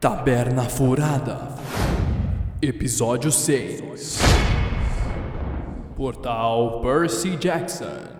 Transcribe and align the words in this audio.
Taberna 0.00 0.64
Furada, 0.64 1.54
Episódio 2.62 3.30
6 3.30 4.18
Portal 5.94 6.80
Percy 6.80 7.36
Jackson. 7.36 8.19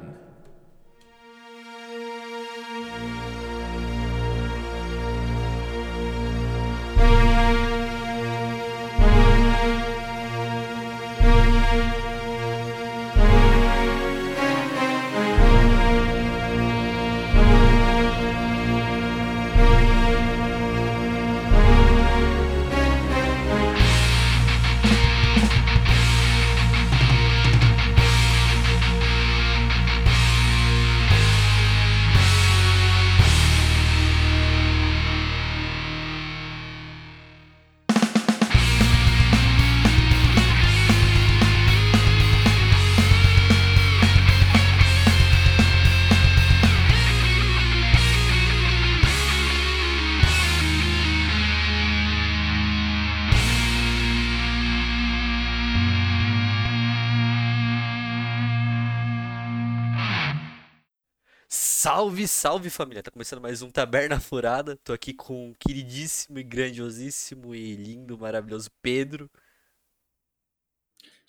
Salve, 62.01 62.27
salve 62.27 62.71
família! 62.71 63.03
Tá 63.03 63.11
começando 63.11 63.43
mais 63.43 63.61
um 63.61 63.71
Taberna 63.71 64.19
Furada. 64.19 64.75
Tô 64.75 64.95
aqui 64.95 65.13
com 65.13 65.51
o 65.51 65.55
queridíssimo 65.57 66.39
e 66.39 66.43
grandiosíssimo 66.43 67.55
e 67.55 67.77
lindo, 67.77 68.17
maravilhoso 68.17 68.71
Pedro. 68.81 69.31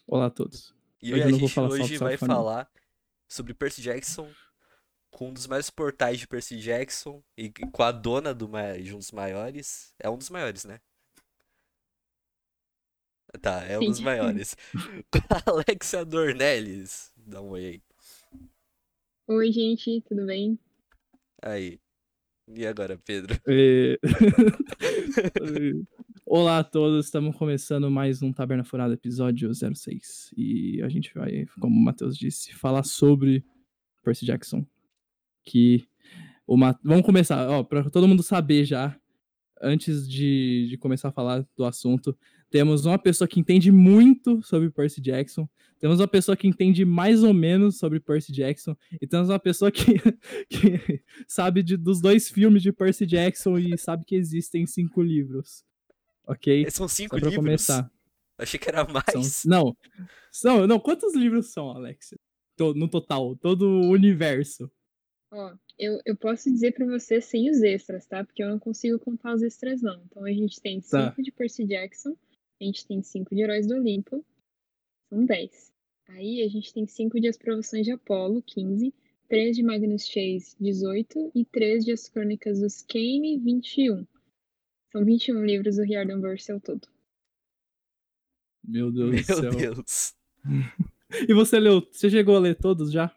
Olá 0.07 0.27
a 0.27 0.29
todos. 0.29 0.73
E 1.01 1.13
Hoje 1.13 1.23
a 1.23 1.29
gente 1.29 1.53
falar 1.53 1.67
hoje 1.71 1.97
salve, 1.97 1.97
vai 1.97 2.17
não. 2.21 2.37
falar 2.37 2.71
sobre 3.27 3.53
Percy 3.53 3.81
Jackson 3.81 4.33
com 5.09 5.27
um 5.27 5.33
dos 5.33 5.45
maiores 5.45 5.69
portais 5.69 6.19
de 6.19 6.25
Percy 6.25 6.57
Jackson 6.57 7.21
e 7.35 7.49
com 7.49 7.83
a 7.83 7.91
dona 7.91 8.33
do, 8.33 8.47
ma- 8.47 8.77
de 8.77 8.95
um 8.95 8.97
dos 8.99 9.11
maiores. 9.11 9.93
É 9.99 10.09
um 10.09 10.17
dos 10.17 10.29
maiores, 10.29 10.63
né? 10.63 10.79
Tá, 13.41 13.63
é 13.65 13.77
um 13.79 13.83
Sim. 13.83 13.89
dos 13.89 13.99
maiores. 13.99 14.55
Alexia 15.45 16.05
Dornelles. 16.05 17.11
Dá 17.17 17.41
um 17.41 17.49
oi 17.49 17.65
aí. 17.65 17.83
Oi, 19.27 19.51
gente, 19.51 20.01
tudo 20.01 20.25
bem? 20.25 20.59
Aí. 21.41 21.79
E 22.47 22.65
agora, 22.65 22.97
Pedro? 23.05 23.39
É... 23.47 23.97
Olá 26.25 26.57
a 26.59 26.63
todos, 26.63 27.05
estamos 27.05 27.35
começando 27.35 27.89
mais 27.89 28.23
um 28.23 28.33
Taberna 28.33 28.63
Furada, 28.63 28.95
episódio 28.95 29.53
06. 29.53 30.33
E 30.35 30.81
a 30.81 30.89
gente 30.89 31.13
vai, 31.13 31.45
como 31.59 31.77
o 31.77 31.83
Matheus 31.83 32.17
disse, 32.17 32.53
falar 32.53 32.83
sobre 32.83 33.45
Percy 34.03 34.25
Jackson. 34.25 34.65
Que 35.45 35.87
o 36.47 36.57
Ma... 36.57 36.77
Vamos 36.83 37.05
começar, 37.05 37.47
ó, 37.47 37.63
para 37.63 37.89
todo 37.89 38.07
mundo 38.07 38.23
saber 38.23 38.65
já, 38.65 38.99
antes 39.61 40.09
de, 40.09 40.67
de 40.67 40.77
começar 40.77 41.09
a 41.09 41.13
falar 41.13 41.45
do 41.55 41.63
assunto, 41.63 42.17
temos 42.51 42.85
uma 42.85 42.99
pessoa 42.99 43.27
que 43.27 43.39
entende 43.39 43.71
muito 43.71 44.43
sobre 44.43 44.69
Percy 44.69 45.01
Jackson, 45.01 45.49
temos 45.79 45.99
uma 45.99 46.07
pessoa 46.07 46.37
que 46.37 46.47
entende 46.47 46.85
mais 46.85 47.23
ou 47.23 47.33
menos 47.33 47.79
sobre 47.79 47.99
Percy 47.99 48.31
Jackson, 48.31 48.75
e 49.01 49.07
temos 49.07 49.29
uma 49.29 49.39
pessoa 49.39 49.71
que, 49.71 49.95
que 50.49 51.01
sabe 51.27 51.63
de- 51.63 51.77
dos 51.77 51.99
dois 51.99 52.29
filmes 52.29 52.61
de 52.61 52.71
Percy 52.71 53.05
Jackson 53.07 53.57
e 53.57 53.75
sabe 53.77 54.05
que 54.05 54.15
existem 54.15 54.67
cinco 54.67 55.01
livros. 55.01 55.63
Ok? 56.27 56.69
São 56.69 56.87
cinco 56.87 57.15
livros. 57.15 57.35
começar. 57.35 57.91
Achei 58.37 58.59
que 58.59 58.69
era 58.69 58.85
São- 58.85 58.93
mais. 58.93 59.45
não, 59.45 59.75
são, 60.31 60.67
não, 60.67 60.79
quantos 60.79 61.15
livros 61.15 61.47
são, 61.51 61.69
Alex? 61.71 62.13
No 62.75 62.87
total, 62.87 63.35
todo 63.37 63.63
o 63.67 63.89
universo. 63.89 64.69
Ó, 65.31 65.53
eu, 65.79 65.99
eu 66.05 66.15
posso 66.15 66.51
dizer 66.51 66.73
pra 66.73 66.85
você 66.85 67.19
sem 67.21 67.49
os 67.49 67.61
extras, 67.63 68.05
tá? 68.05 68.23
Porque 68.23 68.43
eu 68.43 68.49
não 68.49 68.59
consigo 68.59 68.99
contar 68.99 69.33
os 69.33 69.41
extras, 69.41 69.81
não. 69.81 70.03
Então 70.05 70.25
a 70.25 70.31
gente 70.31 70.61
tem 70.61 70.79
Tá. 70.81 71.09
cinco 71.09 71.23
de 71.23 71.31
Percy 71.31 71.65
Jackson, 71.65 72.15
a 72.61 72.63
gente 72.63 72.85
tem 72.85 73.01
cinco 73.01 73.33
de 73.33 73.41
Heróis 73.41 73.65
do 73.65 73.73
Olimpo, 73.73 74.23
são 75.09 75.25
10. 75.25 75.73
Aí 76.09 76.43
a 76.43 76.47
gente 76.47 76.71
tem 76.71 76.85
cinco 76.85 77.19
de 77.19 77.27
As 77.27 77.35
Provações 77.35 77.85
de 77.85 77.91
Apolo, 77.91 78.43
15, 78.43 78.93
três 79.27 79.55
de 79.55 79.63
Magnus 79.63 80.05
Chase, 80.05 80.55
18, 80.59 81.31
e 81.33 81.43
três 81.43 81.83
de 81.83 81.91
As 81.91 82.07
Crônicas 82.07 82.59
dos 82.59 82.83
Kane, 82.83 83.39
21. 83.39 84.05
São 84.91 85.03
21 85.03 85.43
livros 85.43 85.77
do 85.77 85.83
Riordanverse 85.83 86.51
ao 86.51 86.59
todo. 86.59 86.87
Meu 88.63 88.91
Deus 88.91 89.09
Meu 89.09 89.19
do 89.19 89.41
céu. 89.41 89.51
Deus. 89.51 90.15
E 91.27 91.33
você 91.33 91.59
leu, 91.59 91.85
você 91.91 92.09
chegou 92.09 92.37
a 92.37 92.39
ler 92.39 92.55
todos 92.55 92.89
já? 92.89 93.13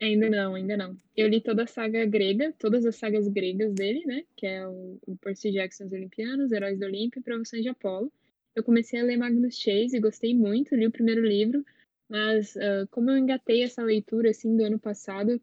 Ainda 0.00 0.30
não, 0.30 0.54
ainda 0.54 0.76
não. 0.76 0.96
Eu 1.16 1.26
li 1.26 1.40
toda 1.40 1.64
a 1.64 1.66
saga 1.66 2.06
grega, 2.06 2.54
todas 2.56 2.86
as 2.86 2.94
sagas 2.94 3.26
gregas 3.26 3.74
dele, 3.74 4.06
né? 4.06 4.24
Que 4.36 4.46
é 4.46 4.64
o, 4.64 4.96
o 5.04 5.16
Percy 5.16 5.50
Jackson 5.50 5.86
os 5.86 5.92
Olimpianos, 5.92 6.52
Heróis 6.52 6.78
do 6.78 6.86
Olimpo 6.86 7.18
e 7.18 7.22
Provações 7.22 7.64
de 7.64 7.68
Apolo. 7.68 8.12
Eu 8.54 8.62
comecei 8.62 9.00
a 9.00 9.04
ler 9.04 9.16
Magnus 9.16 9.56
Chase 9.56 9.96
e 9.96 10.00
gostei 10.00 10.34
muito, 10.34 10.74
li 10.74 10.86
o 10.86 10.92
primeiro 10.92 11.24
livro, 11.24 11.64
mas 12.08 12.56
ah, 12.56 12.86
como 12.90 13.10
eu 13.10 13.16
engatei 13.16 13.62
essa 13.62 13.82
leitura 13.82 14.30
assim 14.30 14.56
do 14.56 14.64
ano 14.64 14.78
passado, 14.78 15.40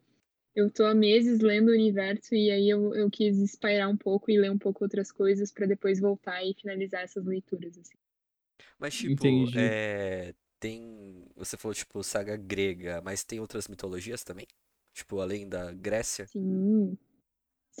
eu 0.54 0.70
tô 0.70 0.84
há 0.84 0.94
meses 0.94 1.40
lendo 1.40 1.68
o 1.68 1.74
universo 1.74 2.34
e 2.34 2.50
aí 2.50 2.68
eu, 2.68 2.94
eu 2.94 3.10
quis 3.10 3.38
espairar 3.38 3.88
um 3.88 3.96
pouco 3.96 4.30
e 4.30 4.38
ler 4.38 4.50
um 4.50 4.58
pouco 4.58 4.84
outras 4.84 5.12
coisas 5.12 5.52
pra 5.52 5.66
depois 5.66 6.00
voltar 6.00 6.44
e 6.44 6.54
finalizar 6.54 7.02
essas 7.02 7.24
leituras. 7.24 7.78
Assim. 7.78 7.96
Mas, 8.78 8.94
tipo, 8.94 9.24
é, 9.56 10.34
tem. 10.58 11.24
Você 11.36 11.56
falou, 11.56 11.74
tipo, 11.74 12.02
saga 12.02 12.36
grega, 12.36 13.00
mas 13.02 13.22
tem 13.22 13.40
outras 13.40 13.68
mitologias 13.68 14.24
também? 14.24 14.46
Tipo, 14.92 15.20
além 15.20 15.48
da 15.48 15.72
Grécia? 15.72 16.26
Sim. 16.26 16.96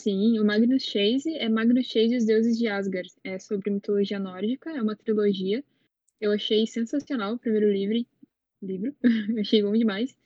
Sim, 0.00 0.38
o 0.38 0.44
Magnus 0.46 0.82
Chase 0.82 1.36
é 1.36 1.46
Magnus 1.46 1.84
Chase 1.84 2.14
e 2.14 2.16
os 2.16 2.24
Deuses 2.24 2.56
de 2.56 2.66
Asgard. 2.66 3.12
É 3.22 3.38
sobre 3.38 3.70
mitologia 3.70 4.18
nórdica, 4.18 4.70
é 4.70 4.80
uma 4.80 4.96
trilogia. 4.96 5.62
Eu 6.18 6.32
achei 6.32 6.66
sensacional 6.66 7.34
o 7.34 7.38
primeiro 7.38 7.70
livro. 7.70 8.06
livro. 8.62 8.96
Eu 9.36 9.40
achei 9.40 9.62
bom 9.62 9.72
demais. 9.72 10.16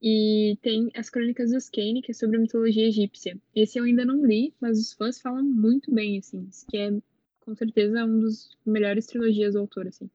E 0.00 0.56
tem 0.62 0.90
as 0.94 1.10
Crônicas 1.10 1.50
dos 1.50 1.68
Kane, 1.68 2.00
que 2.00 2.10
é 2.10 2.14
sobre 2.14 2.38
a 2.38 2.40
mitologia 2.40 2.88
egípcia. 2.88 3.38
Esse 3.54 3.78
eu 3.78 3.84
ainda 3.84 4.04
não 4.04 4.24
li, 4.26 4.52
mas 4.60 4.80
os 4.80 4.94
fãs 4.94 5.20
falam 5.20 5.44
muito 5.44 5.94
bem, 5.94 6.18
assim. 6.18 6.48
Que 6.68 6.76
é, 6.78 6.90
com 7.40 7.54
certeza, 7.54 8.04
um 8.04 8.18
dos 8.18 8.50
melhores 8.66 9.06
trilogias 9.06 9.52
do 9.52 9.60
autor, 9.60 9.86
assim. 9.86 10.10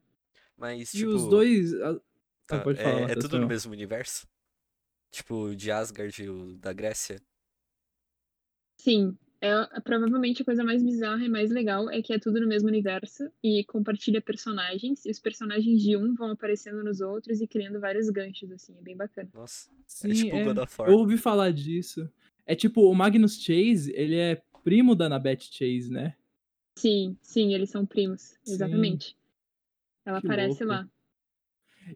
Mas, 0.57 0.93
E 0.93 0.97
tipo. 0.97 1.11
os 1.11 1.29
dois. 1.29 1.73
ah, 1.75 2.01
tá, 2.47 2.57
ah, 2.57 2.59
pode 2.61 2.79
é, 2.79 2.83
falar, 2.83 2.97
é 2.97 3.01
Matheus, 3.01 3.23
tudo 3.23 3.39
no 3.39 3.47
mesmo 3.47 3.71
universo? 3.71 4.27
Tipo, 5.11 5.55
de 5.55 5.71
Asgard 5.71 6.21
e 6.21 6.29
o 6.29 6.57
da 6.57 6.73
Grécia? 6.73 7.21
Sim, 8.77 9.17
é, 9.39 9.51
provavelmente 9.81 10.41
a 10.41 10.45
coisa 10.45 10.63
mais 10.63 10.81
bizarra 10.83 11.23
e 11.23 11.29
mais 11.29 11.51
legal 11.51 11.89
é 11.89 12.01
que 12.01 12.13
é 12.13 12.19
tudo 12.19 12.39
no 12.39 12.47
mesmo 12.47 12.69
universo 12.69 13.29
e 13.43 13.63
compartilha 13.65 14.21
personagens, 14.21 15.05
e 15.05 15.11
os 15.11 15.19
personagens 15.19 15.81
de 15.81 15.95
um 15.95 16.13
vão 16.15 16.31
aparecendo 16.31 16.83
nos 16.83 17.01
outros 17.01 17.41
e 17.41 17.47
criando 17.47 17.79
vários 17.79 18.09
ganchos, 18.09 18.51
assim, 18.51 18.75
é 18.77 18.81
bem 18.81 18.95
bacana. 18.95 19.29
Nossa. 19.33 19.69
Sim, 19.85 20.11
é 20.11 20.13
tipo 20.13 20.35
é. 20.35 20.43
God 20.43 20.57
of 20.57 20.75
War. 20.79 20.89
Eu 20.89 20.97
ouvi 20.97 21.17
falar 21.17 21.51
disso. 21.51 22.09
É 22.45 22.55
tipo, 22.55 22.81
o 22.89 22.95
Magnus 22.95 23.35
Chase, 23.41 23.91
ele 23.95 24.15
é 24.15 24.41
primo 24.63 24.95
da 24.95 25.05
Annabeth 25.05 25.41
Chase, 25.51 25.91
né? 25.91 26.15
Sim, 26.75 27.17
sim, 27.21 27.53
eles 27.53 27.69
são 27.69 27.85
primos, 27.85 28.37
Sim. 28.43 28.53
exatamente. 28.53 29.15
Ela 30.05 30.21
Que 30.21 30.27
aparece 30.27 30.63
louco. 30.63 30.81
lá. 30.81 30.89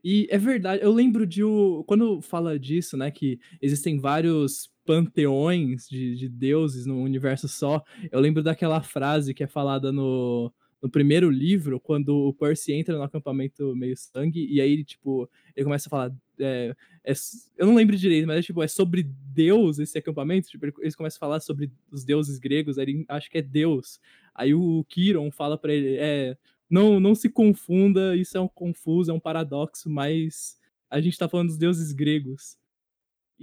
E 0.04 0.28
é 0.30 0.38
verdade, 0.38 0.82
eu 0.84 0.92
lembro 0.92 1.26
de 1.28 1.44
o. 1.44 1.84
Quando 1.86 2.22
fala 2.22 2.58
disso, 2.58 2.96
né? 2.96 3.12
Que 3.12 3.40
existem 3.62 4.00
vários 4.00 4.71
panteões 4.86 5.88
de, 5.90 6.16
de 6.16 6.30
deuses 6.30 6.86
no 6.86 7.02
universo 7.02 7.48
só. 7.48 7.84
Eu 8.12 8.20
lembro 8.20 8.44
daquela 8.44 8.82
frase 8.82 9.34
que 9.34 9.44
é 9.44 9.48
falada 9.48 9.92
no, 9.92 10.52
no 10.82 10.90
primeiro 10.90 11.30
livro, 11.30 11.80
quando 11.80 12.10
o 12.16 12.34
Percy 12.34 12.74
entra 12.74 12.98
no 12.98 13.04
acampamento 13.04 13.76
meio 13.76 13.96
sangue, 13.96 14.48
e 14.52 14.60
aí, 14.60 14.84
tipo, 14.84 15.30
ele 15.56 15.64
começa 15.66 15.88
a 15.88 15.92
falar. 15.92 16.12
é, 16.40 16.76
é 17.04 17.14
eu 17.58 17.68
não 17.68 17.76
lembro 17.76 17.96
direito, 17.96 18.28
mas 18.28 18.40
é 18.40 18.42
tipo, 18.42 18.64
é 18.64 18.68
sobre 18.68 19.04
Deus 19.04 19.80
esse 19.80 19.98
acampamento. 19.98 20.50
Tipo, 20.50 20.66
ele- 20.66 20.74
eles 20.82 20.96
começam 20.96 21.18
a 21.18 21.20
falar 21.20 21.40
sobre 21.40 21.72
os 21.92 22.04
deuses 22.04 22.40
gregos, 22.40 22.78
aí 22.78 22.86
ele 22.86 23.06
acha 23.08 23.30
que 23.30 23.38
é 23.38 23.42
Deus. 23.42 24.00
Aí 24.34 24.54
o 24.54 24.84
Kiron 24.90 25.30
fala 25.32 25.58
pra 25.58 25.74
ele, 25.74 25.98
é, 26.00 26.36
não, 26.70 27.00
não 27.00 27.14
se 27.14 27.30
confunda, 27.30 28.16
isso 28.16 28.38
é 28.38 28.42
um 28.42 28.48
confuso, 28.48 29.12
é 29.12 29.14
um 29.14 29.20
paradoxo, 29.20 29.90
mas 29.90 30.58
a 30.90 31.00
gente 31.02 31.18
tá 31.18 31.28
falando 31.30 31.50
dos 31.50 31.58
deuses 31.58 31.92
gregos. 31.92 32.58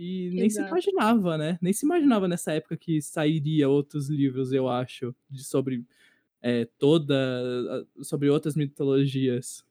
E 0.00 0.30
nem 0.30 0.48
se 0.48 0.58
Exato. 0.58 0.68
imaginava, 0.68 1.36
né? 1.36 1.58
Nem 1.60 1.72
se 1.72 1.84
imaginava 1.84 2.28
nessa 2.28 2.52
época 2.52 2.76
que 2.76 3.02
sairia 3.02 3.68
outros 3.68 4.08
livros, 4.08 4.52
eu 4.52 4.68
acho, 4.68 5.12
de 5.28 5.42
sobre 5.42 5.84
é, 6.40 6.66
toda 6.78 7.84
sobre 8.00 8.30
outras 8.30 8.54
mitologias. 8.54 9.66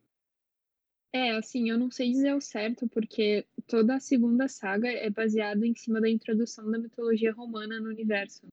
É, 1.13 1.31
assim, 1.31 1.69
eu 1.69 1.79
não 1.79 1.89
sei 1.89 2.11
dizer 2.11 2.29
ao 2.29 2.41
certo, 2.41 2.89
porque 2.89 3.45
toda 3.65 3.95
a 3.95 3.99
segunda 4.01 4.49
saga 4.49 4.89
é 4.89 5.09
baseada 5.09 5.65
em 5.65 5.73
cima 5.73 6.01
da 6.01 6.09
introdução 6.09 6.69
da 6.69 6.77
mitologia 6.77 7.31
romana 7.31 7.79
no 7.79 7.87
universo. 7.87 8.47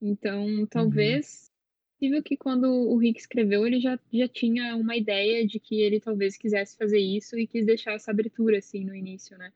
Então, 0.00 0.64
talvez. 0.66 1.50
Possível 1.98 2.22
que 2.22 2.36
quando 2.36 2.66
o 2.66 2.96
Rick 2.98 3.18
escreveu, 3.18 3.66
ele 3.66 3.80
já, 3.80 3.98
já 4.12 4.28
tinha 4.28 4.76
uma 4.76 4.96
ideia 4.96 5.46
de 5.46 5.58
que 5.58 5.80
ele 5.80 5.98
talvez 5.98 6.36
quisesse 6.36 6.76
fazer 6.76 6.98
isso 6.98 7.36
e 7.36 7.46
quis 7.46 7.64
deixar 7.64 7.94
essa 7.94 8.10
abertura, 8.10 8.58
assim, 8.58 8.84
no 8.84 8.94
início, 8.94 9.38
né? 9.38 9.52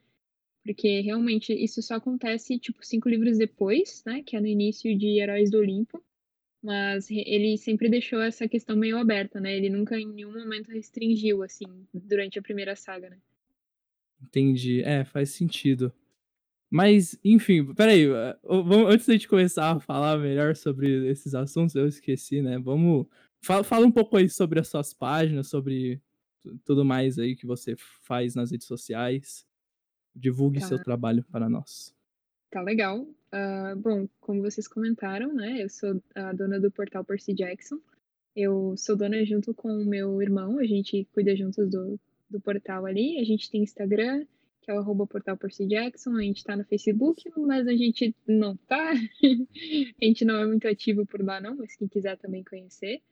Porque 0.69 1.01
realmente 1.01 1.51
isso 1.55 1.81
só 1.81 1.95
acontece, 1.95 2.59
tipo, 2.59 2.85
cinco 2.85 3.09
livros 3.09 3.39
depois, 3.39 4.03
né? 4.05 4.23
Que 4.23 4.37
é 4.37 4.41
no 4.41 4.47
início 4.47 4.95
de 4.99 5.19
Heróis 5.19 5.51
do 5.51 5.57
Olimpo. 5.61 6.05
Mas 6.63 7.11
ele 7.11 7.57
sempre 7.57 7.89
deixou 7.89 8.21
essa 8.21 8.47
questão 8.47 8.77
meio 8.77 8.99
aberta, 8.99 9.41
né? 9.41 9.57
Ele 9.57 9.71
nunca 9.71 9.99
em 9.99 10.07
nenhum 10.07 10.31
momento 10.39 10.69
restringiu, 10.71 11.43
assim, 11.43 11.65
durante 11.95 12.39
a 12.39 12.43
primeira 12.43 12.77
saga, 12.77 13.09
né? 13.09 13.17
Entendi. 14.23 14.83
É, 14.83 15.07
faz 15.07 15.31
sentido. 15.31 15.91
Mas, 16.71 17.19
enfim, 17.25 17.73
peraí. 17.73 18.05
eh, 18.05 18.37
vamos- 18.45 18.93
Antes 18.93 19.07
da 19.07 19.15
gente 19.15 19.27
começar 19.27 19.71
a 19.75 19.81
falar 19.81 20.19
melhor 20.19 20.55
sobre 20.55 21.09
esses 21.09 21.35
assuntos, 21.35 21.75
eu 21.75 21.87
esqueci, 21.89 22.43
né? 22.43 22.59
Vamos. 22.59 23.07
Fala, 23.43 23.65
fala 23.65 23.87
um 23.87 23.91
pouco 23.93 24.19
aí 24.19 24.29
sobre 24.29 24.61
as 24.61 24.69
suas 24.69 24.93
páginas, 24.93 25.49
sobre 25.49 25.99
tu- 26.43 26.59
tudo 26.63 26.85
mais 26.85 27.19
aí 27.19 27.35
que 27.35 27.47
você 27.47 27.75
faz 28.03 28.35
nas 28.35 28.51
redes 28.51 28.67
sociais. 28.67 29.48
Divulgue 30.15 30.61
Tá. 30.61 30.67
seu 30.67 30.83
trabalho 30.83 31.25
para 31.31 31.49
nós. 31.49 31.95
Tá 32.51 32.63
legal. 32.63 33.07
Ah, 33.31 33.75
bom, 33.77 34.09
como 34.21 34.43
vocês 34.43 34.67
comentaram, 34.67 35.35
né? 35.35 35.63
Eu 35.63 35.69
sou 35.69 36.03
a 36.15 36.33
dona 36.33 36.59
do 36.59 36.71
portal 36.71 37.05
Percy 37.05 37.35
Jackson. 37.35 37.79
Eu 38.35 38.77
sou 38.77 38.97
dona 38.97 39.25
junto 39.25 39.53
com 39.53 39.69
o 39.69 39.85
meu 39.85 40.23
irmão, 40.23 40.59
a 40.59 40.65
gente 40.65 41.07
cuida 41.13 41.37
juntos 41.37 41.69
do, 41.69 41.99
do 42.31 42.41
portal 42.41 42.87
ali. 42.87 43.19
A 43.19 43.25
gente 43.25 43.51
tem 43.51 43.63
Instagram, 43.63 44.25
que 44.63 44.71
é 44.71 44.75
o 44.75 44.79
arroba 44.79 45.07
portal 45.07 45.37
Percy 45.37 45.67
Jackson. 45.67 46.17
A 46.17 46.23
gente 46.23 46.45
tá 46.45 46.57
no 46.57 46.65
Facebook, 46.65 47.23
mas 47.37 47.67
a 47.67 47.77
gente 47.77 48.15
não 48.27 48.57
tá. 48.57 48.93
a 50.01 50.05
gente 50.05 50.25
não 50.25 50.37
é 50.37 50.47
muito 50.47 50.67
ativo 50.69 51.05
por 51.05 51.23
lá, 51.23 51.41
não, 51.41 51.57
mas 51.57 51.77
quem 51.77 51.89
quiser 51.89 52.17
também 52.17 52.45
conhecer. 52.45 53.03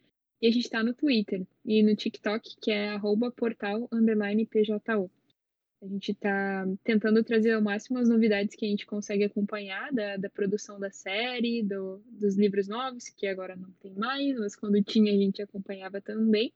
E 0.40 0.46
a 0.46 0.50
gente 0.50 0.68
tá 0.68 0.82
no 0.82 0.94
Twitter 0.94 1.46
e 1.64 1.82
no 1.82 1.96
TikTok, 1.96 2.56
que 2.60 2.70
é 2.70 2.90
arroba 2.90 3.30
portal 3.30 3.88
underline 3.92 4.46
PJU. 4.46 5.10
A 5.82 5.86
gente 5.86 6.12
está 6.12 6.66
tentando 6.82 7.22
trazer 7.22 7.52
ao 7.52 7.62
máximo 7.62 7.98
as 7.98 8.08
novidades 8.08 8.56
que 8.56 8.64
a 8.64 8.68
gente 8.68 8.86
consegue 8.86 9.24
acompanhar 9.24 9.92
da, 9.92 10.16
da 10.16 10.30
produção 10.30 10.80
da 10.80 10.90
série, 10.90 11.62
do- 11.62 12.02
dos 12.06 12.34
livros 12.36 12.66
novos, 12.66 13.08
que 13.10 13.26
agora 13.26 13.54
não 13.54 13.70
tem 13.72 13.94
mais, 13.94 14.38
mas 14.38 14.56
quando 14.56 14.82
tinha 14.82 15.12
a 15.12 15.16
gente 15.16 15.42
acompanhava 15.42 16.00
também. 16.00 16.52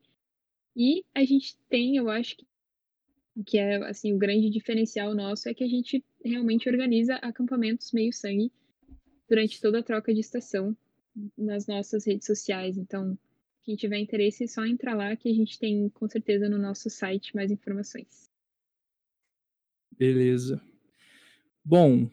E 0.75 1.05
a 1.15 1.25
gente 1.25 1.57
tem, 1.69 1.97
eu 1.97 2.09
acho 2.09 2.37
que, 2.37 2.47
que 3.47 3.59
é 3.59 3.77
assim 3.89 4.13
o 4.15 4.19
grande 4.19 4.49
diferencial 4.51 5.15
nosso 5.15 5.49
é 5.49 5.55
que 5.55 5.65
a 5.65 5.69
gente 5.69 6.03
realmente 6.25 6.69
organiza 6.69 7.17
acampamentos 7.17 7.93
meio 7.93 8.13
sangue 8.13 8.51
durante 9.29 9.61
toda 9.61 9.81
a 9.81 9.83
troca 9.83 10.15
de 10.15 10.21
estação 10.21 10.77
nas 11.37 11.67
nossas 11.67 12.07
redes 12.07 12.27
sociais. 12.27 12.79
Então, 12.79 13.19
quem 13.63 13.77
tiver 13.77 13.99
interesse, 13.99 14.45
é 14.45 14.47
só 14.47 14.65
entrar 14.65 14.95
lá 14.95 15.15
que 15.15 15.29
a 15.29 15.35
gente 15.35 15.59
tem 15.59 15.89
com 15.91 16.09
certeza 16.09 16.49
no 16.49 16.59
nosso 16.59 16.89
site 16.89 17.35
mais 17.35 17.51
informações. 17.51 18.30
Beleza. 20.01 20.59
Bom. 21.63 22.09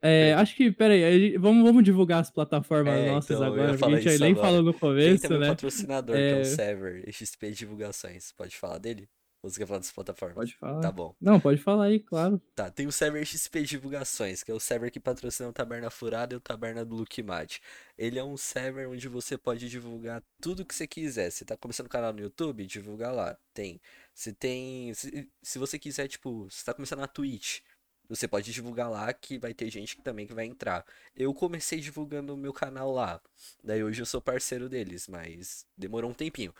é, 0.00 0.32
acho 0.34 0.54
que, 0.54 0.70
peraí, 0.70 1.36
vamos, 1.36 1.64
vamos 1.64 1.82
divulgar 1.82 2.20
as 2.20 2.30
plataformas 2.30 2.94
É, 2.94 3.10
nossas 3.10 3.36
então, 3.36 3.46
agora, 3.52 3.76
porque 3.76 3.94
a 3.94 4.00
gente 4.00 4.20
nem 4.20 4.30
agora. 4.32 4.46
falou 4.46 4.62
no 4.62 4.72
Tem 4.72 4.80
começo, 4.80 5.22
também 5.22 5.38
um 5.38 5.40
né? 5.40 5.48
patrocinador, 5.48 6.14
que 6.14 6.22
é 6.22 6.38
É. 6.38 6.40
o 6.40 6.44
Sever, 6.44 7.12
XP 7.12 7.50
Divulgações. 7.50 8.30
Pode 8.32 8.56
falar 8.56 8.78
dele? 8.78 9.08
Você 9.50 9.58
quer 9.58 9.66
falar 9.66 9.80
das 9.80 9.92
plataformas? 9.92 10.34
Pode 10.34 10.56
falar. 10.56 10.80
Tá 10.80 10.90
bom. 10.90 11.14
Não, 11.20 11.38
pode 11.38 11.60
falar 11.60 11.84
aí, 11.84 12.00
claro. 12.00 12.40
Tá, 12.54 12.70
tem 12.70 12.86
o 12.86 12.92
Sever 12.92 13.24
XP 13.26 13.62
Divulgações, 13.62 14.42
que 14.42 14.50
é 14.50 14.54
o 14.54 14.58
Sever 14.58 14.90
que 14.90 14.98
patrocina 14.98 15.50
o 15.50 15.52
Taberna 15.52 15.90
Furada 15.90 16.34
e 16.34 16.36
o 16.36 16.40
Taberna 16.40 16.84
do 16.84 16.94
Luke 16.94 17.22
Mate. 17.22 17.60
Ele 17.96 18.18
é 18.18 18.24
um 18.24 18.36
server 18.36 18.88
onde 18.88 19.06
você 19.06 19.36
pode 19.36 19.68
divulgar 19.68 20.22
tudo 20.40 20.64
que 20.64 20.74
você 20.74 20.86
quiser. 20.86 21.30
Você 21.30 21.44
tá 21.44 21.56
começando 21.56 21.86
um 21.86 21.90
canal 21.90 22.12
no 22.12 22.20
YouTube? 22.20 22.66
Divulga 22.66 23.10
lá. 23.10 23.36
Tem. 23.52 23.80
Se 24.14 24.32
tem. 24.32 24.92
Se, 24.94 25.30
se 25.42 25.58
você 25.58 25.78
quiser, 25.78 26.08
tipo, 26.08 26.50
você 26.50 26.64
tá 26.64 26.72
começando 26.72 27.00
na 27.00 27.06
Twitch, 27.06 27.60
você 28.08 28.26
pode 28.26 28.52
divulgar 28.52 28.90
lá 28.90 29.12
que 29.12 29.38
vai 29.38 29.54
ter 29.54 29.70
gente 29.70 29.96
que 29.96 30.02
também 30.02 30.26
que 30.26 30.34
vai 30.34 30.46
entrar. 30.46 30.84
Eu 31.14 31.32
comecei 31.34 31.80
divulgando 31.80 32.34
o 32.34 32.36
meu 32.36 32.52
canal 32.52 32.92
lá. 32.92 33.20
Daí 33.62 33.84
hoje 33.84 34.02
eu 34.02 34.06
sou 34.06 34.20
parceiro 34.20 34.68
deles, 34.68 35.06
mas 35.06 35.66
demorou 35.76 36.10
um 36.10 36.14
tempinho. 36.14 36.54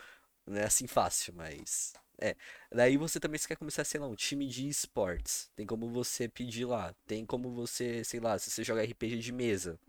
Não 0.45 0.57
é 0.57 0.65
assim 0.65 0.87
fácil, 0.87 1.33
mas. 1.35 1.93
É. 2.19 2.35
Daí 2.71 2.97
você 2.97 3.19
também 3.19 3.37
se 3.37 3.47
quer 3.47 3.57
começar, 3.57 3.83
sei 3.83 3.99
lá, 3.99 4.07
um 4.07 4.15
time 4.15 4.47
de 4.47 4.67
esportes. 4.67 5.49
Tem 5.55 5.65
como 5.65 5.89
você 5.89 6.27
pedir 6.27 6.65
lá. 6.65 6.93
Tem 7.05 7.25
como 7.25 7.51
você, 7.51 8.03
sei 8.03 8.19
lá, 8.19 8.37
se 8.39 8.49
você 8.49 8.63
joga 8.63 8.83
RPG 8.83 9.19
de 9.19 9.31
mesa. 9.31 9.79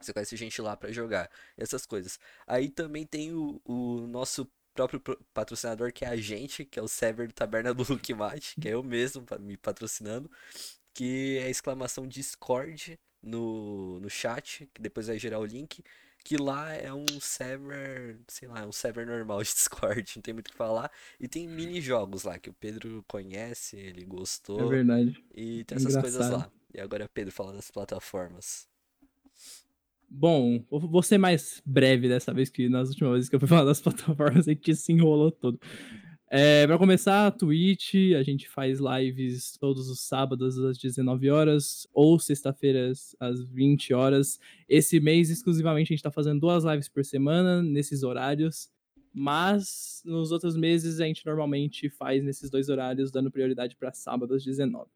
Você 0.00 0.12
conhece 0.12 0.36
gente 0.36 0.60
lá 0.62 0.76
pra 0.76 0.90
jogar. 0.92 1.30
Essas 1.56 1.84
coisas. 1.86 2.18
Aí 2.46 2.70
também 2.70 3.06
tem 3.06 3.32
o, 3.34 3.60
o 3.64 4.06
nosso 4.06 4.50
próprio 4.74 5.00
patrocinador, 5.34 5.92
que 5.92 6.04
é 6.04 6.08
a 6.08 6.16
gente, 6.16 6.64
que 6.64 6.78
é 6.78 6.82
o 6.82 6.88
Sever 6.88 7.28
do 7.28 7.34
Taberna 7.34 7.72
do 7.74 7.84
Luke 7.88 8.14
Mate, 8.14 8.54
que 8.60 8.68
é 8.68 8.74
eu 8.74 8.82
mesmo 8.82 9.24
me 9.40 9.56
patrocinando. 9.56 10.30
Que 10.94 11.38
é 11.38 11.50
exclamação 11.50 12.06
Discord 12.06 12.98
no, 13.22 14.00
no 14.00 14.10
chat, 14.10 14.68
que 14.72 14.80
depois 14.80 15.06
vai 15.06 15.18
gerar 15.18 15.38
o 15.38 15.44
link. 15.44 15.84
Que 16.24 16.36
lá 16.36 16.72
é 16.74 16.92
um 16.92 17.06
server, 17.20 18.18
sei 18.28 18.46
lá, 18.48 18.60
é 18.60 18.66
um 18.66 18.72
server 18.72 19.06
normal 19.06 19.42
de 19.42 19.48
Discord, 19.54 20.12
não 20.16 20.22
tem 20.22 20.34
muito 20.34 20.48
o 20.48 20.50
que 20.52 20.56
falar. 20.56 20.90
E 21.18 21.26
tem 21.26 21.48
mini 21.48 21.80
jogos 21.80 22.24
lá 22.24 22.38
que 22.38 22.50
o 22.50 22.54
Pedro 22.54 23.04
conhece, 23.08 23.76
ele 23.76 24.02
É 24.02 24.06
gostou. 24.06 24.68
verdade. 24.68 25.22
E 25.34 25.64
tem 25.64 25.76
essas 25.76 25.96
coisas 25.96 26.26
Engraçado. 26.26 26.40
lá. 26.40 26.52
E 26.74 26.80
agora 26.80 27.08
Pedro 27.08 27.32
fala 27.32 27.52
das 27.52 27.70
plataformas. 27.70 28.68
Bom, 30.08 30.64
vou 30.70 31.02
ser 31.02 31.18
mais 31.18 31.62
breve 31.64 32.08
dessa 32.08 32.34
vez, 32.34 32.50
que 32.50 32.68
nas 32.68 32.88
últimas 32.90 33.12
vezes 33.14 33.28
que 33.28 33.36
eu 33.36 33.40
fui 33.40 33.48
falar 33.48 33.64
das 33.64 33.80
plataformas 33.80 34.48
a 34.48 34.52
gente 34.52 34.74
se 34.74 34.92
enrolou 34.92 35.30
todo. 35.30 35.58
É, 36.32 36.64
pra 36.64 36.78
começar, 36.78 37.26
a 37.26 37.30
Twitch, 37.32 38.14
a 38.16 38.22
gente 38.22 38.48
faz 38.48 38.78
lives 38.78 39.56
todos 39.58 39.88
os 39.90 39.98
sábados 39.98 40.56
às 40.60 40.78
19 40.78 41.28
horas 41.28 41.88
ou 41.92 42.20
sexta-feiras 42.20 43.16
às 43.18 43.42
20 43.42 43.92
horas. 43.92 44.38
Esse 44.68 45.00
mês, 45.00 45.28
exclusivamente, 45.28 45.92
a 45.92 45.96
gente 45.96 46.04
tá 46.04 46.10
fazendo 46.12 46.38
duas 46.38 46.62
lives 46.62 46.88
por 46.88 47.04
semana 47.04 47.60
nesses 47.60 48.04
horários, 48.04 48.70
mas 49.12 50.02
nos 50.04 50.30
outros 50.30 50.56
meses 50.56 51.00
a 51.00 51.04
gente 51.04 51.26
normalmente 51.26 51.90
faz 51.90 52.22
nesses 52.22 52.48
dois 52.48 52.68
horários, 52.68 53.10
dando 53.10 53.28
prioridade 53.28 53.74
para 53.74 53.92
sábado 53.92 54.32
às 54.32 54.44
19. 54.44 54.88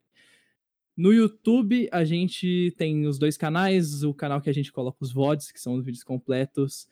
No 0.95 1.11
YouTube, 1.11 1.89
a 1.91 2.05
gente 2.05 2.73
tem 2.77 3.05
os 3.07 3.19
dois 3.19 3.35
canais, 3.35 4.03
o 4.05 4.13
canal 4.13 4.39
que 4.39 4.49
a 4.49 4.53
gente 4.53 4.71
coloca 4.71 4.99
os 5.01 5.11
VODs, 5.11 5.51
que 5.51 5.59
são 5.59 5.75
os 5.75 5.83
vídeos 5.83 6.05
completos. 6.05 6.87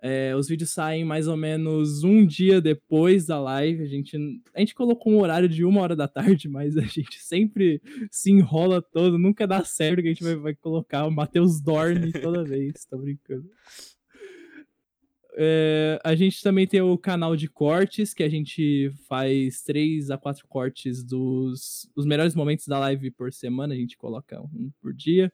É, 0.00 0.34
os 0.36 0.48
vídeos 0.48 0.70
saem 0.70 1.04
mais 1.04 1.26
ou 1.26 1.36
menos 1.36 2.04
um 2.04 2.24
dia 2.24 2.60
depois 2.60 3.26
da 3.26 3.40
live. 3.40 3.82
A 3.82 3.86
gente, 3.86 4.16
a 4.54 4.60
gente 4.60 4.74
colocou 4.74 5.12
um 5.12 5.20
horário 5.20 5.48
de 5.48 5.64
uma 5.64 5.80
hora 5.80 5.96
da 5.96 6.06
tarde, 6.06 6.48
mas 6.48 6.76
a 6.76 6.82
gente 6.82 7.20
sempre 7.20 7.82
se 8.10 8.30
enrola 8.30 8.80
todo, 8.80 9.18
nunca 9.18 9.46
dá 9.46 9.64
certo 9.64 10.02
que 10.02 10.08
a 10.08 10.12
gente 10.12 10.22
vai, 10.22 10.36
vai 10.36 10.54
colocar 10.54 11.06
o 11.06 11.10
Matheus 11.10 11.60
Dorne 11.60 12.12
toda 12.22 12.44
vez, 12.44 12.84
tô 12.84 12.98
brincando. 12.98 13.50
É, 15.40 16.00
a 16.02 16.14
gente 16.16 16.42
também 16.42 16.66
tem 16.66 16.80
o 16.80 16.98
canal 16.98 17.36
de 17.36 17.48
cortes, 17.48 18.12
que 18.12 18.22
a 18.22 18.28
gente 18.28 18.90
faz 19.08 19.62
três 19.62 20.10
a 20.10 20.18
quatro 20.18 20.46
cortes 20.48 21.04
dos 21.04 21.88
os 21.94 22.04
melhores 22.06 22.34
momentos 22.34 22.66
da 22.66 22.78
live 22.78 23.10
por 23.12 23.32
semana, 23.32 23.74
a 23.74 23.76
gente 23.76 23.96
coloca 23.96 24.40
um 24.40 24.70
por 24.80 24.92
dia. 24.92 25.32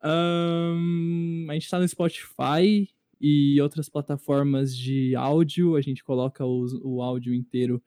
Ahn, 0.00 1.46
a 1.48 1.54
gente 1.54 1.68
tá 1.68 1.80
no 1.80 1.88
Spotify 1.88 2.88
e 3.20 3.60
outras 3.60 3.88
plataformas 3.88 4.76
de 4.76 5.14
áudio, 5.16 5.76
a 5.76 5.80
gente 5.80 6.02
coloca 6.04 6.44
os- 6.44 6.74
o 6.82 7.02
áudio 7.02 7.34
inteiro 7.34 7.82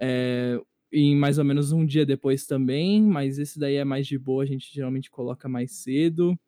é, 0.00 0.60
em 0.92 1.14
mais 1.16 1.38
ou 1.38 1.44
menos 1.44 1.70
um 1.72 1.84
dia 1.86 2.04
depois 2.06 2.46
também, 2.46 3.02
mas 3.02 3.38
esse 3.38 3.58
daí 3.58 3.76
é 3.76 3.84
mais 3.84 4.06
de 4.06 4.18
boa, 4.18 4.42
a 4.42 4.46
gente 4.46 4.72
geralmente 4.72 5.10
coloca 5.10 5.48
mais 5.48 5.72
cedo. 5.72 6.38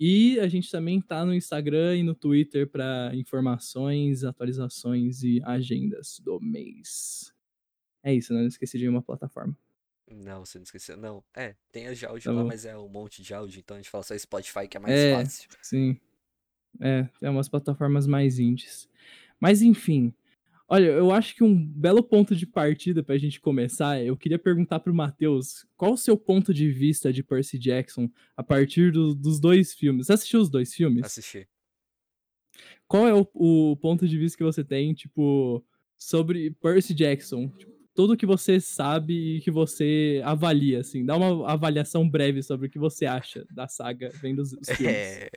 E 0.00 0.38
a 0.38 0.46
gente 0.46 0.70
também 0.70 1.00
tá 1.00 1.24
no 1.24 1.34
Instagram 1.34 1.96
e 1.96 2.02
no 2.04 2.14
Twitter 2.14 2.68
para 2.68 3.10
informações, 3.14 4.22
atualizações 4.22 5.24
e 5.24 5.40
agendas 5.44 6.20
do 6.20 6.38
mês. 6.40 7.34
É 8.04 8.14
isso, 8.14 8.32
né? 8.32 8.40
Não 8.40 8.46
esqueci 8.46 8.78
de 8.78 8.88
uma 8.88 9.02
plataforma. 9.02 9.56
Não, 10.10 10.44
você 10.46 10.58
não 10.58 10.62
esqueceu. 10.62 10.96
Não, 10.96 11.22
é, 11.36 11.54
tem 11.72 11.88
as 11.88 11.98
de 11.98 12.06
áudio 12.06 12.24
Tá 12.24 12.32
lá, 12.32 12.44
mas 12.44 12.64
é 12.64 12.78
um 12.78 12.88
monte 12.88 13.22
de 13.22 13.34
áudio, 13.34 13.58
então 13.58 13.76
a 13.76 13.80
gente 13.80 13.90
fala 13.90 14.04
só 14.04 14.16
Spotify 14.16 14.68
que 14.68 14.76
é 14.76 14.80
mais 14.80 14.94
É. 14.94 15.14
fácil. 15.16 15.50
Sim. 15.60 15.98
É, 16.80 17.08
tem 17.20 17.28
umas 17.28 17.48
plataformas 17.48 18.06
mais 18.06 18.38
indies. 18.38 18.88
Mas 19.40 19.62
enfim. 19.62 20.12
Olha, 20.70 20.84
eu 20.84 21.10
acho 21.12 21.34
que 21.34 21.42
um 21.42 21.56
belo 21.56 22.02
ponto 22.02 22.36
de 22.36 22.46
partida 22.46 23.02
pra 23.02 23.16
gente 23.16 23.40
começar, 23.40 24.04
eu 24.04 24.14
queria 24.16 24.38
perguntar 24.38 24.80
pro 24.80 24.92
Matheus, 24.94 25.66
qual 25.78 25.94
o 25.94 25.96
seu 25.96 26.14
ponto 26.14 26.52
de 26.52 26.70
vista 26.70 27.10
de 27.10 27.22
Percy 27.22 27.58
Jackson 27.58 28.10
a 28.36 28.42
partir 28.42 28.92
do- 28.92 29.14
dos 29.14 29.40
dois 29.40 29.72
filmes? 29.72 30.06
Você 30.06 30.12
assistiu 30.12 30.40
os 30.40 30.50
dois 30.50 30.74
filmes? 30.74 31.06
Assistir. 31.06 31.48
qual 32.86 33.06
é 33.08 33.14
o, 33.14 33.26
o 33.34 33.76
ponto 33.76 34.06
de 34.06 34.18
vista 34.18 34.36
que 34.36 34.44
você 34.44 34.62
tem, 34.62 34.92
tipo, 34.92 35.64
sobre 35.96 36.50
Percy 36.60 36.94
Jackson? 36.94 37.48
Tipo, 37.48 37.72
tudo 37.94 38.16
que 38.16 38.26
você 38.26 38.60
sabe 38.60 39.36
e 39.36 39.40
que 39.40 39.50
você 39.50 40.20
avalia, 40.24 40.80
assim. 40.80 41.04
Dá 41.04 41.16
uma 41.16 41.50
avaliação 41.50 42.08
breve 42.08 42.42
sobre 42.42 42.66
o 42.66 42.70
que 42.70 42.78
você 42.78 43.06
acha 43.06 43.46
da 43.50 43.66
saga 43.66 44.10
vendo 44.20 44.40
os, 44.40 44.52
os 44.52 44.68
filmes. 44.76 44.94
É, 44.96 45.30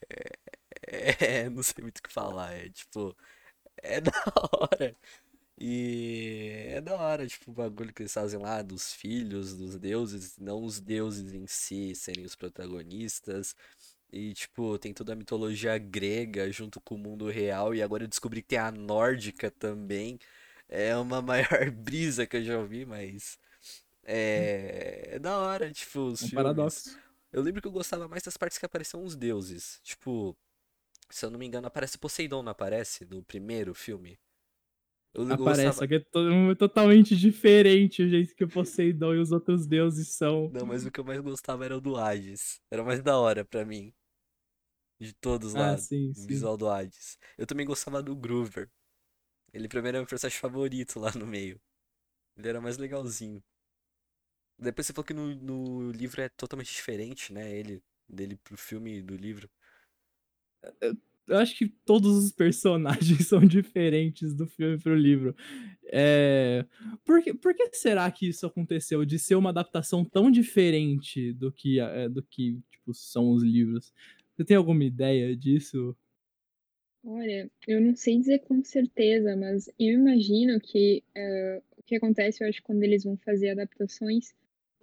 é, 1.45 1.49
não 1.49 1.63
sei 1.63 1.81
muito 1.83 1.99
o 1.99 2.03
que 2.03 2.11
falar. 2.11 2.53
É 2.53 2.69
tipo, 2.69 3.15
é 3.77 4.01
da 4.01 4.11
hora. 4.53 4.95
E 5.59 6.65
é 6.69 6.81
da 6.81 6.95
hora, 6.95 7.27
tipo, 7.27 7.51
o 7.51 7.53
bagulho 7.53 7.93
que 7.93 8.03
eles 8.03 8.13
fazem 8.13 8.39
lá 8.39 8.61
dos 8.63 8.93
filhos, 8.93 9.55
dos 9.55 9.77
deuses, 9.77 10.37
não 10.39 10.63
os 10.63 10.79
deuses 10.81 11.33
em 11.33 11.47
si 11.47 11.95
serem 11.95 12.25
os 12.25 12.35
protagonistas. 12.35 13.55
E, 14.11 14.33
tipo, 14.33 14.77
tem 14.79 14.93
toda 14.93 15.13
a 15.13 15.15
mitologia 15.15 15.77
grega 15.77 16.51
junto 16.51 16.81
com 16.81 16.95
o 16.95 16.99
mundo 16.99 17.29
real. 17.29 17.75
E 17.75 17.81
agora 17.83 18.03
eu 18.05 18.07
descobri 18.09 18.41
que 18.41 18.49
tem 18.49 18.59
a 18.59 18.71
nórdica 18.71 19.51
também. 19.51 20.19
É 20.69 20.95
uma 20.97 21.21
maior 21.23 21.71
brisa 21.71 22.27
que 22.27 22.37
eu 22.37 22.43
já 22.43 22.59
ouvi, 22.59 22.85
mas. 22.85 23.39
É, 24.03 25.15
é 25.15 25.19
da 25.19 25.37
hora, 25.39 25.71
tipo, 25.71 25.99
os 26.07 26.21
Um 26.21 26.29
filmes. 26.29 26.31
paradoxo. 26.31 26.97
Eu 27.31 27.41
lembro 27.41 27.61
que 27.61 27.67
eu 27.67 27.71
gostava 27.71 28.07
mais 28.07 28.23
das 28.23 28.37
partes 28.37 28.57
que 28.57 28.65
apareciam 28.65 29.03
os 29.03 29.15
deuses. 29.15 29.79
Tipo, 29.83 30.35
se 31.15 31.25
eu 31.25 31.29
não 31.31 31.39
me 31.39 31.45
engano, 31.45 31.67
aparece 31.67 31.97
Poseidon, 31.97 32.43
não 32.43 32.51
aparece? 32.51 33.05
No 33.05 33.23
primeiro 33.23 33.73
filme? 33.73 34.19
Eu 35.13 35.25
Aparece, 35.29 35.37
gostava- 35.37 35.79
só 35.79 35.87
que 35.87 35.95
é 35.95 35.99
to- 35.99 36.55
totalmente 36.57 37.15
diferente 37.15 38.03
o 38.03 38.09
jeito 38.09 38.35
que 38.35 38.43
o 38.43 38.49
Poseidon 38.49 39.15
e 39.15 39.19
os 39.19 39.31
outros 39.31 39.65
deuses 39.65 40.09
são. 40.09 40.51
Não, 40.51 40.65
mas 40.67 40.85
o 40.85 40.91
que 40.91 40.99
eu 40.99 41.03
mais 41.03 41.19
gostava 41.19 41.65
era 41.65 41.75
o 41.77 41.81
do 41.81 41.97
Hades. 41.97 42.61
Era 42.69 42.83
mais 42.83 43.01
da 43.01 43.17
hora 43.17 43.43
pra 43.43 43.65
mim. 43.65 43.91
De 45.01 45.11
todos 45.13 45.53
lá, 45.53 45.73
Ah, 45.73 45.77
sim, 45.77 46.13
o 46.15 46.21
sim. 46.21 46.25
visual 46.25 46.55
do 46.55 46.69
Hades. 46.69 47.17
Eu 47.37 47.45
também 47.45 47.65
gostava 47.65 48.01
do 48.01 48.15
Groover. 48.15 48.69
Ele 49.53 49.67
pra 49.69 49.81
mim 49.81 49.89
era 49.89 49.99
meu 49.99 50.07
personagem 50.07 50.39
favorito 50.39 50.99
lá 50.99 51.11
no 51.13 51.27
meio. 51.27 51.61
Ele 52.37 52.49
era 52.49 52.61
mais 52.61 52.77
legalzinho. 52.77 53.43
Depois 54.57 54.87
você 54.87 54.93
falou 54.93 55.05
que 55.05 55.13
no, 55.13 55.35
no 55.35 55.91
livro 55.91 56.21
é 56.21 56.29
totalmente 56.29 56.71
diferente, 56.71 57.33
né? 57.33 57.51
Ele, 57.51 57.83
dele 58.07 58.37
pro 58.37 58.57
filme 58.57 59.01
do 59.01 59.15
livro. 59.15 59.49
Eu 61.27 61.37
acho 61.37 61.57
que 61.57 61.67
todos 61.67 62.17
os 62.17 62.31
personagens 62.31 63.27
são 63.27 63.39
diferentes 63.39 64.33
do 64.35 64.45
filme 64.47 64.77
pro 64.77 64.95
livro. 64.95 65.35
É... 65.85 66.65
Por, 67.05 67.23
que, 67.23 67.33
por 67.33 67.53
que 67.53 67.69
será 67.73 68.09
que 68.11 68.27
isso 68.27 68.45
aconteceu? 68.45 69.05
De 69.05 69.17
ser 69.17 69.35
uma 69.35 69.49
adaptação 69.49 70.03
tão 70.03 70.29
diferente 70.29 71.31
do 71.33 71.51
que, 71.51 71.79
é, 71.79 72.09
do 72.09 72.21
que 72.21 72.59
tipo, 72.69 72.93
são 72.93 73.31
os 73.31 73.43
livros? 73.43 73.93
Você 74.35 74.43
tem 74.43 74.57
alguma 74.57 74.83
ideia 74.83 75.35
disso? 75.35 75.95
Olha, 77.03 77.49
eu 77.67 77.81
não 77.81 77.95
sei 77.95 78.19
dizer 78.19 78.39
com 78.39 78.63
certeza, 78.63 79.35
mas 79.35 79.67
eu 79.79 79.93
imagino 79.93 80.59
que 80.59 81.03
eh, 81.15 81.61
o 81.77 81.83
que 81.83 81.95
acontece, 81.95 82.43
eu 82.43 82.47
acho, 82.47 82.61
quando 82.61 82.83
eles 82.83 83.03
vão 83.03 83.17
fazer 83.17 83.49
adaptações, 83.49 84.33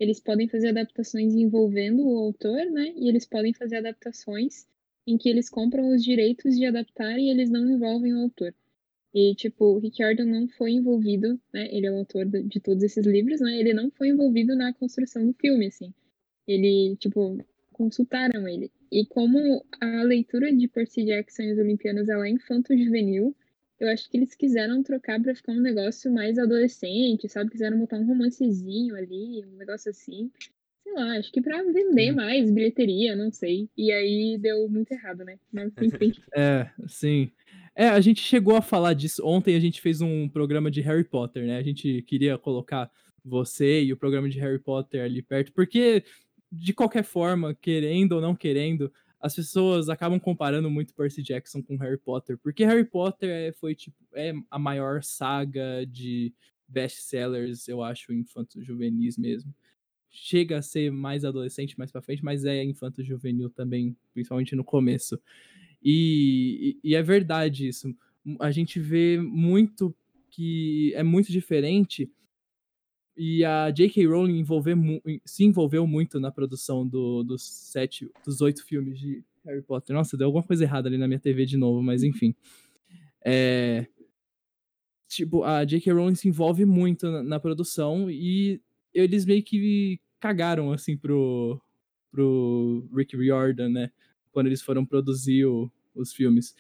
eles 0.00 0.18
podem 0.18 0.49
fazer 0.49 0.68
adaptações 0.68 1.35
envolvendo 1.35 2.04
o 2.04 2.18
autor, 2.18 2.66
né? 2.66 2.92
E 2.97 3.08
eles 3.08 3.25
podem 3.25 3.54
fazer 3.54 3.76
adaptações 3.76 4.66
em 5.10 5.16
que 5.16 5.28
eles 5.28 5.48
compram 5.48 5.88
os 5.88 6.04
direitos 6.04 6.54
de 6.56 6.66
adaptar 6.66 7.18
e 7.18 7.30
eles 7.30 7.50
não 7.50 7.68
envolvem 7.70 8.14
o 8.14 8.20
autor. 8.20 8.54
E, 9.14 9.34
tipo, 9.34 9.64
o 9.64 9.78
Rick 9.78 10.02
Riordan 10.02 10.26
não 10.26 10.48
foi 10.48 10.72
envolvido, 10.72 11.40
né? 11.52 11.66
Ele 11.74 11.86
é 11.86 11.90
o 11.90 11.96
autor 11.96 12.26
de 12.26 12.60
todos 12.60 12.82
esses 12.82 13.06
livros, 13.06 13.40
né? 13.40 13.58
Ele 13.58 13.72
não 13.72 13.90
foi 13.90 14.08
envolvido 14.08 14.54
na 14.54 14.72
construção 14.74 15.26
do 15.26 15.32
filme, 15.32 15.66
assim. 15.66 15.94
Ele, 16.46 16.94
tipo, 16.96 17.38
consultaram 17.72 18.46
ele. 18.46 18.70
E 18.92 19.06
como 19.06 19.64
a 19.80 20.02
leitura 20.02 20.54
de 20.54 20.68
Percy 20.68 21.04
Jackson 21.04 21.42
e 21.42 21.52
os 21.52 21.58
Olimpianos 21.58 22.08
ela 22.08 22.26
é 22.26 22.30
infanto-juvenil, 22.30 23.34
eu 23.80 23.88
acho 23.88 24.10
que 24.10 24.16
eles 24.16 24.34
quiseram 24.34 24.82
trocar 24.82 25.22
pra 25.22 25.34
ficar 25.34 25.52
um 25.52 25.60
negócio 25.60 26.12
mais 26.12 26.38
adolescente, 26.38 27.28
sabe? 27.28 27.50
Quiseram 27.50 27.78
botar 27.78 27.98
um 27.98 28.06
romancezinho 28.06 28.94
ali, 28.94 29.44
um 29.46 29.56
negócio 29.56 29.90
assim. 29.90 30.30
Lá, 30.99 31.19
acho 31.19 31.33
que 31.33 31.40
pra 31.40 31.62
vender 31.62 32.11
Uhum. 32.11 32.17
mais, 32.17 32.50
bilheteria, 32.50 33.14
não 33.17 33.31
sei. 33.31 33.69
E 33.76 33.93
aí 33.93 34.38
deu 34.40 34.69
muito 34.69 34.90
errado, 34.93 35.25
né? 35.25 35.38
Mas 35.52 35.73
enfim. 35.81 36.12
É, 36.37 36.71
sim. 36.87 37.31
É, 37.75 37.88
a 37.88 38.00
gente 38.00 38.21
chegou 38.21 38.57
a 38.57 38.62
falar 38.62 38.95
disso. 38.95 39.25
Ontem 39.25 39.55
a 39.55 39.61
gente 39.61 39.81
fez 39.81 40.00
um 40.00 40.28
programa 40.28 40.71
de 40.71 40.81
Harry 40.81 41.05
Potter, 41.05 41.47
né? 41.47 41.59
A 41.59 41.62
gente 41.62 42.02
queria 42.02 42.37
colocar 42.37 42.90
você 43.25 43.83
e 43.83 43.93
o 43.93 43.97
programa 43.97 44.28
de 44.28 44.38
Harry 44.40 44.59
Potter 44.59 45.05
ali 45.05 45.23
perto, 45.23 45.52
porque, 45.52 46.02
de 46.50 46.73
qualquer 46.73 47.05
forma, 47.05 47.55
querendo 47.55 48.12
ou 48.12 48.21
não 48.21 48.35
querendo, 48.35 48.93
as 49.21 49.35
pessoas 49.35 49.88
acabam 49.88 50.19
comparando 50.19 50.71
muito 50.71 50.95
Percy 50.95 51.23
Jackson 51.23 51.62
com 51.62 51.76
Harry 51.76 51.99
Potter, 51.99 52.38
porque 52.38 52.64
Harry 52.64 52.85
Potter 52.85 53.28
é, 53.31 53.52
foi 53.52 53.75
tipo 53.75 53.97
é 54.14 54.33
a 54.50 54.59
maior 54.59 55.02
saga 55.02 55.85
de 55.87 56.33
best-sellers, 56.67 57.69
eu 57.69 57.83
acho, 57.83 58.12
infanto-juvenis 58.12 59.17
mesmo. 59.19 59.55
Chega 60.10 60.58
a 60.58 60.62
ser 60.62 60.90
mais 60.90 61.24
adolescente 61.24 61.78
mais 61.78 61.90
pra 61.92 62.02
frente, 62.02 62.24
mas 62.24 62.44
é 62.44 62.64
infanto-juvenil 62.64 63.50
também, 63.50 63.96
principalmente 64.14 64.56
no 64.56 64.64
começo. 64.64 65.20
E, 65.82 66.76
e- 66.82 66.90
e 66.90 66.94
é 66.94 67.02
verdade 67.02 67.68
isso. 67.68 67.94
A 68.40 68.50
gente 68.50 68.80
vê 68.80 69.18
muito 69.20 69.94
que 70.30 70.92
é 70.94 71.02
muito 71.02 71.30
diferente. 71.32 72.10
E 73.16 73.44
a 73.44 73.70
J.K. 73.70 74.06
Rowling 74.06 74.38
envolver 74.38 74.76
se 75.24 75.44
envolveu 75.44 75.86
muito 75.86 76.20
na 76.20 76.30
produção 76.30 76.86
do- 76.86 77.22
dos 77.24 77.42
sete, 77.42 78.08
dos 78.24 78.40
oito 78.40 78.64
filmes 78.64 78.98
de 78.98 79.24
Harry 79.44 79.62
Potter. 79.62 79.94
Nossa, 79.94 80.16
deu 80.16 80.26
alguma 80.26 80.44
coisa 80.44 80.62
errada 80.64 80.88
ali 80.88 80.96
na 80.96 81.08
minha 81.08 81.18
TV 81.18 81.44
de 81.44 81.56
novo, 81.56 81.82
mas 81.82 82.02
enfim. 82.04 82.34
É, 83.24 83.86
tipo, 85.08 85.42
a 85.44 85.64
J.K. 85.64 85.92
Rowling 85.92 86.14
se 86.14 86.28
envolve 86.28 86.64
muito 86.64 87.10
na, 87.10 87.22
na 87.22 87.40
produção 87.40 88.10
e 88.10 88.60
eles 88.95 89.25
meio 89.26 89.42
que 89.45 90.00
cagaram, 90.21 90.73
assim, 90.73 90.97
pro, 90.97 91.61
pro 92.11 92.88
Rick 92.95 93.16
Riordan, 93.16 93.68
né? 93.71 93.90
Quando 94.33 94.47
eles 94.49 94.62
foram 94.62 94.85
produzir 94.87 95.47
o- 95.47 95.71
os 95.95 96.12
filmes. 96.12 96.54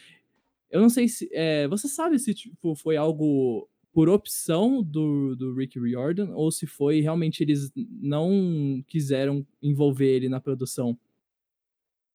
Eu 0.70 0.80
não 0.80 0.88
sei 0.90 1.08
se. 1.08 1.28
é, 1.32 1.66
você 1.68 1.88
sabe 1.88 2.18
se 2.18 2.34
tipo, 2.34 2.74
foi 2.76 2.96
algo 2.96 3.68
por 3.92 4.08
opção 4.08 4.82
do, 4.82 5.34
do 5.36 5.54
Rick 5.54 5.78
Riordan 5.80 6.30
ou 6.34 6.50
se 6.52 6.66
foi 6.66 7.00
realmente 7.00 7.42
eles 7.42 7.72
não 7.76 8.84
quiseram 8.86 9.46
envolver 9.62 10.08
ele 10.16 10.28
na 10.28 10.40
produção? 10.40 10.98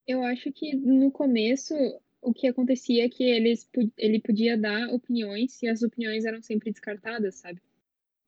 Eu 0.08 0.24
acho 0.24 0.52
que 0.52 0.76
no 0.76 1.12
começo 1.12 1.74
o 2.22 2.34
que 2.34 2.48
acontecia 2.48 3.06
é 3.06 3.10
que 3.10 3.24
eles, 3.24 3.70
ele 3.98 4.20
podia 4.20 4.58
dar 4.58 4.90
opiniões 4.90 5.62
e 5.62 5.68
as 5.68 5.82
opiniões 5.82 6.26
eram 6.26 6.42
sempre 6.42 6.72
descartadas, 6.72 7.36
sabe? 7.36 7.62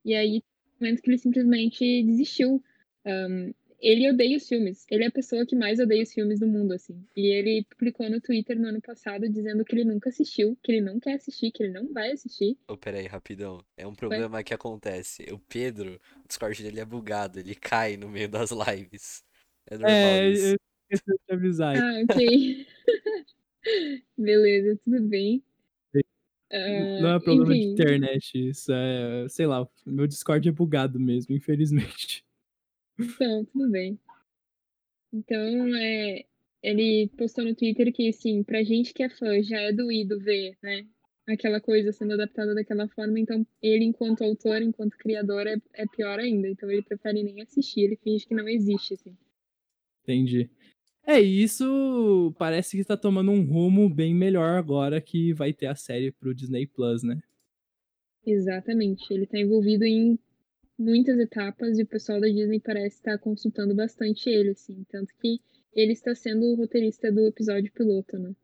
E 0.06 0.16
aí, 0.16 0.44
momento 0.80 1.02
que 1.02 1.10
ele 1.10 1.18
simplesmente 1.18 2.04
desistiu. 2.04 2.64
Ahn, 3.06 3.52
ele 3.80 4.10
odeia 4.10 4.38
os 4.38 4.48
filmes. 4.48 4.86
Ele 4.90 5.04
é 5.04 5.08
a 5.08 5.12
pessoa 5.12 5.46
que 5.46 5.56
mais 5.56 5.80
odeia 5.80 6.02
os 6.04 6.12
filmes 6.12 6.40
do 6.40 6.48
mundo, 6.48 6.74
assim. 6.74 7.06
E 7.16 7.28
ele 7.28 7.66
publicou 7.70 8.10
no 8.10 8.20
Twitter 8.20 8.60
no 8.60 8.68
ano 8.70 8.82
passado 8.82 9.30
dizendo 9.30 9.64
que 9.64 9.76
ele 9.76 9.84
nunca 9.84 10.10
assistiu, 10.10 10.58
que 10.64 10.72
ele 10.72 10.82
não 10.82 11.00
quer 11.00 11.14
assistir, 11.14 11.52
que 11.52 11.64
ele 11.64 11.74
não 11.74 11.92
vai 11.94 12.12
assistir. 12.12 12.58
Ô, 12.68 12.78
peraí, 12.78 13.06
rapidão. 13.06 13.64
É 13.78 13.86
um 13.86 13.94
problema 13.94 14.44
que 14.44 14.54
acontece. 14.54 15.24
O 15.32 15.38
Pedro, 15.38 16.00
o 16.24 16.28
Discord 16.28 16.64
dele 16.64 16.80
é 16.80 16.86
bugado, 16.86 17.40
ele 17.40 17.54
cai 17.54 17.96
no 17.98 18.10
meio 18.10 18.30
das 18.30 18.50
lives. 18.52 19.24
É 19.68 19.78
normal 19.78 19.98
É, 19.98 20.30
isso. 20.32 20.46
eu 20.46 20.58
esqueci 20.90 21.04
de 21.08 21.18
te 21.26 21.34
avisar. 21.34 21.76
Ah, 21.78 22.02
ok. 22.04 22.68
Beleza, 24.18 24.80
tudo 24.84 25.02
bem. 25.02 25.44
Não 26.52 27.16
é 27.16 27.20
problema 27.20 27.54
de 27.54 27.60
enfim. 27.60 27.72
internet, 27.72 28.50
isso 28.50 28.72
é, 28.72 29.28
sei 29.30 29.48
lá, 29.48 29.68
meu 29.86 30.08
Discord 30.08 30.48
é 30.48 30.52
bugado 30.52 31.00
mesmo, 31.00 31.36
infelizmente. 31.36 32.24
Então, 32.98 33.44
tudo 33.52 33.70
bem. 33.70 34.00
Então, 35.12 35.76
é, 35.76 36.24
ele 36.64 37.10
postou 37.18 37.44
no 37.44 37.54
Twitter 37.54 37.92
que, 37.94 38.08
assim, 38.08 38.42
pra 38.42 38.64
gente 38.64 38.94
que 38.94 39.04
é 39.04 39.10
fã, 39.10 39.44
já 39.44 39.60
é 39.60 39.74
doído 39.74 40.18
ver, 40.20 40.58
né? 40.64 40.88
Aquela 41.28 41.60
coisa 41.60 41.92
sendo 41.92 42.14
adaptada 42.14 42.56
daquela 42.56 42.88
forma. 42.88 43.20
Então, 43.20 43.46
ele, 43.62 43.84
enquanto 43.84 44.24
autor, 44.24 44.62
enquanto 44.62 44.98
criador, 44.98 45.46
é, 45.46 45.58
é 45.74 45.86
pior 45.88 46.20
ainda. 46.20 46.48
Então, 46.48 46.72
ele 46.72 46.84
prefere 46.84 47.22
nem 47.22 47.42
assistir. 47.42 47.82
Ele 47.82 47.98
finge 47.98 48.26
que 48.26 48.34
não 48.34 48.48
existe, 48.48 48.94
assim. 48.94 49.18
Entendi. 50.04 50.50
É, 51.08 51.20
isso 51.22 52.34
parece 52.38 52.76
que 52.78 52.84
tá 52.84 52.98
tomando 52.98 53.32
um 53.32 53.44
rumo 53.44 53.88
bem 53.90 54.14
melhor 54.14 54.58
agora 54.58 55.00
que 55.00 55.34
vai 55.34 55.54
ter 55.54 55.68
a 55.68 55.76
série 55.76 56.12
pro 56.12 56.34
Disney 56.34 56.66
Plus, 56.66 57.04
né? 57.04 57.22
Exatamente. 58.26 59.14
Ele 59.14 59.26
tá 59.26 59.38
envolvido 59.40 59.86
em 59.86 60.20
muitas 60.78 61.18
etapas 61.20 61.78
e 61.80 61.84
o 61.84 61.88
pessoal 61.88 62.20
da 62.20 62.28
Disney 62.28 62.60
parece 62.60 62.98
estar 62.98 63.18
consultando 63.20 63.74
bastante 63.76 64.30
ele, 64.30 64.50
assim. 64.50 64.84
Tanto 64.90 65.14
que 65.22 65.40
ele 65.74 65.94
está 65.94 66.14
sendo 66.16 66.46
o 66.46 66.56
roteirista 66.56 67.12
do 67.12 67.28
episódio 67.28 67.72
piloto, 67.72 68.18
né? 68.18 68.36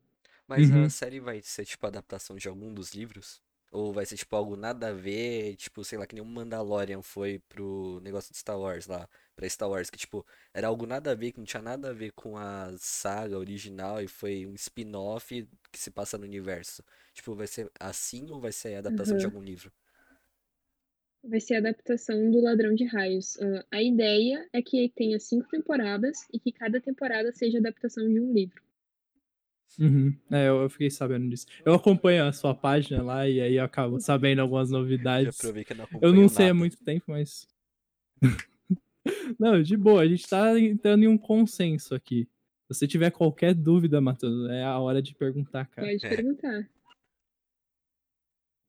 Mas 0.47 0.69
Uhum. 0.69 0.83
a 0.83 0.89
série 0.89 1.19
vai 1.19 1.41
ser 1.41 1.65
tipo 1.65 1.85
adaptação 1.87 2.35
de 2.35 2.47
algum 2.47 2.73
dos 2.73 2.93
livros? 2.93 3.41
Ou 3.71 3.93
vai 3.93 4.05
ser, 4.05 4.17
tipo, 4.17 4.35
algo 4.35 4.55
nada 4.57 4.89
a 4.89 4.93
ver, 4.93 5.55
tipo, 5.55 5.83
sei 5.85 5.97
lá, 5.97 6.05
que 6.05 6.13
nem 6.13 6.21
o 6.23 6.27
Mandalorian 6.27 7.01
foi 7.01 7.39
pro 7.39 7.99
negócio 8.01 8.31
de 8.33 8.37
Star 8.37 8.59
Wars 8.59 8.85
lá, 8.87 9.07
pra 9.35 9.47
Star 9.49 9.69
Wars, 9.69 9.89
que, 9.89 9.97
tipo, 9.97 10.25
era 10.53 10.67
algo 10.67 10.85
nada 10.85 11.11
a 11.11 11.15
ver, 11.15 11.31
que 11.31 11.37
não 11.39 11.45
tinha 11.45 11.61
nada 11.61 11.89
a 11.89 11.93
ver 11.93 12.11
com 12.11 12.37
a 12.37 12.75
saga 12.77 13.37
original 13.37 14.01
e 14.01 14.07
foi 14.09 14.45
um 14.45 14.53
spin-off 14.55 15.47
que 15.71 15.79
se 15.79 15.89
passa 15.91 16.17
no 16.17 16.25
universo. 16.25 16.83
Tipo, 17.13 17.33
vai 17.35 17.47
ser 17.47 17.71
assim 17.79 18.29
ou 18.29 18.41
vai 18.41 18.51
ser 18.51 18.75
adaptação 18.75 19.17
de 19.17 19.25
Aham. 19.25 19.25
algum 19.25 19.41
livro? 19.41 19.71
Vai 21.23 21.39
ser 21.39 21.55
a 21.55 21.57
adaptação 21.57 22.29
do 22.29 22.39
Ladrão 22.39 22.75
de 22.75 22.85
Raios. 22.85 23.35
Ah, 23.41 23.65
a 23.71 23.81
ideia 23.81 24.47
é 24.53 24.61
que 24.61 24.87
tenha 24.95 25.19
cinco 25.19 25.47
temporadas 25.49 26.27
e 26.31 26.39
que 26.39 26.51
cada 26.51 26.79
temporada 26.79 27.33
seja 27.33 27.57
adaptação 27.57 28.07
de 28.07 28.19
um 28.19 28.31
livro. 28.31 28.61
Uhum. 29.79 30.13
É, 30.29 30.47
eu, 30.49 30.61
eu 30.63 30.69
fiquei 30.69 30.89
sabendo 30.89 31.29
disso. 31.29 31.45
Eu 31.65 31.73
acompanho 31.73 32.25
a 32.25 32.33
sua 32.33 32.53
página 32.53 33.01
lá 33.01 33.27
e 33.27 33.39
aí 33.41 33.55
eu 33.55 33.63
acabo 33.63 33.99
sabendo 33.99 34.39
algumas 34.41 34.69
Já 34.71 34.77
novidades. 34.77 35.37
provei 35.37 35.63
que 35.63 35.73
eu 35.73 35.77
não 35.77 35.87
Eu 36.01 36.13
não 36.13 36.27
sei 36.29 36.45
há 36.45 36.47
nada. 36.49 36.59
muito 36.59 36.77
tempo, 36.83 37.05
mas. 37.07 37.47
não, 39.39 39.61
de 39.61 39.75
boa, 39.77 40.01
a 40.01 40.07
gente 40.07 40.27
tá 40.27 40.59
entrando 40.59 41.03
em 41.03 41.07
um 41.07 41.17
consenso 41.17 41.95
aqui. 41.95 42.27
Se 42.71 42.79
você 42.79 42.87
tiver 42.87 43.11
qualquer 43.11 43.53
dúvida, 43.53 43.99
Matheus, 43.99 44.49
é 44.49 44.63
a 44.63 44.77
hora 44.79 45.01
de 45.01 45.13
perguntar, 45.15 45.65
cara. 45.67 45.87
Pode 45.87 46.05
É. 46.05 46.09
perguntar. 46.09 46.69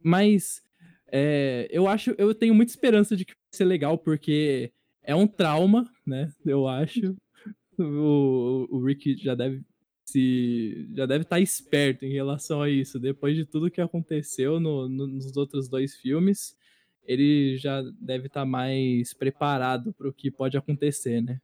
Mas 0.02 0.62
é, 1.10 1.68
eu 1.70 1.86
acho, 1.86 2.14
eu 2.18 2.34
tenho 2.34 2.54
muita 2.54 2.72
esperança 2.72 3.16
de 3.16 3.24
que 3.24 3.32
vai 3.32 3.38
ser 3.56 3.64
legal, 3.64 3.96
porque 3.98 4.72
é 5.02 5.14
um 5.14 5.26
trauma, 5.26 5.90
né? 6.06 6.32
Eu 6.44 6.66
acho. 6.66 7.14
O, 7.78 8.66
o 8.70 8.84
Rick 8.84 9.16
já 9.16 9.34
deve 9.34 9.62
se 10.04 10.88
já 10.94 11.06
deve 11.06 11.22
estar 11.22 11.40
esperto 11.40 12.04
em 12.04 12.12
relação 12.12 12.62
a 12.62 12.68
isso. 12.70 12.98
Depois 12.98 13.36
de 13.36 13.44
tudo 13.44 13.70
que 13.70 13.80
aconteceu 13.80 14.60
no- 14.60 14.88
no- 14.88 15.06
nos 15.06 15.36
outros 15.36 15.68
dois 15.68 15.94
filmes, 15.96 16.56
ele 17.06 17.56
já 17.58 17.82
deve 18.00 18.26
estar 18.28 18.44
mais 18.44 19.12
preparado 19.14 19.92
para 19.92 20.08
o 20.08 20.12
que 20.12 20.30
pode 20.30 20.56
acontecer, 20.56 21.20
né? 21.22 21.40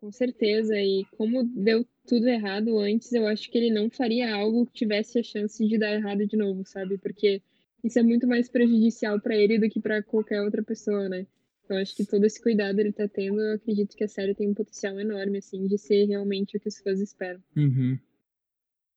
Com 0.00 0.12
certeza. 0.12 0.76
E 0.76 1.04
como 1.16 1.44
deu 1.44 1.86
tudo 2.06 2.28
errado 2.28 2.78
antes, 2.78 3.12
eu 3.12 3.26
acho 3.26 3.50
que 3.50 3.56
ele 3.56 3.70
não 3.70 3.88
faria 3.90 4.34
algo 4.34 4.66
que 4.66 4.72
tivesse 4.72 5.18
a 5.18 5.22
chance 5.22 5.66
de 5.66 5.78
dar 5.78 5.92
errado 5.94 6.26
de 6.26 6.36
novo, 6.36 6.62
sabe? 6.66 6.98
Porque 6.98 7.40
isso 7.82 7.98
é 7.98 8.02
muito 8.02 8.26
mais 8.26 8.48
prejudicial 8.48 9.18
pra 9.20 9.34
ele 9.34 9.58
do 9.58 9.68
que 9.68 9.80
pra 9.80 10.02
qualquer 10.02 10.42
outra 10.42 10.62
pessoa, 10.62 11.08
né? 11.08 11.26
Então 11.64 11.78
acho 11.78 11.96
que 11.96 12.04
todo 12.04 12.24
esse 12.24 12.40
cuidado 12.42 12.78
ele 12.78 12.92
tá 12.92 13.08
tendo, 13.08 13.40
eu 13.40 13.54
acredito 13.54 13.96
que 13.96 14.04
a 14.04 14.08
série 14.08 14.34
tem 14.34 14.50
um 14.50 14.54
potencial 14.54 14.98
enorme, 15.00 15.38
assim, 15.38 15.66
de 15.66 15.78
ser 15.78 16.04
realmente 16.04 16.56
o 16.56 16.60
que 16.60 16.68
os 16.68 16.78
fãs 16.78 17.00
esperam. 17.00 17.42
Uhum. 17.56 17.98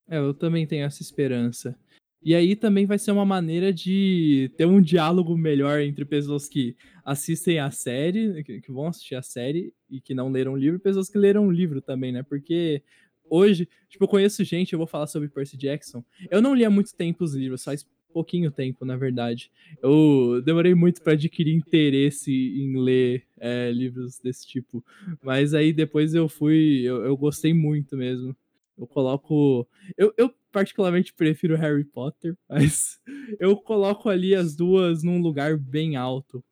É, 0.10 0.18
eu 0.18 0.34
também 0.34 0.68
tenho 0.68 0.86
essa 0.86 1.02
esperança. 1.02 1.78
E 2.22 2.36
aí 2.36 2.56
também 2.56 2.86
vai 2.86 2.98
ser 2.98 3.12
uma 3.12 3.26
maneira 3.26 3.72
de 3.72 4.52
ter 4.58 4.66
um 4.66 4.82
diálogo 4.82 5.38
melhor 5.38 5.80
entre 5.80 6.04
pessoas 6.04 6.50
que 6.50 6.76
assistem 7.06 7.60
a 7.60 7.72
série, 7.72 8.44
que 8.44 8.72
vão 8.72 8.88
assistir 8.88 9.16
a 9.16 9.22
série 9.22 9.74
e 9.90 10.02
que 10.02 10.14
não 10.14 10.30
leram 10.30 10.54
o 10.54 10.58
livro, 10.58 10.78
e 10.78 10.82
pessoas 10.82 11.10
que 11.10 11.18
leram 11.18 11.48
o 11.48 11.52
livro 11.52 11.80
também, 11.80 12.12
né? 12.12 12.24
Porque 12.24 12.82
hoje, 13.30 13.70
tipo, 13.88 14.04
eu 14.04 14.08
conheço 14.08 14.44
gente, 14.44 14.74
eu 14.74 14.80
vou 14.80 14.88
falar 14.88 15.08
sobre 15.08 15.30
Percy 15.30 15.56
Jackson. 15.56 16.04
Eu 16.30 16.42
não 16.42 16.54
li 16.54 16.66
há 16.66 16.70
muito 16.70 16.94
tempo 16.96 17.24
os 17.24 17.34
livros, 17.34 17.64
faz 17.64 17.88
pouquinho 18.14 18.52
tempo, 18.52 18.86
na 18.86 18.96
verdade. 18.98 19.52
Eu 19.82 20.42
demorei 20.44 20.74
muito 20.74 21.02
para 21.02 21.14
adquirir 21.14 21.56
interesse 21.56 22.32
em 22.32 22.80
ler 22.80 23.26
é, 23.40 23.72
livros 23.72 24.20
desse 24.20 24.48
tipo. 24.48 24.84
Mas 25.22 25.54
aí 25.54 25.72
depois 25.72 26.14
eu 26.14 26.28
fui, 26.28 26.82
eu, 26.84 27.04
eu 27.06 27.16
gostei 27.16 27.54
muito 27.54 27.96
mesmo. 27.96 28.36
Eu 28.78 28.86
coloco. 28.86 29.68
Eu, 29.98 30.14
eu 30.18 30.34
particularmente 30.52 31.14
prefiro 31.14 31.58
Harry 31.58 31.84
Potter, 31.84 32.36
mas 32.50 33.00
eu 33.40 33.56
coloco 33.58 34.10
ali 34.10 34.36
as 34.36 34.56
duas 34.56 35.04
num 35.04 35.20
lugar 35.20 35.58
bem 35.58 35.96
alto. 35.96 36.44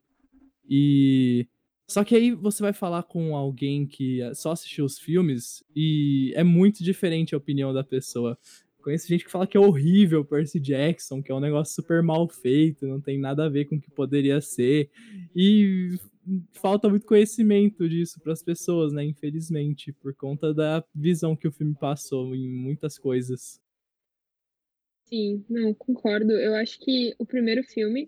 E. 0.68 1.48
Só 1.88 2.04
que 2.04 2.16
aí 2.16 2.32
você 2.32 2.64
vai 2.64 2.74
falar 2.74 3.04
com 3.04 3.36
alguém 3.36 3.86
que 3.86 4.20
só 4.34 4.54
assistiu 4.54 4.86
os 4.86 4.98
filmes 4.98 5.64
e 5.76 6.34
é 6.36 6.44
muito 6.44 6.84
diferente 6.84 7.36
a 7.36 7.38
opinião 7.38 7.72
da 7.72 7.84
pessoa. 7.84 8.36
Conheço 8.86 9.08
gente 9.08 9.26
que 9.26 9.32
fala 9.32 9.48
que 9.48 9.58
é 9.58 9.60
horrível 9.60 10.24
Percy 10.24 10.60
Jackson, 10.60 11.20
que 11.20 11.32
é 11.32 11.36
um 11.36 11.40
negócio 11.40 11.74
super 11.74 12.04
mal 12.04 12.30
feito, 12.30 12.86
não 12.86 13.02
tem 13.02 13.18
nada 13.18 13.44
a 13.44 13.50
ver 13.50 13.66
com 13.66 13.78
o 13.78 13.82
que 13.82 13.90
poderia 13.90 14.40
ser. 14.40 14.92
E 15.36 15.98
falta 16.54 16.88
muito 16.88 17.08
conhecimento 17.08 17.90
disso 17.90 18.20
para 18.22 18.32
as 18.32 18.44
pessoas, 18.44 18.94
né? 18.94 19.04
Infelizmente, 19.04 19.92
por 19.92 20.14
conta 20.14 20.54
da 20.54 20.86
visão 20.94 21.36
que 21.36 21.48
o 21.48 21.52
filme 21.52 21.74
passou 21.74 22.36
em 22.36 22.48
muitas 22.48 23.00
coisas. 23.00 23.60
Sim, 25.06 25.44
não, 25.50 25.74
concordo. 25.74 26.34
Eu 26.34 26.54
acho 26.54 26.80
que 26.80 27.16
o 27.18 27.26
primeiro 27.26 27.64
filme, 27.64 28.08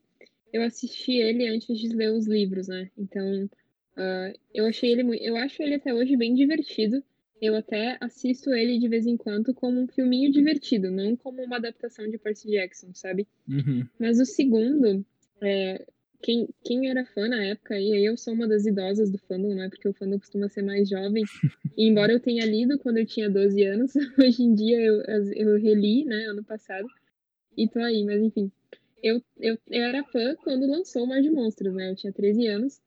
eu 0.54 0.62
assisti 0.62 1.13
ele 1.13 1.48
antes 1.48 1.76
de 1.76 1.88
ler 1.88 2.12
os 2.12 2.28
livros, 2.28 2.68
né? 2.68 2.92
Então, 2.96 3.50
ah, 3.96 4.32
eu 4.54 4.68
achei 4.68 4.92
ele. 4.92 5.02
Eu 5.28 5.38
acho 5.38 5.60
ele 5.63 5.74
até 5.74 5.92
hoje 5.92 6.16
bem 6.16 6.36
divertido. 6.36 7.04
Eu 7.41 7.56
até 7.56 7.97
assisto 8.02 8.52
ele 8.54 8.80
de 8.80 8.88
vez 8.88 9.06
em 9.06 9.15
quando 9.15 9.54
como 9.54 9.80
um 9.80 9.88
filminho 9.88 10.32
divertido, 10.32 10.89
não 10.89 11.15
como 11.15 11.43
uma 11.43 11.58
adaptação 11.58 12.10
de 12.10 12.17
Percy 12.17 12.50
Jackson, 12.50 12.93
sabe? 12.93 13.28
Uhum. 13.47 13.88
Mas 14.00 14.19
o 14.19 14.26
segundo, 14.26 15.06
é, 15.41 15.86
quem, 16.21 16.50
quem 16.63 16.89
era 16.89 17.06
fã 17.06 17.28
na 17.28 17.43
época, 17.43 17.80
e 17.80 17.93
aí 17.93 18.06
eu 18.06 18.17
sou 18.17 18.34
uma 18.34 18.47
das 18.47 18.65
idosas 18.65 19.12
do 19.12 19.17
fandom, 19.19 19.54
né? 19.54 19.69
Porque 19.69 19.88
o 19.88 19.93
fandom 19.93 20.19
costuma 20.19 20.50
ser 20.50 20.63
mais 20.63 20.89
jovem. 20.89 21.23
E 21.78 21.88
embora 21.88 22.12
eu 22.12 22.19
tenha 22.19 22.43
lido 22.43 22.80
quando 22.80 22.97
eu 22.97 23.06
tinha 23.06 23.30
12 23.30 23.62
anos, 23.63 23.93
hoje 24.17 24.41
em 24.41 24.56
dia 24.56 24.82
eu, 24.82 25.04
eu 25.36 25.60
reli, 25.60 26.06
né, 26.06 26.26
ano 26.26 26.43
passado. 26.43 26.88
E 27.56 27.67
tô 27.67 27.78
aí, 27.78 28.04
mas 28.04 28.19
enfim. 28.19 28.52
Eu, 29.04 29.21
eu, 29.39 29.60
eu 29.67 29.84
era 29.84 30.04
fã 30.06 30.36
quando 30.38 30.65
lançou 30.65 31.04
o 31.04 31.08
Mar 31.08 31.21
de 31.21 31.30
Monstros, 31.30 31.76
né? 31.76 31.91
Eu 31.91 31.95
tinha 31.95 32.12
13 32.12 32.47
anos. 32.47 32.82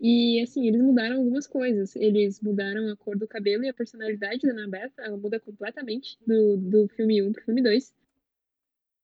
E, 0.00 0.40
assim, 0.42 0.66
eles 0.66 0.80
mudaram 0.80 1.16
algumas 1.16 1.46
coisas. 1.46 1.94
Eles 1.96 2.40
mudaram 2.40 2.88
a 2.90 2.96
cor 2.96 3.16
do 3.16 3.28
cabelo 3.28 3.64
e 3.64 3.68
a 3.68 3.74
personalidade 3.74 4.46
da 4.46 4.52
Annabeth. 4.52 4.92
Ela 4.98 5.16
muda 5.16 5.40
completamente 5.40 6.18
do, 6.26 6.56
do 6.56 6.88
filme 6.88 7.22
1 7.22 7.32
pro 7.32 7.44
filme 7.44 7.62
2. 7.62 7.94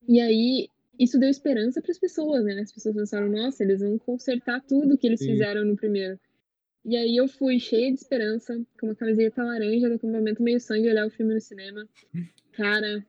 E 0.08 0.20
aí, 0.20 0.68
isso 0.98 1.18
deu 1.18 1.30
esperança 1.30 1.80
para 1.80 1.92
as 1.92 1.98
pessoas, 1.98 2.44
né? 2.44 2.60
As 2.60 2.72
pessoas 2.72 2.94
pensaram, 2.94 3.28
nossa, 3.28 3.62
eles 3.62 3.80
vão 3.80 3.98
consertar 3.98 4.60
tudo 4.62 4.98
que 4.98 5.06
eles 5.06 5.20
Sim. 5.20 5.32
fizeram 5.32 5.64
no 5.64 5.76
primeiro. 5.76 6.18
E 6.84 6.96
aí 6.96 7.16
eu 7.16 7.28
fui 7.28 7.58
cheia 7.58 7.92
de 7.92 7.98
esperança, 7.98 8.58
com 8.78 8.86
uma 8.86 8.94
camiseta 8.94 9.42
laranja, 9.42 9.88
do 9.88 9.94
acampamento 9.94 10.42
meio 10.42 10.60
sangue, 10.60 10.88
olhar 10.88 11.06
o 11.06 11.10
filme 11.10 11.34
no 11.34 11.40
cinema. 11.40 11.86
Cara, 12.52 13.04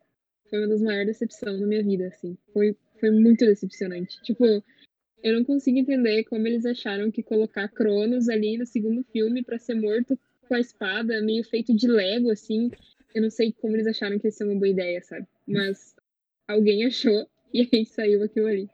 foi 0.49 0.59
uma 0.59 0.67
das 0.67 0.81
maiores 0.81 1.07
decepções 1.07 1.59
da 1.59 1.65
minha 1.65 1.83
vida, 1.83 2.07
assim. 2.07 2.37
Foi, 2.53 2.75
foi 2.99 3.11
muito 3.11 3.45
decepcionante. 3.45 4.21
Tipo, 4.21 4.63
eu 5.23 5.33
não 5.35 5.43
consigo 5.43 5.77
entender 5.77 6.23
como 6.25 6.47
eles 6.47 6.65
acharam 6.65 7.11
que 7.11 7.23
colocar 7.23 7.67
Cronos 7.69 8.29
ali 8.29 8.57
no 8.57 8.65
segundo 8.65 9.03
filme 9.03 9.43
pra 9.43 9.59
ser 9.59 9.75
morto 9.75 10.17
com 10.47 10.55
a 10.55 10.59
espada, 10.59 11.21
meio 11.21 11.43
feito 11.43 11.73
de 11.73 11.87
Lego, 11.87 12.31
assim. 12.31 12.71
Eu 13.13 13.21
não 13.21 13.29
sei 13.29 13.53
como 13.53 13.75
eles 13.75 13.87
acharam 13.87 14.17
que 14.19 14.27
ia 14.27 14.31
ser 14.31 14.45
uma 14.45 14.55
boa 14.55 14.67
ideia, 14.67 15.01
sabe? 15.01 15.27
Mas 15.47 15.95
alguém 16.47 16.85
achou 16.85 17.27
e 17.53 17.69
aí 17.71 17.85
saiu 17.85 18.23
aquilo 18.23 18.47
ali. 18.47 18.69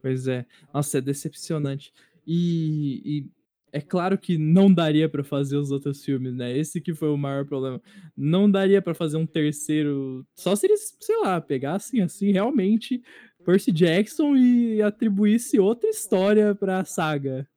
Pois 0.00 0.26
é. 0.26 0.44
Nossa, 0.74 0.98
é 0.98 1.00
decepcionante. 1.00 1.92
E, 2.26 3.02
e 3.04 3.26
é 3.72 3.80
claro 3.80 4.18
que 4.18 4.36
não 4.36 4.72
daria 4.72 5.08
pra 5.08 5.24
fazer 5.24 5.56
os 5.56 5.70
outros 5.70 6.04
filmes, 6.04 6.34
né? 6.34 6.56
Esse 6.56 6.80
que 6.80 6.94
foi 6.94 7.08
o 7.08 7.16
maior 7.16 7.46
problema. 7.46 7.80
Não 8.16 8.50
daria 8.50 8.82
pra 8.82 8.94
fazer 8.94 9.16
um 9.16 9.26
terceiro. 9.26 10.26
Só 10.34 10.54
se 10.54 10.66
eles, 10.66 10.96
sei 11.00 11.16
lá, 11.20 11.40
pegassem 11.40 12.02
assim 12.02 12.32
realmente 12.32 13.02
Percy 13.44 13.72
Jackson 13.72 14.36
e 14.36 14.80
atribuísse 14.82 15.58
outra 15.58 15.88
história 15.88 16.54
pra 16.54 16.84
saga. 16.84 17.48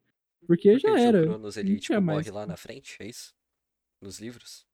Porque 0.45 0.71
Porque 0.71 0.79
já 0.79 0.93
o 0.93 0.97
era. 0.97 1.23
Cronos, 1.23 1.57
ele, 1.57 1.79
tipo, 1.79 1.99
morre 2.01 2.31
lá 2.31 2.45
na 2.45 2.57
frente, 2.57 2.97
é 2.99 3.07
isso? 3.07 3.33
Nos 4.01 4.19
livros? 4.19 4.65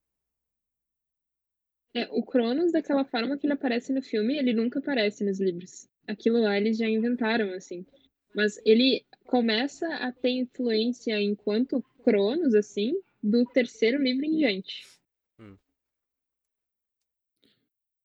É, 1.94 2.08
o 2.12 2.24
Cronos, 2.24 2.72
daquela 2.72 3.04
forma 3.04 3.38
que 3.38 3.46
ele 3.46 3.54
aparece 3.54 3.92
no 3.92 4.02
filme, 4.02 4.38
ele 4.38 4.54
nunca 4.54 4.80
aparece 4.80 5.24
nos 5.24 5.40
livros. 5.40 5.88
Aquilo 6.08 6.42
lá 6.42 6.58
eles 6.58 6.78
já 6.78 6.88
inventaram, 6.88 7.54
assim. 7.54 7.86
Mas 8.34 8.60
ele 8.66 9.06
começa 9.26 9.88
a 9.96 10.12
ter 10.12 10.30
influência 10.30 11.22
enquanto 11.22 11.84
Cronos, 12.04 12.56
assim, 12.56 12.94
do 13.22 13.46
terceiro 13.46 14.02
livro 14.02 14.26
em 14.26 14.38
diante. 14.38 14.86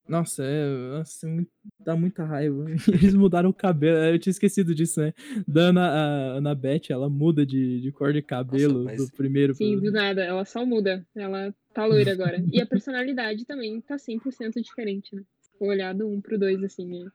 Nossa, 0.09 0.45
é, 0.45 0.67
nossa, 0.99 1.27
muito- 1.27 1.51
dá 1.81 1.97
muita 1.97 2.25
raiva. 2.25 2.65
Eles 3.13 3.15
mudaram 3.15 3.51
o 3.51 3.55
cabelo. 3.55 3.97
Eu 3.99 4.19
tinha 4.19 4.31
esquecido 4.31 4.75
disso, 4.75 5.01
né? 5.01 5.13
Da 5.49 5.63
Ana, 5.63 5.81
a 5.89 6.33
Annabeth, 6.37 6.91
ela 6.91 7.09
muda 7.11 7.45
de, 7.45 7.81
de 7.81 7.91
cor 7.93 8.13
de 8.13 8.23
cabelo 8.23 8.85
mas- 8.85 8.99
do 8.99 9.11
primeiro 9.17 9.55
Sim, 9.55 9.73
pro. 9.73 9.87
do 9.87 9.93
nada, 9.93 10.23
ela 10.23 10.45
só 10.45 10.65
muda. 10.65 11.05
Ela 11.15 11.53
tá 11.75 11.85
loira 11.85 12.13
agora. 12.13 12.45
E 12.53 12.61
a 12.61 12.67
personalidade 12.67 13.45
também 13.45 13.81
tá 13.81 13.97
100% 13.97 14.61
diferente, 14.63 15.15
né? 15.15 15.23
Se 15.41 15.59
for 15.59 15.69
olhar 15.69 15.93
do 15.95 16.07
1 16.09 16.21
pro 16.21 16.39
2, 16.39 16.63
assim, 16.63 17.05
é 17.05 17.09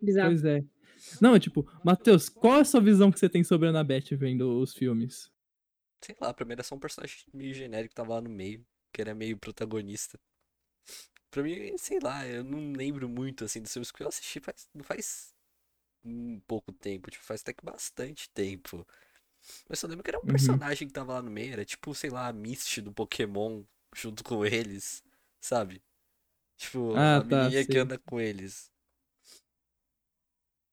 bizarro. 0.00 0.30
Pois 0.30 0.44
é. 0.44 0.64
Não, 1.20 1.36
tipo, 1.38 1.68
Matheus, 1.84 2.28
qual 2.28 2.58
é 2.58 2.60
a 2.60 2.64
sua 2.64 2.80
visão 2.80 3.10
que 3.10 3.18
você 3.18 3.28
tem 3.28 3.42
sobre 3.42 3.66
a 3.66 3.70
Annabeth 3.70 4.14
vendo 4.16 4.60
os 4.60 4.72
filmes? 4.72 5.30
Sei 6.00 6.14
lá, 6.20 6.32
pra 6.32 6.44
mim 6.44 6.52
era 6.52 6.62
só 6.62 6.76
um 6.76 6.78
personagem 6.78 7.16
meio 7.34 7.52
genérico 7.54 7.88
que 7.90 7.94
tava 7.96 8.14
lá 8.14 8.20
no 8.20 8.30
meio, 8.30 8.64
que 8.92 9.00
era 9.00 9.14
meio 9.14 9.36
protagonista. 9.36 10.18
Pra 11.32 11.42
mim, 11.42 11.78
sei 11.78 11.98
lá, 11.98 12.26
eu 12.28 12.44
não 12.44 12.72
lembro 12.74 13.08
muito 13.08 13.44
assim 13.44 13.62
dos 13.62 13.72
filmes 13.72 13.90
que 13.90 14.02
eu 14.04 14.08
assisti 14.08 14.38
faz, 14.40 14.68
não 14.74 14.84
faz 14.84 15.34
um 16.04 16.40
pouco 16.40 16.72
tempo, 16.72 17.10
tipo, 17.10 17.24
faz 17.24 17.42
até 17.42 17.52
que 17.54 17.64
bastante 17.64 18.30
tempo. 18.30 18.86
Eu 19.68 19.76
só 19.76 19.86
lembro 19.88 20.04
que 20.04 20.10
era 20.10 20.20
um 20.20 20.26
Uhum. 20.26 20.26
personagem 20.26 20.88
que 20.88 20.94
tava 20.94 21.14
lá 21.14 21.22
no 21.22 21.30
meio, 21.30 21.52
era 21.54 21.64
tipo, 21.64 21.94
sei 21.94 22.10
lá, 22.10 22.28
a 22.28 22.32
Misty 22.34 22.82
do 22.82 22.92
Pokémon 22.92 23.64
junto 23.96 24.24
com 24.24 24.44
eles, 24.46 25.04
sabe? 25.40 25.82
Tipo, 26.58 26.94
Ah, 26.94 27.20
a 27.20 27.24
tá, 27.28 27.50
menininha 27.50 27.66
que 27.66 27.78
anda 27.78 27.98
com 27.98 28.20
eles. 28.20 28.70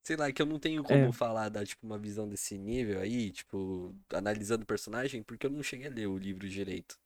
Sei 0.04 0.16
lá, 0.18 0.28
é 0.28 0.34
que 0.34 0.42
eu 0.42 0.46
não 0.46 0.60
tenho 0.60 0.84
como 0.84 1.10
É. 1.10 1.14
falar, 1.14 1.48
dar, 1.50 1.66
tipo, 1.66 1.86
uma 1.86 1.98
visão 1.98 2.28
desse 2.28 2.58
nível 2.58 3.00
aí, 3.00 3.32
tipo, 3.32 3.96
analisando 4.14 4.64
o 4.64 4.66
personagem, 4.66 5.24
porque 5.24 5.46
eu 5.46 5.52
não 5.52 5.64
cheguei 5.64 5.88
a 5.88 5.90
ler 5.92 6.08
o 6.08 6.18
livro 6.18 6.50
direito. 6.50 7.00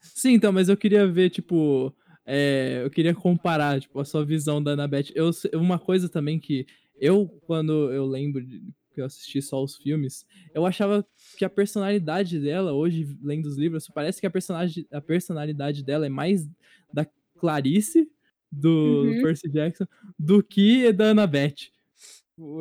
Sim, 0.00 0.32
então, 0.34 0.52
mas 0.52 0.68
eu 0.68 0.76
queria 0.76 1.06
ver, 1.06 1.30
tipo. 1.30 1.94
É, 2.26 2.82
eu 2.84 2.90
queria 2.90 3.14
comparar, 3.14 3.80
tipo, 3.80 3.98
a 4.00 4.04
sua 4.04 4.24
visão 4.24 4.62
da 4.62 4.72
Annabeth. 4.72 5.12
Eu, 5.14 5.30
uma 5.54 5.78
coisa 5.78 6.08
também 6.08 6.38
que 6.40 6.66
eu, 7.00 7.28
quando 7.46 7.92
eu 7.92 8.06
lembro 8.06 8.44
de, 8.44 8.60
que 8.94 9.00
eu 9.00 9.04
assisti 9.06 9.40
só 9.42 9.62
os 9.62 9.76
filmes, 9.76 10.26
eu 10.54 10.66
achava 10.66 11.06
que 11.36 11.44
a 11.44 11.50
personalidade 11.50 12.38
dela, 12.40 12.72
hoje, 12.72 13.16
lendo 13.22 13.46
os 13.46 13.56
livros, 13.58 13.88
parece 13.88 14.20
que 14.20 14.26
a, 14.26 14.30
personagem, 14.30 14.86
a 14.92 15.00
personalidade 15.00 15.82
dela 15.84 16.06
é 16.06 16.08
mais 16.10 16.48
da 16.92 17.06
Clarice, 17.38 18.10
do 18.50 18.80
Uhum. 18.80 19.22
Percy 19.22 19.48
Jackson, 19.50 19.86
do 20.18 20.42
que 20.42 20.92
da 20.92 21.10
Annabeth. 21.10 21.70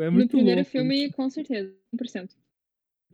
É 0.02 0.10
No 0.10 0.10
muito 0.10 0.30
primeiro 0.30 0.64
louco. 0.64 0.72
filme, 0.72 1.12
com 1.12 1.30
certeza, 1.30 1.74
100%. 1.92 2.36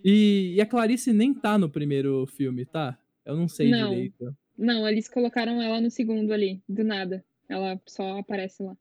E, 0.03 0.53
e 0.55 0.61
a 0.61 0.65
Clarice 0.65 1.11
nem 1.13 1.33
tá 1.33 1.57
no 1.57 1.69
primeiro 1.69 2.25
filme, 2.27 2.65
tá? 2.65 2.97
Eu 3.25 3.35
não 3.35 3.47
sei 3.47 3.71
Não. 3.71 3.89
direito. 3.89 4.35
Não, 4.57 4.87
eles 4.87 5.07
colocaram 5.07 5.61
ela 5.61 5.79
no 5.79 5.89
segundo 5.91 6.33
ali, 6.33 6.61
do 6.67 6.83
nada. 6.83 7.23
Ela 7.47 7.79
só 7.85 8.19
aparece 8.19 8.63
lá. 8.63 8.75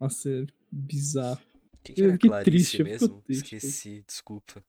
Nossa, 0.00 0.30
é 0.30 0.46
bizarro. 0.70 1.40
Quem 1.82 1.94
que 1.94 2.02
era 2.02 2.14
a 2.14 2.18
Clarice 2.18 2.50
triste, 2.50 2.82
mesmo? 2.84 3.22
triste. 3.22 3.56
Esqueci, 3.56 4.04
desculpa. 4.06 4.64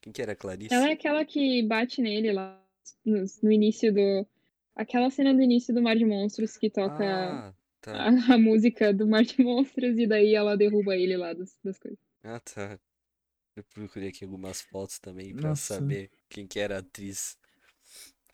Quem 0.00 0.12
que 0.12 0.22
era 0.22 0.32
a 0.32 0.36
Clarice? 0.36 0.72
Ela 0.74 0.88
é 0.88 0.92
aquela 0.92 1.24
que 1.24 1.62
bate 1.64 2.00
nele 2.00 2.32
lá 2.32 2.62
no, 3.04 3.24
no 3.42 3.52
início 3.52 3.92
do. 3.92 4.26
Aquela 4.74 5.10
cena 5.10 5.32
do 5.34 5.40
início 5.42 5.74
do 5.74 5.82
Mar 5.82 5.96
de 5.96 6.04
Monstros 6.04 6.56
que 6.56 6.68
toca 6.70 7.02
Ah, 7.04 7.54
tá. 7.80 7.92
a, 7.94 8.34
a 8.34 8.38
música 8.38 8.92
do 8.92 9.06
Mar 9.06 9.24
de 9.24 9.42
Monstros 9.42 9.98
e 9.98 10.06
daí 10.06 10.34
ela 10.34 10.56
derruba 10.56 10.94
ele 10.94 11.16
lá 11.16 11.32
das, 11.32 11.58
das 11.64 11.78
coisas. 11.78 11.98
Ah, 12.22 12.38
tá. 12.40 12.78
Eu 13.56 13.64
procurei 13.64 14.10
aqui 14.10 14.22
algumas 14.24 14.60
fotos 14.60 14.98
também 14.98 15.34
pra 15.34 15.48
Nossa. 15.50 15.76
saber 15.76 16.10
quem 16.28 16.46
que 16.46 16.58
era 16.60 16.76
a 16.76 16.80
atriz. 16.80 17.38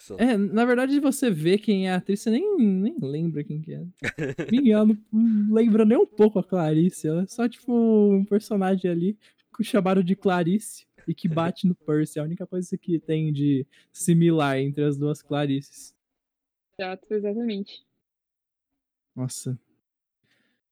Só- 0.05 0.17
É, 0.19 0.37
na 0.37 0.65
verdade, 0.65 0.99
você 0.99 1.31
vê 1.31 1.57
quem 1.57 1.87
é 1.87 1.93
a 1.93 1.97
atriz, 1.97 2.21
você 2.21 2.31
nem, 2.31 2.57
nem 2.59 2.97
lembra 3.01 3.45
quem 3.45 3.61
que 3.63 3.73
é. 3.73 3.85
Ninguém 4.51 4.73
ela 4.73 4.85
não 4.85 4.99
não 5.13 5.55
lembra 5.55 5.85
nem 5.85 5.97
um 5.97 6.05
pouco 6.07 6.41
a 6.41 6.45
Clarice. 6.45 7.07
Ela 7.07 7.23
é 7.23 7.27
só, 7.27 7.49
tipo, 7.49 7.73
um 7.73 8.25
personagem 8.25 8.91
ali 8.91 9.17
que 9.57 9.63
chamaram 9.63 10.03
de 10.03 10.17
Clarice 10.17 10.87
e 11.07 11.15
que 11.15 11.29
bate 11.29 11.69
no 11.69 11.75
Percy. 11.77 12.19
É 12.19 12.23
a 12.23 12.25
única 12.25 12.45
coisa 12.49 12.77
que 12.77 12.99
tem 12.99 13.33
de 13.33 13.65
similar 13.93 14.59
entre 14.59 14.83
as 14.83 14.97
duas 14.99 15.23
Clarices. 15.23 15.95
Exato, 16.77 17.07
exatamente. 17.15 17.87
Nossa. 19.15 19.57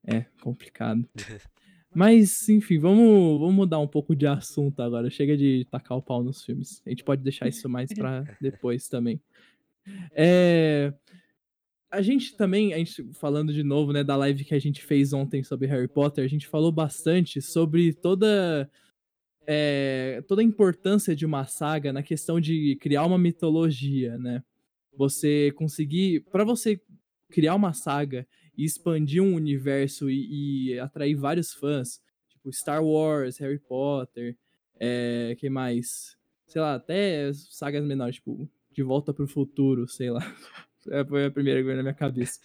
É, 0.05 0.23
complicado. 0.43 1.09
Mas, 1.93 2.49
enfim, 2.49 2.79
vamos, 2.79 3.41
vamos 3.41 3.55
mudar 3.55 3.79
um 3.81 3.89
pouco 3.89 4.15
de 4.15 4.27
assunto 4.27 4.81
agora. 4.81 5.11
Chega 5.11 5.37
de 5.37 5.67
tacar 5.71 5.99
o 5.99 6.03
pau 6.03 6.23
nos 6.23 6.45
filmes. 6.45 6.83
A 6.87 6.91
gente 6.91 7.03
pode 7.05 7.23
deixar 7.23 7.49
isso 7.49 7.69
mais 7.69 7.93
pra 7.93 8.23
depois 8.41 8.89
também. 8.89 9.21
É, 10.13 10.93
A 11.91 12.01
gente 12.03 12.37
também, 12.37 12.73
a 12.73 12.79
gente, 12.79 13.13
falando 13.15 13.53
de 13.53 13.65
novo, 13.65 13.93
né, 13.93 14.05
da 14.05 14.15
live 14.17 14.45
que 14.45 14.55
a 14.55 14.59
gente 14.61 14.83
fez 14.85 15.13
ontem 15.13 15.43
sobre 15.43 15.67
Harry 15.67 15.89
Potter, 15.89 16.25
a 16.25 16.29
gente 16.29 16.47
falou 16.47 16.71
bastante 16.71 17.43
sobre 17.43 17.93
toda 17.93 18.71
é, 19.47 20.23
toda 20.29 20.43
a 20.43 20.45
importância 20.45 21.17
de 21.17 21.27
uma 21.27 21.47
saga 21.47 21.93
na 21.93 22.03
questão 22.03 22.41
de 22.41 22.77
criar 22.77 23.05
uma 23.05 23.19
mitologia, 23.19 24.17
né? 24.19 24.43
Você 24.97 25.53
conseguir, 25.57 26.21
para 26.31 26.45
você 26.45 26.81
criar 27.31 27.55
uma 27.57 27.73
saga 27.73 28.27
e 28.61 28.65
expandir 28.67 29.23
um 29.23 29.35
universo 29.35 30.11
e, 30.11 30.73
e 30.73 30.79
atrair 30.79 31.15
vários 31.15 31.55
fãs, 31.55 31.99
tipo 32.29 32.53
Star 32.53 32.85
Wars, 32.85 33.39
Harry 33.39 33.59
Potter, 33.59 34.37
é, 34.79 35.35
que 35.39 35.49
mais? 35.49 36.15
Sei 36.47 36.61
lá, 36.61 36.75
até 36.75 37.33
sagas 37.33 37.83
menores, 37.83 38.17
tipo 38.17 38.47
De 38.71 38.83
Volta 38.83 39.15
pro 39.15 39.27
Futuro, 39.27 39.89
sei 39.89 40.11
lá. 40.11 40.21
É, 40.89 41.05
Foi 41.05 41.27
a 41.27 41.31
primeira 41.31 41.61
que 41.61 41.65
veio 41.67 41.77
na 41.77 41.83
minha 41.83 41.95
cabeça. 41.95 42.41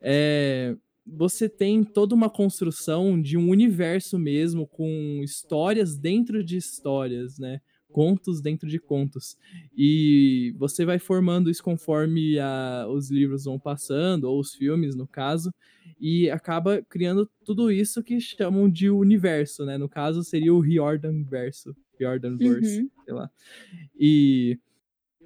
É, 0.00 0.74
você 1.06 1.50
tem 1.50 1.84
toda 1.84 2.14
uma 2.14 2.30
construção 2.30 3.20
de 3.20 3.36
um 3.36 3.50
universo 3.50 4.18
mesmo, 4.18 4.66
com 4.66 5.20
histórias 5.22 5.94
dentro 5.94 6.42
de 6.42 6.56
histórias, 6.56 7.38
né? 7.38 7.60
Contos 7.90 8.40
dentro 8.40 8.68
de 8.68 8.78
contos. 8.78 9.36
E 9.76 10.54
você 10.58 10.84
vai 10.84 10.98
formando 10.98 11.50
isso 11.50 11.62
conforme 11.62 12.38
a- 12.38 12.86
os 12.88 13.10
livros 13.10 13.44
vão 13.44 13.58
passando, 13.58 14.24
ou 14.24 14.38
os 14.38 14.54
filmes, 14.54 14.94
no 14.94 15.06
caso, 15.06 15.52
e 16.00 16.28
acaba 16.30 16.82
criando 16.88 17.28
tudo 17.44 17.70
isso 17.72 18.02
que 18.02 18.20
chamam 18.20 18.68
de 18.68 18.90
universo, 18.90 19.64
né? 19.64 19.78
No 19.78 19.88
caso, 19.88 20.22
seria 20.22 20.52
o 20.52 20.60
Riordan 20.60 21.22
verso. 21.24 21.74
Riordan 21.98 22.36
verse, 22.36 22.82
Uhum. 22.82 22.90
sei 23.04 23.14
lá. 23.14 23.30
E 23.98 24.58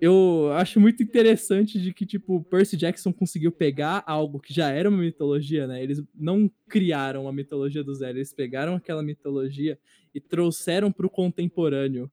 eu 0.00 0.50
acho 0.54 0.80
muito 0.80 1.02
interessante 1.02 1.80
de 1.80 1.92
que, 1.92 2.06
tipo, 2.06 2.42
Percy 2.44 2.76
Jackson 2.76 3.12
conseguiu 3.12 3.52
pegar 3.52 4.02
algo 4.06 4.40
que 4.40 4.52
já 4.54 4.70
era 4.70 4.88
uma 4.88 4.98
mitologia, 4.98 5.66
né? 5.66 5.82
Eles 5.82 6.02
não 6.14 6.50
criaram 6.68 7.22
uma 7.22 7.32
mitologia 7.32 7.84
do 7.84 7.94
zero, 7.94 8.18
eles 8.18 8.32
pegaram 8.32 8.74
aquela 8.74 9.02
mitologia 9.02 9.78
e 10.14 10.20
trouxeram 10.20 10.90
pro 10.90 11.10
contemporâneo 11.10 12.10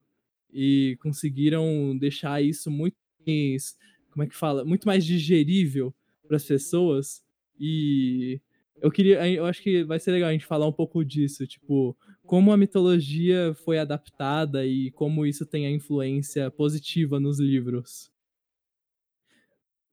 e 0.51 0.97
conseguiram 1.01 1.97
deixar 1.97 2.41
isso 2.41 2.69
muito 2.71 2.95
mais, 3.25 3.77
como 4.11 4.23
é 4.23 4.27
que 4.27 4.35
fala? 4.35 4.65
Muito 4.65 4.87
mais 4.87 5.05
digerível 5.05 5.93
para 6.27 6.37
as 6.37 6.43
pessoas. 6.43 7.23
E 7.59 8.41
eu 8.81 8.91
queria, 8.91 9.27
eu 9.29 9.45
acho 9.45 9.61
que 9.61 9.83
vai 9.83 9.99
ser 9.99 10.11
legal 10.11 10.29
a 10.29 10.31
gente 10.31 10.45
falar 10.45 10.67
um 10.67 10.73
pouco 10.73 11.03
disso, 11.03 11.45
tipo, 11.45 11.97
como 12.25 12.51
a 12.51 12.57
mitologia 12.57 13.53
foi 13.65 13.79
adaptada 13.79 14.65
e 14.65 14.91
como 14.91 15.25
isso 15.25 15.45
tem 15.45 15.65
a 15.65 15.71
influência 15.71 16.49
positiva 16.51 17.19
nos 17.19 17.39
livros. 17.39 18.11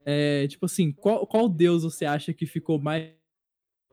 É, 0.04 0.46
tipo 0.46 0.66
assim, 0.66 0.92
qual, 0.92 1.26
qual 1.26 1.48
deus 1.48 1.82
você 1.82 2.04
acha 2.04 2.32
que 2.32 2.46
ficou 2.46 2.78
mais 2.78 3.10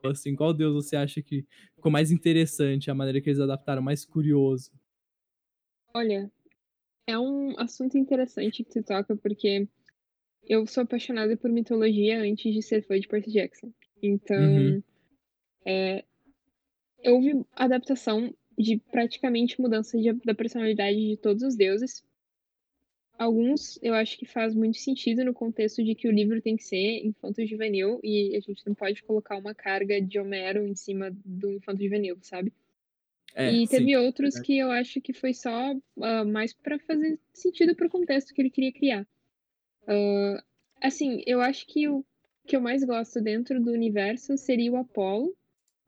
assim, 0.04 0.36
qual 0.36 0.54
deus 0.54 0.74
você 0.74 0.98
acha 0.98 1.22
que 1.22 1.46
ficou 1.76 1.92
mais 1.92 2.12
interessante, 2.12 2.92
a 2.92 2.94
maneira 2.94 3.22
que 3.22 3.30
eles 3.30 3.40
adaptaram, 3.40 3.82
mais 3.82 4.06
curioso? 4.06 4.70
Olha, 5.94 6.30
é 7.08 7.18
um 7.18 7.58
assunto 7.60 7.98
interessante 7.98 8.64
que 8.64 8.72
tu 8.72 8.84
toca, 8.84 9.16
porque 9.16 9.68
eu 10.46 10.66
sou 10.68 10.84
apaixonada 10.84 11.36
por 11.38 11.50
mitologia 11.52 12.22
antes 12.22 12.54
de 12.54 12.62
ser 12.62 12.82
fã 12.86 13.00
de 13.00 13.08
Percy 13.08 13.32
Jackson. 13.32 13.72
Então, 14.02 14.38
Uhum. 14.38 14.84
é, 15.66 16.04
houve 17.06 17.46
adaptação 17.56 18.34
de 18.58 18.78
praticamente 18.92 19.60
mudança 19.60 19.98
de- 19.98 20.14
da 20.14 20.36
personalidade 20.36 20.98
de 20.98 21.18
todos 21.18 21.44
os 21.44 21.56
deuses. 21.56 22.04
Alguns 23.18 23.80
eu 23.82 23.94
acho 23.94 24.18
que 24.18 24.26
faz 24.26 24.54
muito 24.56 24.78
sentido 24.78 25.24
no 25.24 25.34
contexto 25.34 25.84
de 25.84 25.96
que 25.96 26.08
o 26.08 26.12
livro 26.12 26.42
tem 26.42 26.56
que 26.56 26.64
ser 26.64 27.06
infanto-juvenil 27.06 28.00
e 28.04 28.36
a 28.36 28.40
gente 28.40 28.66
não 28.66 28.74
pode 28.74 29.04
colocar 29.04 29.38
uma 29.38 29.54
carga 29.54 30.02
de 30.02 30.20
Homero 30.20 30.66
em 30.68 30.76
cima 30.76 31.12
do 31.24 31.52
infanto-juvenil, 31.52 32.18
sabe? 32.22 32.52
É, 33.36 33.52
e 33.52 33.68
teve 33.68 33.86
sim, 33.86 33.96
outros 33.96 34.36
verdade. 34.36 34.46
que 34.46 34.58
eu 34.58 34.72
acho 34.72 35.02
que 35.02 35.14
foi 35.14 35.34
só 35.34 35.76
ah, 36.02 36.24
mais 36.24 36.54
pra 36.54 36.78
fazer 36.80 37.20
sentido 37.34 37.76
pro 37.76 37.90
contexto 37.90 38.34
que 38.34 38.42
ele 38.42 38.50
queria 38.50 38.72
criar. 38.72 39.08
Ah, 39.88 40.44
assim, 40.82 41.24
eu 41.26 41.42
acho 41.42 41.66
que 41.66 41.88
o 41.88 42.06
que 42.46 42.56
eu 42.56 42.62
mais 42.62 42.84
gosto 42.84 43.22
dentro 43.22 43.62
do 43.62 43.72
universo 43.72 44.38
seria 44.38 44.72
o 44.72 44.78
Apolo, 44.78 45.36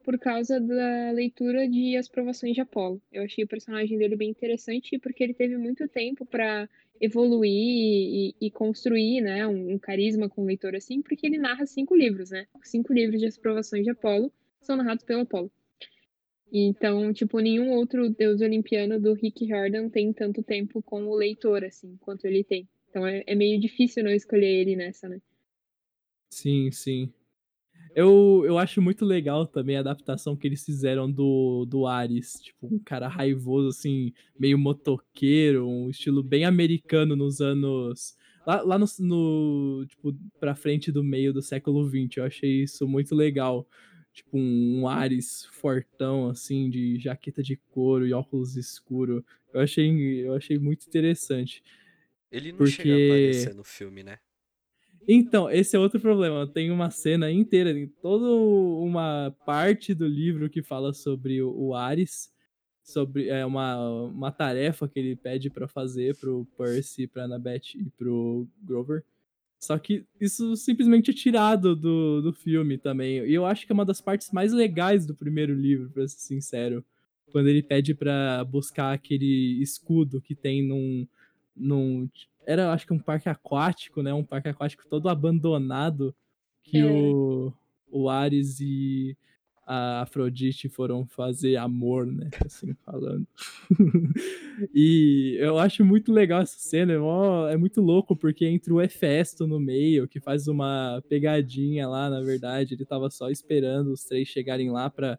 por 0.06 0.18
causa 0.18 0.60
da 0.60 1.10
leitura 1.10 1.68
de 1.68 1.96
As 1.96 2.08
Provações 2.08 2.54
de 2.54 2.60
Apolo. 2.60 3.02
Eu 3.12 3.24
achei 3.24 3.42
o 3.42 3.48
personagem 3.48 3.98
dele 3.98 4.14
bem 4.14 4.30
interessante 4.30 4.98
porque 5.00 5.22
ele 5.22 5.34
teve 5.34 5.56
muito 5.56 5.88
tempo 5.88 6.24
pra 6.24 6.68
evoluir 7.00 7.50
e, 7.50 8.34
e 8.40 8.50
construir, 8.50 9.20
né, 9.20 9.46
um, 9.46 9.72
um 9.72 9.78
carisma 9.78 10.28
com 10.28 10.42
o 10.42 10.46
leitor 10.46 10.76
assim, 10.76 11.02
porque 11.02 11.26
ele 11.26 11.38
narra 11.38 11.66
cinco 11.66 11.94
livros, 11.94 12.30
né? 12.30 12.46
Cinco 12.62 12.92
livros 12.92 13.20
de 13.20 13.26
As 13.26 13.36
Provações 13.36 13.82
de 13.82 13.90
Apolo 13.90 14.32
são 14.62 14.76
narrados 14.76 15.04
pelo 15.04 15.22
Apolo. 15.22 15.50
Então, 16.52 17.12
tipo, 17.12 17.40
nenhum 17.40 17.72
outro 17.72 18.08
deus 18.08 18.40
olimpiano 18.40 19.00
do 19.00 19.14
Rick 19.14 19.44
Riordan 19.44 19.88
tem 19.88 20.12
tanto 20.12 20.42
tempo 20.42 20.82
com 20.82 21.06
o 21.06 21.14
leitor, 21.14 21.64
assim, 21.64 21.96
quanto 22.00 22.24
ele 22.24 22.44
tem. 22.44 22.68
Então 22.88 23.06
é, 23.06 23.22
é 23.26 23.34
meio 23.34 23.60
difícil 23.60 24.04
não 24.04 24.10
escolher 24.10 24.46
ele 24.46 24.76
nessa, 24.76 25.08
né? 25.08 25.20
Sim, 26.30 26.70
sim. 26.70 27.12
Eu, 27.94 28.42
eu 28.44 28.58
acho 28.58 28.82
muito 28.82 29.04
legal 29.04 29.46
também 29.46 29.76
a 29.76 29.80
adaptação 29.80 30.36
que 30.36 30.46
eles 30.46 30.64
fizeram 30.64 31.10
do, 31.10 31.64
do 31.64 31.86
Ares. 31.86 32.34
Tipo, 32.34 32.66
um 32.74 32.78
cara 32.78 33.08
raivoso, 33.08 33.68
assim, 33.68 34.12
meio 34.38 34.58
motoqueiro, 34.58 35.66
um 35.66 35.88
estilo 35.88 36.22
bem 36.22 36.44
americano 36.44 37.16
nos 37.16 37.40
anos 37.40 38.14
lá, 38.46 38.62
lá 38.62 38.78
no, 38.78 38.86
no, 39.00 39.86
tipo, 39.86 40.14
pra 40.38 40.54
frente 40.54 40.92
do 40.92 41.02
meio 41.02 41.32
do 41.32 41.42
século 41.42 41.88
XX. 41.88 42.18
Eu 42.18 42.24
achei 42.24 42.62
isso 42.62 42.86
muito 42.86 43.14
legal. 43.14 43.66
Tipo, 44.16 44.38
um, 44.38 44.88
Ares 44.88 45.44
fortão, 45.44 46.30
assim, 46.30 46.70
de 46.70 46.98
jaqueta 46.98 47.42
de 47.42 47.54
couro 47.54 48.06
e 48.06 48.14
óculos 48.14 48.56
escuro. 48.56 49.22
Eu 49.52 49.60
achei, 49.60 49.90
eu 50.26 50.32
achei 50.32 50.58
muito 50.58 50.86
interessante. 50.88 51.62
Ele 52.32 52.50
não 52.50 52.56
Porque- 52.56 52.72
chega 52.72 52.92
a 52.92 52.94
aparecer 52.94 53.54
no 53.54 53.62
filme, 53.62 54.02
né? 54.02 54.18
Então, 55.06 55.50
esse 55.50 55.76
é 55.76 55.78
outro 55.78 56.00
problema. 56.00 56.46
Tem 56.46 56.70
uma 56.70 56.90
cena 56.90 57.30
inteira, 57.30 57.74
tem 57.74 57.86
toda 57.86 58.24
uma 58.26 59.36
parte 59.44 59.92
do 59.92 60.06
livro 60.08 60.48
que 60.48 60.62
fala 60.62 60.94
sobre 60.94 61.42
o, 61.42 61.74
Ares, 61.74 62.32
sobre 62.82 63.28
é, 63.28 63.44
uma, 63.44 63.78
uma 64.06 64.32
tarefa 64.32 64.88
que 64.88 64.98
ele 64.98 65.14
pede 65.14 65.50
pra 65.50 65.68
fazer 65.68 66.16
pro 66.16 66.46
Percy, 66.56 67.06
pra 67.06 67.24
Annabeth 67.24 67.74
e 67.76 67.90
pro 67.90 68.48
Grover. 68.62 69.04
Só 69.58 69.78
que 69.78 70.04
isso 70.20 70.54
simplesmente 70.56 71.10
é 71.10 71.14
tirado 71.14 71.74
do, 71.74 72.20
do 72.20 72.32
filme 72.32 72.76
também. 72.78 73.24
E 73.24 73.32
eu 73.34 73.46
acho 73.46 73.66
que 73.66 73.72
é 73.72 73.74
uma 73.74 73.84
das 73.84 74.00
partes 74.00 74.30
mais 74.30 74.52
legais 74.52 75.06
do 75.06 75.14
primeiro 75.14 75.54
livro, 75.54 75.90
pra 75.90 76.06
ser 76.06 76.18
sincero. 76.18 76.84
Quando 77.32 77.48
ele 77.48 77.62
pede 77.62 77.94
pra 77.94 78.44
buscar 78.44 78.92
aquele 78.92 79.60
escudo 79.60 80.20
que 80.20 80.34
tem 80.34 80.62
num. 80.62 81.06
num 81.56 82.08
era, 82.46 82.72
acho 82.72 82.86
que 82.86 82.92
um 82.92 82.98
parque 82.98 83.28
aquático, 83.28 84.02
né? 84.02 84.14
Um 84.14 84.22
parque 84.24 84.48
aquático 84.48 84.84
todo 84.88 85.08
abandonado. 85.08 86.14
Que 86.62 86.78
É. 86.78 86.84
o, 86.84 87.52
o 87.90 88.08
Ares 88.08 88.60
e 88.60 89.16
a 89.66 90.02
Afrodite 90.02 90.68
foram 90.68 91.06
fazer 91.06 91.56
amor, 91.56 92.06
né? 92.06 92.30
Assim 92.46 92.72
falando. 92.84 93.26
e 94.74 95.36
eu 95.40 95.58
acho 95.58 95.84
muito 95.84 96.12
legal 96.12 96.42
essa 96.42 96.58
cena. 96.58 96.92
É, 96.92 96.98
mó- 96.98 97.48
é 97.48 97.56
muito 97.56 97.80
louco, 97.80 98.16
porque 98.16 98.46
entra 98.46 98.72
o 98.72 98.80
Hefesto 98.80 99.46
no 99.46 99.58
meio, 99.58 100.06
que 100.08 100.20
faz 100.20 100.46
uma 100.48 101.02
pegadinha 101.08 101.88
lá, 101.88 102.08
na 102.08 102.20
verdade. 102.20 102.74
Ele 102.74 102.84
tava 102.84 103.10
só 103.10 103.28
esperando 103.30 103.92
os 103.92 104.04
três 104.04 104.28
chegarem 104.28 104.70
lá 104.70 104.88
pra 104.88 105.18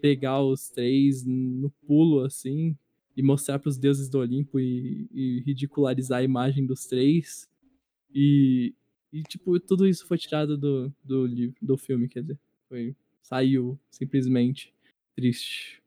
pegar 0.00 0.40
os 0.42 0.70
três 0.70 1.24
no 1.24 1.70
pulo, 1.86 2.20
assim, 2.24 2.76
e 3.16 3.22
mostrar 3.22 3.58
pros 3.58 3.76
deuses 3.76 4.08
do 4.08 4.18
Olimpo 4.18 4.58
e, 4.60 5.08
e 5.12 5.40
ridicularizar 5.44 6.20
a 6.20 6.24
imagem 6.24 6.64
dos 6.64 6.86
três. 6.86 7.48
E, 8.14 8.74
e, 9.12 9.22
tipo, 9.22 9.58
tudo 9.60 9.86
isso 9.86 10.06
foi 10.06 10.18
tirado 10.18 10.56
do, 10.56 10.92
do 11.04 11.26
livro, 11.26 11.56
do 11.60 11.76
filme, 11.76 12.08
quer 12.08 12.22
dizer. 12.22 12.38
Foi, 12.68 12.94
saiu, 13.22 13.78
simplesmente. 13.90 14.74
Triste. 15.14 15.82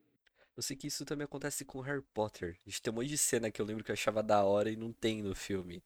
Eu 0.56 0.62
sei 0.62 0.78
que 0.78 0.88
isso 0.88 1.04
também 1.06 1.26
acontece 1.26 1.66
com 1.66 1.82
Harry 1.82 2.04
Potter. 2.14 2.60
A 2.66 2.70
gente 2.70 2.82
tem 2.82 2.94
um 2.94 2.96
monte 2.96 3.08
de 3.08 3.18
cena 3.18 3.50
que 3.50 3.62
eu 3.62 3.66
lembro 3.66 3.84
que 3.84 3.92
eu 3.92 3.94
achava 3.94 4.22
da 4.22 4.44
hora 4.44 4.70
e 4.70 4.76
não 4.76 4.94
tem 4.94 5.24
no 5.24 5.34
filme. 5.34 5.84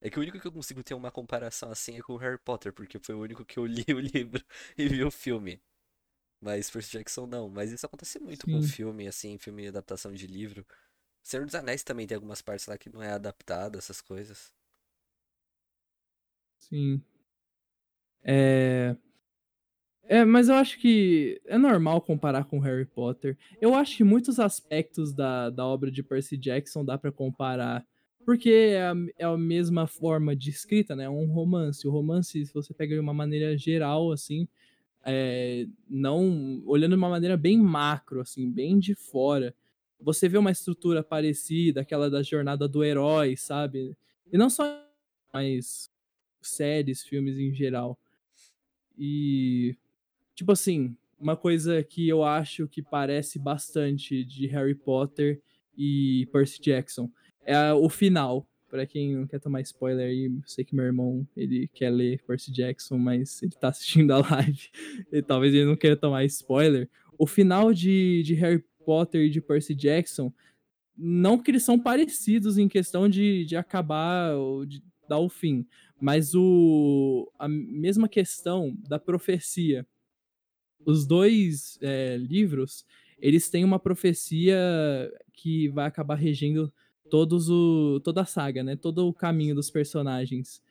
É 0.00 0.08
que 0.08 0.18
o 0.18 0.22
único 0.22 0.40
que 0.40 0.46
eu 0.46 0.52
consigo 0.52 0.82
ter 0.82 0.94
uma 0.94 1.10
comparação 1.10 1.70
assim 1.70 1.98
é 1.98 2.02
com 2.02 2.14
o 2.14 2.16
Harry 2.16 2.38
Potter, 2.38 2.72
porque 2.72 2.98
foi 2.98 3.14
o 3.14 3.20
único 3.20 3.44
que 3.44 3.58
eu 3.58 3.66
li 3.68 3.84
o 3.88 4.00
livro 4.00 4.42
e 4.78 4.88
vi 4.88 5.04
o 5.04 5.10
filme. 5.10 5.60
Mas 6.40 6.70
Percy 6.70 6.92
Jackson 6.92 7.26
não. 7.26 7.48
Mas 7.50 7.70
isso 7.70 7.84
acontece 7.84 8.18
muito 8.18 8.46
com 8.46 8.62
Sim. 8.62 8.68
filme, 8.68 9.06
assim, 9.06 9.36
filme 9.38 9.62
de 9.62 9.68
adaptação 9.68 10.12
de 10.12 10.26
livro. 10.26 10.66
Senhor 11.22 11.44
dos 11.44 11.54
Anéis 11.54 11.82
também 11.82 12.06
tem 12.06 12.14
algumas 12.14 12.40
partes 12.40 12.66
lá 12.66 12.78
que 12.78 12.88
não 12.88 13.02
é 13.02 13.12
adaptado, 13.12 13.76
essas 13.76 14.00
coisas. 14.00 14.54
Sim. 16.58 17.02
É. 18.22 18.96
É, 20.10 20.24
mas 20.24 20.48
eu 20.48 20.56
acho 20.56 20.76
que 20.80 21.40
é 21.46 21.56
normal 21.56 22.00
comparar 22.00 22.42
com 22.42 22.58
Harry 22.58 22.84
Potter. 22.84 23.38
Eu 23.60 23.76
acho 23.76 23.96
que 23.96 24.02
muitos 24.02 24.40
aspectos 24.40 25.12
da, 25.14 25.50
da 25.50 25.64
obra 25.64 25.88
de 25.88 26.02
Percy 26.02 26.36
Jackson 26.36 26.84
dá 26.84 26.98
pra 26.98 27.12
comparar. 27.12 27.86
Porque 28.26 28.50
é 28.50 28.88
a, 28.88 28.94
é 29.16 29.24
a 29.24 29.36
mesma 29.38 29.86
forma 29.86 30.34
de 30.34 30.50
escrita, 30.50 30.96
né? 30.96 31.04
É 31.04 31.08
um 31.08 31.26
romance. 31.26 31.86
O 31.86 31.92
romance, 31.92 32.44
se 32.44 32.52
você 32.52 32.74
pega 32.74 32.96
de 32.96 33.00
uma 33.00 33.14
maneira 33.14 33.56
geral, 33.56 34.10
assim, 34.10 34.48
é, 35.04 35.68
não 35.88 36.60
olhando 36.66 36.96
de 36.96 36.98
uma 36.98 37.08
maneira 37.08 37.36
bem 37.36 37.56
macro, 37.56 38.20
assim, 38.20 38.50
bem 38.50 38.80
de 38.80 38.96
fora, 38.96 39.54
você 40.00 40.28
vê 40.28 40.36
uma 40.38 40.50
estrutura 40.50 41.04
parecida, 41.04 41.82
aquela 41.82 42.10
da 42.10 42.20
jornada 42.20 42.66
do 42.66 42.82
herói, 42.82 43.36
sabe? 43.36 43.96
E 44.32 44.36
não 44.36 44.50
só, 44.50 44.64
mas 45.32 45.88
séries, 46.42 47.04
filmes 47.04 47.38
em 47.38 47.54
geral. 47.54 47.96
E 48.98 49.76
tipo 50.40 50.52
assim, 50.52 50.96
uma 51.20 51.36
coisa 51.36 51.82
que 51.82 52.08
eu 52.08 52.24
acho 52.24 52.66
que 52.66 52.80
parece 52.80 53.38
bastante 53.38 54.24
de 54.24 54.46
Harry 54.46 54.74
Potter 54.74 55.38
e 55.76 56.26
Percy 56.32 56.58
Jackson 56.62 57.10
é 57.44 57.74
o 57.74 57.90
final. 57.90 58.46
Pra 58.70 58.86
quem 58.86 59.16
não 59.16 59.26
quer 59.26 59.38
tomar 59.38 59.60
spoiler 59.60 60.08
aí, 60.08 60.32
sei 60.46 60.64
que 60.64 60.74
meu 60.74 60.86
irmão, 60.86 61.26
ele 61.36 61.68
quer 61.74 61.90
ler 61.90 62.22
Percy 62.22 62.50
Jackson, 62.50 62.96
mas 62.96 63.42
ele 63.42 63.52
tá 63.52 63.68
assistindo 63.68 64.12
a 64.12 64.18
live. 64.18 64.70
E 65.12 65.20
talvez 65.20 65.52
ele 65.52 65.66
não 65.66 65.76
queira 65.76 65.96
tomar 65.96 66.24
spoiler. 66.24 66.88
O 67.18 67.26
final 67.26 67.74
de, 67.74 68.22
de 68.22 68.32
Harry 68.34 68.64
Potter 68.86 69.26
e 69.26 69.30
de 69.30 69.42
Percy 69.42 69.74
Jackson, 69.74 70.32
não 70.96 71.36
que 71.36 71.50
eles 71.50 71.64
são 71.64 71.78
parecidos 71.78 72.56
em 72.56 72.66
questão 72.66 73.10
de, 73.10 73.44
de 73.44 73.56
acabar 73.56 74.34
ou 74.36 74.64
de 74.64 74.82
dar 75.06 75.18
o 75.18 75.28
fim, 75.28 75.66
mas 76.00 76.34
o, 76.34 77.30
a 77.38 77.46
mesma 77.46 78.08
questão 78.08 78.74
da 78.88 78.98
profecia. 78.98 79.86
Os 80.84 81.06
dois 81.06 81.78
é, 81.82 82.16
livros, 82.16 82.86
eles 83.20 83.48
têm 83.50 83.64
uma 83.64 83.78
profecia 83.78 84.56
que 85.32 85.68
vai 85.68 85.86
acabar 85.86 86.14
regendo 86.14 86.72
todos 87.10 87.48
o, 87.50 88.00
toda 88.04 88.22
a 88.22 88.24
saga, 88.24 88.62
né? 88.62 88.76
Todo 88.76 89.06
o 89.08 89.12
caminho 89.12 89.54
dos 89.54 89.70
personagens. 89.70 90.62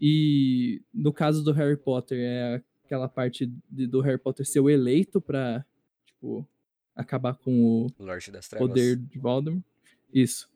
E 0.00 0.82
no 0.92 1.12
caso 1.12 1.42
do 1.42 1.52
Harry 1.52 1.76
Potter, 1.76 2.18
é 2.20 2.62
aquela 2.84 3.08
parte 3.08 3.46
de- 3.70 3.86
do 3.86 4.00
Harry 4.00 4.18
Potter 4.18 4.44
ser 4.46 4.60
o 4.60 4.68
eleito 4.68 5.20
pra, 5.20 5.64
tipo, 6.04 6.46
acabar 6.94 7.34
com 7.34 7.86
o 7.86 7.86
poder 8.58 8.96
de 8.96 9.18
Voldemort. 9.18 9.62
Isso. 10.12 10.48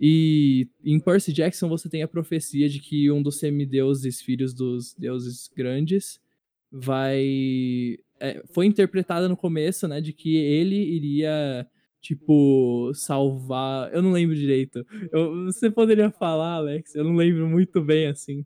E 0.00 0.68
em 0.84 1.00
Percy 1.00 1.32
Jackson 1.32 1.68
você 1.68 1.88
tem 1.88 2.02
a 2.02 2.08
profecia 2.08 2.68
de 2.68 2.78
que 2.78 3.10
um 3.10 3.20
dos 3.22 3.38
semideuses, 3.40 4.20
filhos 4.20 4.54
dos 4.54 4.94
deuses 4.94 5.50
grandes, 5.54 6.20
vai. 6.70 7.98
É, 8.20 8.42
foi 8.52 8.66
interpretada 8.66 9.28
no 9.28 9.36
começo, 9.36 9.86
né? 9.88 10.00
De 10.00 10.12
que 10.12 10.36
ele 10.36 10.76
iria, 10.76 11.66
tipo, 12.00 12.92
salvar. 12.94 13.92
Eu 13.92 14.02
não 14.02 14.12
lembro 14.12 14.34
direito. 14.34 14.84
Eu- 15.12 15.44
você 15.46 15.70
poderia 15.70 16.10
falar, 16.10 16.54
Alex? 16.54 16.94
Eu 16.94 17.04
não 17.04 17.14
lembro 17.14 17.48
muito 17.48 17.80
bem 17.82 18.06
assim. 18.06 18.44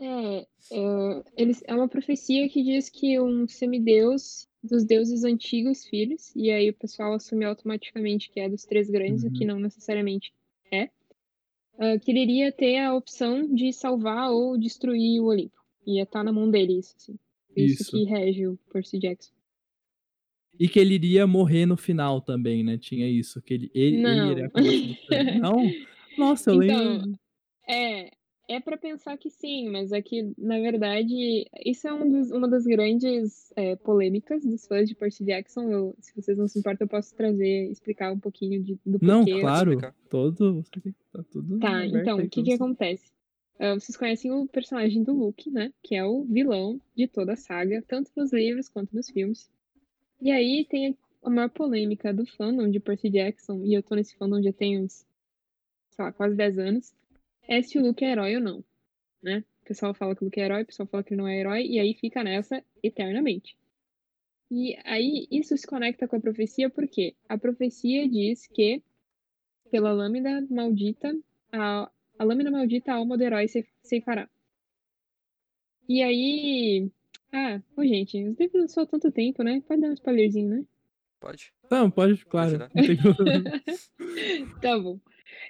É, 0.00 0.38
é, 0.72 1.22
eles, 1.36 1.62
é 1.66 1.74
uma 1.74 1.88
profecia 1.88 2.48
que 2.48 2.62
diz 2.62 2.88
que 2.88 3.20
um 3.20 3.46
semideus 3.46 4.48
dos 4.62 4.82
deuses 4.84 5.24
antigos 5.24 5.84
filhos, 5.84 6.34
e 6.34 6.50
aí 6.50 6.70
o 6.70 6.74
pessoal 6.74 7.12
assume 7.14 7.44
automaticamente 7.44 8.30
que 8.30 8.40
é 8.40 8.48
dos 8.48 8.64
três 8.64 8.88
grandes, 8.90 9.22
o 9.22 9.30
que 9.30 9.44
não 9.44 9.60
necessariamente 9.60 10.32
é, 10.72 10.88
ah, 11.78 11.98
que 11.98 12.10
ele 12.10 12.22
iria 12.22 12.50
ter 12.50 12.78
a 12.78 12.94
opção 12.94 13.46
de 13.54 13.72
salvar 13.72 14.30
ou 14.30 14.58
destruir 14.58 15.20
o 15.20 15.26
Olimpo. 15.26 15.62
Ia 15.86 16.04
estar 16.04 16.24
na 16.24 16.32
mão 16.32 16.50
dele 16.50 16.78
isso, 16.78 16.94
assim. 16.96 17.14
Isso, 17.56 17.82
Isso. 17.82 17.90
que 17.92 18.04
rege 18.04 18.46
o 18.46 18.56
Percy 18.72 18.98
Jackson. 18.98 19.32
E 20.58 20.68
que 20.68 20.78
ele 20.78 20.94
iria 20.94 21.26
morrer 21.26 21.66
no 21.66 21.76
final 21.76 22.20
também, 22.20 22.62
né? 22.62 22.78
Tinha 22.78 23.08
isso. 23.08 23.42
Que 23.42 23.54
ele, 23.54 23.70
ele, 23.74 23.96
ele 23.96 24.02
Não. 24.02 24.30
iria 24.32 24.48
se 24.54 24.86
mostrando. 24.88 25.40
Não? 25.42 25.70
Nossa, 26.16 26.50
eu 26.52 26.62
Então, 26.62 26.92
lembro. 26.98 27.12
É, 27.68 28.10
é 28.48 28.60
para 28.60 28.76
pensar 28.76 29.16
que 29.18 29.30
sim, 29.30 29.68
mas 29.68 29.90
é 29.90 30.00
que, 30.00 30.32
na 30.38 30.60
verdade, 30.60 31.44
isso 31.64 31.88
é 31.88 31.92
um 31.92 32.08
dos- 32.08 32.30
uma 32.30 32.46
das 32.48 32.64
grandes 32.66 33.52
é, 33.56 33.74
polêmicas 33.74 34.44
dos 34.44 34.64
fãs 34.66 34.88
de 34.88 34.94
Percy 34.94 35.24
Jackson. 35.24 35.62
Eu, 35.70 35.96
se 35.98 36.14
vocês 36.14 36.38
não 36.38 36.46
se 36.46 36.60
importam, 36.60 36.84
eu 36.84 36.88
posso 36.88 37.12
trazer, 37.16 37.68
explicar 37.72 38.12
um 38.12 38.20
pouquinho 38.20 38.62
de, 38.62 38.78
do 38.86 38.98
Não, 39.02 39.24
porquê. 39.24 39.40
claro. 39.40 39.70
explicar. 39.72 39.96
Todo. 40.08 40.62
Tá 41.12 41.24
tudo. 41.32 41.58
Tá, 41.58 41.78
aberto 41.78 41.96
então, 41.96 42.18
aí 42.18 42.26
o 42.26 42.30
que 42.30 42.42
que 42.44 42.52
acontece? 42.52 43.10
Ah, 43.66 43.72
vocês 43.72 43.96
conhecem 43.96 44.30
o 44.30 44.46
personagem 44.46 45.02
do 45.02 45.14
Luke, 45.14 45.50
né? 45.50 45.72
Que 45.82 45.94
é 45.94 46.04
o 46.04 46.22
vilão 46.24 46.78
de 46.94 47.08
toda 47.08 47.32
a 47.32 47.36
saga, 47.36 47.82
tanto 47.88 48.10
nos 48.14 48.30
livros 48.30 48.68
quanto 48.68 48.94
nos 48.94 49.08
filmes. 49.08 49.50
E 50.20 50.30
aí 50.30 50.66
tem 50.68 50.98
a 51.22 51.30
maior 51.30 51.48
polêmica 51.48 52.12
do 52.12 52.26
fandom 52.26 52.70
de 52.70 52.78
Percy 52.78 53.08
Jackson, 53.08 53.64
e 53.64 53.72
eu 53.72 53.82
tô 53.82 53.94
nesse 53.94 54.14
fandom 54.16 54.42
já 54.42 54.52
tem 54.52 54.78
uns, 54.78 55.06
sei 55.88 56.04
lá, 56.04 56.12
quase 56.12 56.36
10 56.36 56.58
anos, 56.58 56.94
é 57.48 57.62
se 57.62 57.78
o 57.78 57.82
Luke 57.82 58.04
é 58.04 58.10
herói 58.10 58.36
ou 58.36 58.42
não, 58.42 58.64
né? 59.22 59.42
O 59.62 59.64
pessoal 59.64 59.94
fala 59.94 60.14
que 60.14 60.20
o 60.20 60.26
Luke 60.26 60.38
é 60.38 60.44
herói, 60.44 60.62
o 60.64 60.66
pessoal 60.66 60.86
fala 60.86 61.02
que 61.02 61.14
ele 61.14 61.22
não 61.22 61.28
é 61.28 61.40
herói, 61.40 61.66
e 61.66 61.80
aí 61.80 61.94
fica 61.94 62.22
nessa 62.22 62.62
eternamente. 62.82 63.56
E 64.50 64.76
aí 64.84 65.26
isso 65.30 65.56
se 65.56 65.66
conecta 65.66 66.06
com 66.06 66.16
a 66.16 66.20
profecia 66.20 66.68
porque 66.68 67.16
a 67.26 67.38
profecia 67.38 68.06
diz 68.06 68.46
que 68.46 68.82
pela 69.70 69.90
lâmina 69.90 70.46
maldita, 70.50 71.18
a, 71.50 71.90
a 72.18 72.24
lâmina 72.24 72.50
maldita, 72.50 72.92
a 72.92 72.96
alma 72.96 73.16
do 73.16 73.24
herói 73.24 73.48
se 73.48 73.66
ceifará. 73.82 74.28
E 75.88 76.02
aí. 76.02 76.90
Ah, 77.32 77.60
ô 77.76 77.84
gente, 77.84 78.22
os 78.28 78.38
livros 78.38 78.60
não 78.60 78.68
são 78.68 78.84
há 78.84 78.86
tanto 78.86 79.10
tempo, 79.10 79.42
né? 79.42 79.62
Pode 79.66 79.80
dar 79.80 79.88
um 79.88 79.94
spoilerzinho, 79.94 80.48
né? 80.48 80.64
Pode? 81.20 81.52
Não, 81.70 81.90
pode, 81.90 82.24
claro. 82.26 82.58
Não 82.58 82.68
tem 82.68 82.96
problema. 83.00 83.50
Tá 84.60 84.78
bom. 84.78 84.98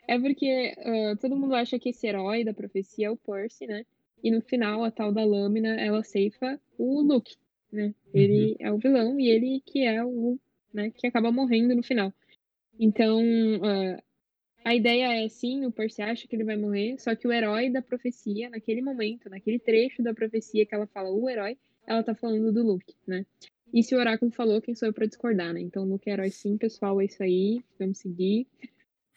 É 0.09 0.19
porque 0.19 0.75
uh, 0.79 1.17
todo 1.19 1.37
mundo 1.37 1.55
acha 1.55 1.79
que 1.79 1.91
esse 1.91 2.07
herói 2.07 2.45
da 2.45 2.55
profecia 2.55 3.09
é 3.09 3.11
o 3.11 3.17
Percy, 3.17 3.67
né? 3.67 3.85
E 4.23 4.31
no 4.31 4.41
final, 4.41 4.83
a 4.85 4.91
tal 4.91 5.13
da 5.13 5.25
lâmina, 5.25 5.75
ela 5.81 6.03
ceifa 6.03 6.59
o 6.79 7.03
Luke, 7.03 7.37
né? 7.71 7.95
Ele 8.13 8.53
uhum. 8.53 8.67
é 8.67 8.73
o 8.73 8.79
vilão 8.79 9.21
e 9.21 9.29
ele 9.29 9.63
que 9.67 9.85
é 9.85 10.03
o, 10.03 10.39
né, 10.73 10.91
que 10.91 11.07
acaba 11.07 11.31
morrendo 11.31 11.75
no 11.75 11.83
final. 11.83 12.13
Então, 12.79 13.21
uh, 13.21 14.03
a 14.65 14.75
ideia 14.75 15.25
é 15.25 15.29
sim, 15.29 15.67
o 15.67 15.71
Percy 15.71 16.01
acha 16.01 16.27
que 16.27 16.35
ele 16.35 16.43
vai 16.43 16.57
morrer, 16.57 16.99
só 16.99 17.15
que 17.15 17.29
o 17.29 17.33
herói 17.33 17.71
da 17.71 17.83
profecia, 17.83 18.49
naquele 18.49 18.81
momento, 18.81 19.29
naquele 19.29 19.59
trecho 19.59 20.03
da 20.03 20.15
profecia 20.15 20.65
que 20.65 20.75
ela 20.75 20.87
fala 20.87 21.11
o 21.11 21.29
herói, 21.29 21.59
ela 21.87 22.03
tá 22.03 22.15
falando 22.15 22.51
do 22.51 22.63
Luke, 22.63 22.95
né? 23.07 23.27
E 23.73 23.83
se 23.83 23.95
o 23.95 23.99
oráculo 23.99 24.31
falou, 24.31 24.63
quem 24.63 24.75
sou 24.75 24.89
eu 24.89 24.93
pra 24.93 25.05
discordar, 25.05 25.53
né? 25.53 25.61
Então, 25.61 25.85
Luke 25.85 26.09
é 26.09 26.15
herói 26.15 26.31
sim, 26.31 26.57
pessoal, 26.57 27.01
é 27.01 27.05
isso 27.05 27.23
aí, 27.23 27.63
vamos 27.79 27.99
seguir. 27.99 28.47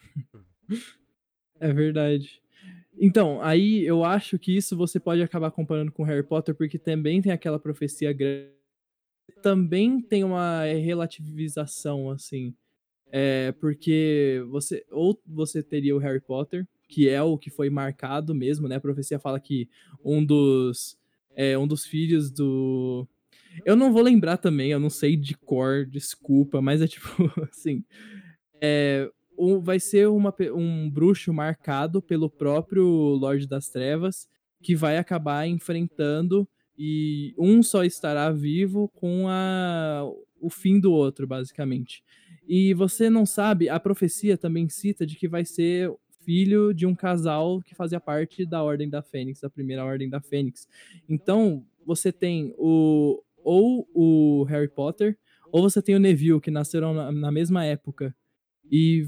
É 1.60 1.72
verdade. 1.72 2.40
Então, 3.00 3.42
aí 3.42 3.84
eu 3.84 4.04
acho 4.04 4.38
que 4.38 4.56
isso 4.56 4.76
você 4.76 5.00
pode 5.00 5.20
acabar 5.22 5.50
comparando 5.50 5.90
com 5.90 6.04
Harry 6.04 6.22
Potter, 6.22 6.54
porque 6.54 6.78
também 6.78 7.20
tem 7.20 7.32
aquela 7.32 7.58
profecia 7.58 8.12
grande. 8.12 8.52
Também 9.42 10.00
tem 10.00 10.22
uma 10.22 10.64
relativização, 10.64 12.10
assim. 12.10 12.54
É, 13.10 13.52
porque 13.52 14.44
você. 14.50 14.84
Ou 14.90 15.20
você 15.26 15.62
teria 15.62 15.94
o 15.94 15.98
Harry 15.98 16.20
Potter, 16.20 16.66
que 16.88 17.08
é 17.08 17.22
o 17.22 17.38
que 17.38 17.50
foi 17.50 17.70
marcado 17.70 18.34
mesmo, 18.34 18.68
né? 18.68 18.76
A 18.76 18.80
profecia 18.80 19.18
fala 19.18 19.40
que 19.40 19.68
um 20.04 20.24
dos. 20.24 20.98
É, 21.34 21.56
um 21.56 21.66
dos 21.66 21.84
filhos 21.84 22.30
do. 22.30 23.06
Eu 23.64 23.76
não 23.76 23.92
vou 23.92 24.02
lembrar 24.02 24.36
também, 24.36 24.70
eu 24.70 24.78
não 24.78 24.90
sei 24.90 25.16
de 25.16 25.34
cor, 25.34 25.86
desculpa, 25.86 26.60
mas 26.60 26.82
é 26.82 26.86
tipo 26.86 27.08
assim. 27.50 27.84
É, 28.60 29.10
um, 29.38 29.60
vai 29.60 29.78
ser 29.78 30.08
uma, 30.08 30.34
um 30.54 30.90
bruxo 30.90 31.32
marcado 31.32 32.02
pelo 32.02 32.28
próprio 32.28 32.84
Lorde 32.84 33.46
das 33.46 33.68
Trevas 33.68 34.28
que 34.62 34.74
vai 34.74 34.98
acabar 34.98 35.46
enfrentando 35.46 36.48
e 36.76 37.34
um 37.38 37.62
só 37.62 37.84
estará 37.84 38.30
vivo 38.30 38.88
com 38.88 39.26
a, 39.28 40.04
o 40.40 40.50
fim 40.50 40.80
do 40.80 40.92
outro, 40.92 41.26
basicamente. 41.26 42.02
E 42.48 42.72
você 42.72 43.10
não 43.10 43.26
sabe, 43.26 43.68
a 43.68 43.78
profecia 43.78 44.38
também 44.38 44.70
cita 44.70 45.04
de 45.04 45.16
que 45.16 45.28
vai 45.28 45.44
ser 45.44 45.92
filho 46.24 46.72
de 46.72 46.86
um 46.86 46.94
casal 46.94 47.60
que 47.60 47.74
fazia 47.74 48.00
parte 48.00 48.46
da 48.46 48.62
Ordem 48.62 48.88
da 48.88 49.02
Fênix, 49.02 49.40
da 49.40 49.50
primeira 49.50 49.84
Ordem 49.84 50.08
da 50.08 50.20
Fênix. 50.20 50.66
Então, 51.08 51.64
você 51.84 52.10
tem 52.10 52.54
o 52.56 53.22
ou 53.44 53.88
o 53.94 54.44
Harry 54.44 54.68
Potter, 54.68 55.16
ou 55.50 55.62
você 55.62 55.80
tem 55.80 55.94
o 55.94 55.98
Neville, 55.98 56.40
que 56.40 56.50
nasceram 56.50 56.92
na, 56.92 57.12
na 57.12 57.32
mesma 57.32 57.64
época 57.64 58.14
e 58.70 59.06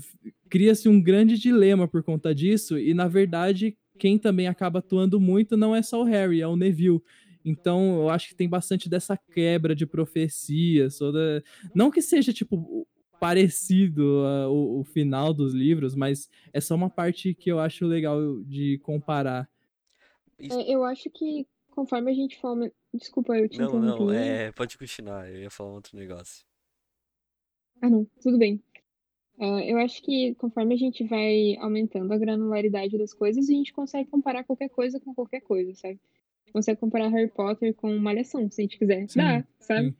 cria-se 0.49 0.89
um 0.89 1.01
grande 1.01 1.39
dilema 1.39 1.87
por 1.87 2.03
conta 2.03 2.35
disso, 2.35 2.79
e 2.79 2.95
na 2.95 3.07
verdade, 3.07 3.77
quem 3.99 4.19
também 4.19 4.49
acaba 4.49 4.79
atuando 4.79 5.21
muito 5.21 5.57
não 5.57 5.77
é 5.77 5.83
só 5.83 6.01
o 6.01 6.05
Harry, 6.05 6.41
é 6.41 6.47
o 6.47 6.57
Neville. 6.57 7.03
Então, 7.45 8.01
eu 8.01 8.09
acho 8.11 8.29
que 8.29 8.35
tem 8.35 8.49
bastante 8.49 8.89
dessa 8.89 9.17
quebra 9.17 9.75
de 9.75 9.87
profecias. 9.87 10.99
Toda... 10.99 11.43
Não 11.75 11.91
que 11.91 12.03
seja, 12.03 12.33
tipo, 12.33 12.87
parecido 13.21 14.25
uh, 14.25 14.49
o, 14.49 14.81
o, 14.81 14.85
final 14.85 15.35
dos 15.35 15.53
livros, 15.53 15.95
mas 15.95 16.29
é 16.55 16.61
só 16.61 16.75
uma 16.75 16.89
parte 16.89 17.35
que 17.35 17.53
eu 17.53 17.61
acho 17.61 17.87
legal 17.87 18.19
de 18.43 18.79
comparar. 18.79 19.49
É, 20.39 20.75
eu 20.75 20.83
acho 20.83 21.11
que 21.11 21.47
conforme 21.71 22.11
a 22.11 22.15
gente 22.15 22.41
for. 22.41 22.73
Desculpa, 22.93 23.37
eu 23.37 23.49
te 23.49 23.59
Não, 23.59 23.79
não, 23.79 24.11
é, 24.11 24.51
pode 24.51 24.77
continuar, 24.77 25.31
eu 25.31 25.43
ia 25.43 25.51
falar 25.51 25.71
um 25.71 25.75
outro 25.75 25.97
negócio. 25.97 26.45
Ah, 27.81 27.91
não, 27.91 28.07
tudo 28.21 28.39
bem. 28.39 28.61
Uh, 29.39 29.61
eu 29.61 29.79
acho 29.79 30.03
que 30.03 30.35
conforme 30.35 30.75
a 30.75 30.79
gente 30.79 31.05
vai 31.05 31.57
aumentando 31.59 32.13
a 32.13 32.19
granularidade 32.19 32.99
das 32.99 33.15
coisas, 33.15 33.49
a 33.49 33.53
gente 33.53 33.73
consegue 33.73 34.11
comparar 34.11 34.45
qualquer 34.45 34.69
coisa 34.71 34.99
com 34.99 35.15
qualquer 35.15 35.41
coisa, 35.41 35.75
sabe? 35.75 36.01
Consegue 36.53 36.81
comparar 36.81 37.09
Harry 37.09 37.31
Potter 37.31 37.75
com 37.75 37.97
Malhação, 37.99 38.51
se 38.51 38.61
a 38.61 38.65
gente 38.65 38.79
quiser. 38.79 39.09
Sim, 39.09 39.19
Dá, 39.19 39.45
sabe? 39.61 39.95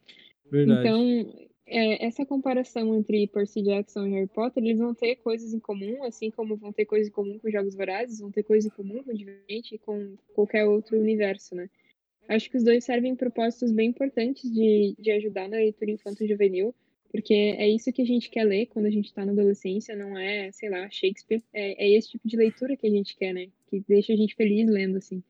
Verdade. 0.51 0.81
Então, 0.81 1.50
é, 1.71 2.05
essa 2.05 2.27
comparação 2.27 2.97
entre 2.97 3.29
Percy 3.29 3.63
Jackson 3.63 4.07
e 4.07 4.11
Harry 4.11 4.27
Potter, 4.27 4.63
eles 4.63 4.79
vão 4.79 4.93
ter 4.93 5.17
coisas 5.17 5.55
em 5.55 5.61
comum, 5.61 6.03
assim 6.03 6.31
como 6.31 6.57
vão 6.57 6.73
ter 6.73 6.85
coisas 6.85 7.09
em 7.09 7.13
comum 7.13 7.39
com 7.39 7.51
Jogos 7.51 7.77
Vorazes, 7.77 8.19
vão 8.19 8.33
ter 8.33 8.43
coisas 8.43 8.71
em 8.71 8.75
comum 8.75 9.03
com 9.05 9.15
Divergente 9.15 9.77
e 9.77 9.79
com 9.79 10.17
qualquer 10.35 10.67
outro 10.67 10.99
universo, 10.99 11.55
né? 11.55 11.71
Acho 12.29 12.51
que 12.51 12.57
os 12.57 12.65
dois 12.65 12.85
servem 12.85 13.15
propósitos 13.15 13.73
bem 13.73 13.91
importantes 13.91 14.53
de, 14.53 14.95
de 14.99 15.11
ajudar 15.13 15.49
na 15.49 15.57
leitura 15.57 15.93
infanto-juvenil, 15.93 16.75
porque 17.11 17.35
é 17.35 17.69
isso 17.69 17.93
que 17.93 18.03
a 18.03 18.07
gente 18.07 18.31
quer 18.31 18.45
ler 18.45 18.67
quando 18.67 18.87
a 18.87 18.91
gente 18.91 19.07
está 19.07 19.25
na 19.25 19.33
adolescência, 19.33 19.97
não 19.97 20.17
é, 20.19 20.51
sei 20.53 20.69
lá, 20.69 20.89
Shakespeare. 20.91 21.43
É, 21.53 21.85
é, 21.85 21.97
esse 21.97 22.11
tipo 22.11 22.27
de 22.27 22.37
leitura 22.37 22.77
que 22.77 22.87
a 22.87 22.91
gente 22.91 23.17
quer, 23.17 23.33
né? 23.33 23.49
Que 23.69 23.83
deixa 23.89 24.13
a 24.13 24.17
gente 24.17 24.35
feliz 24.37 24.69
lendo, 24.69 24.99
assim. 24.99 25.23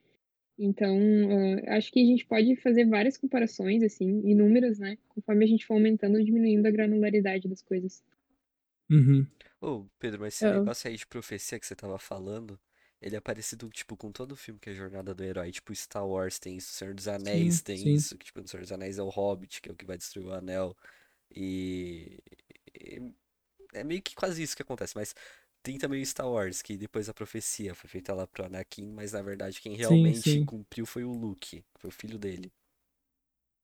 Então, 0.63 0.95
uh, 0.95 1.71
acho 1.71 1.91
que 1.91 2.03
a 2.03 2.05
gente 2.05 2.27
pode 2.27 2.55
fazer 2.57 2.85
várias 2.85 3.17
comparações, 3.17 3.83
assim, 3.83 4.21
inúmeras, 4.29 4.79
né? 4.79 4.99
Conforme 5.09 5.47
a 5.47 5.49
gente 5.49 5.65
for 5.65 5.75
aumentando 5.75 6.19
ou 6.19 6.23
diminuindo 6.23 6.67
a 6.67 6.71
granularidade 6.71 7.49
das 7.49 7.63
coisas. 7.63 8.05
Uhum. 8.91 9.27
Ô, 9.59 9.87
Pedro, 9.99 10.21
mas 10.21 10.35
esse 10.35 10.45
é. 10.45 10.53
negócio 10.53 10.91
aí 10.91 10.97
de 10.97 11.07
profecia 11.07 11.59
que 11.59 11.67
você 11.67 11.75
tava 11.75 11.99
falando, 11.99 12.61
ele 13.01 13.17
é 13.17 13.21
parecido, 13.21 13.71
tipo, 13.71 13.97
com 13.97 14.13
todo 14.13 14.37
filme 14.37 14.61
que 14.61 14.69
é 14.69 14.73
a 14.75 14.77
Jornada 14.77 15.15
do 15.15 15.25
Herói. 15.25 15.51
Tipo, 15.51 15.75
Star 15.75 16.07
Wars 16.07 16.39
tem 16.39 16.59
isso, 16.59 16.75
Senhor 16.75 16.93
dos 16.93 17.09
Anéis 17.09 17.55
sim, 17.55 17.65
tem 17.65 17.79
sim. 17.79 17.95
isso, 17.95 18.19
que, 18.19 18.27
tipo, 18.27 18.43
no 18.43 18.47
Senhor 18.47 18.61
dos 18.61 18.73
Anéis 18.73 18.99
é 18.99 19.03
o 19.03 19.09
Hobbit, 19.09 19.63
que 19.63 19.71
é 19.71 19.73
o 19.73 19.77
que 19.77 19.87
vai 19.87 19.97
destruir 19.97 20.27
o 20.27 20.33
Anel. 20.35 20.77
E, 21.35 22.19
é 23.73 23.85
meio 23.85 24.03
que 24.03 24.15
quase 24.15 24.43
isso 24.43 24.57
que 24.57 24.63
acontece, 24.63 24.95
mas 24.95 25.15
tem 25.63 25.79
também 25.79 26.03
o 26.03 26.07
Star 26.07 26.29
Wars, 26.31 26.63
que 26.63 26.77
depois 26.77 27.09
a 27.09 27.15
profecia 27.15 27.75
foi 27.75 27.89
feita 27.89 28.15
lá 28.15 28.27
pro 28.27 28.45
Anakin, 28.45 28.91
mas 28.93 29.13
na 29.13 29.23
verdade 29.23 29.61
quem 29.61 29.77
realmente 29.77 30.21
sim, 30.21 30.39
sim. 30.39 30.45
cumpriu 30.45 30.87
foi 30.87 31.05
o 31.05 31.13
Luke, 31.13 31.63
foi 31.79 31.89
o 31.89 31.93
filho 31.93 32.19
dele. 32.19 32.53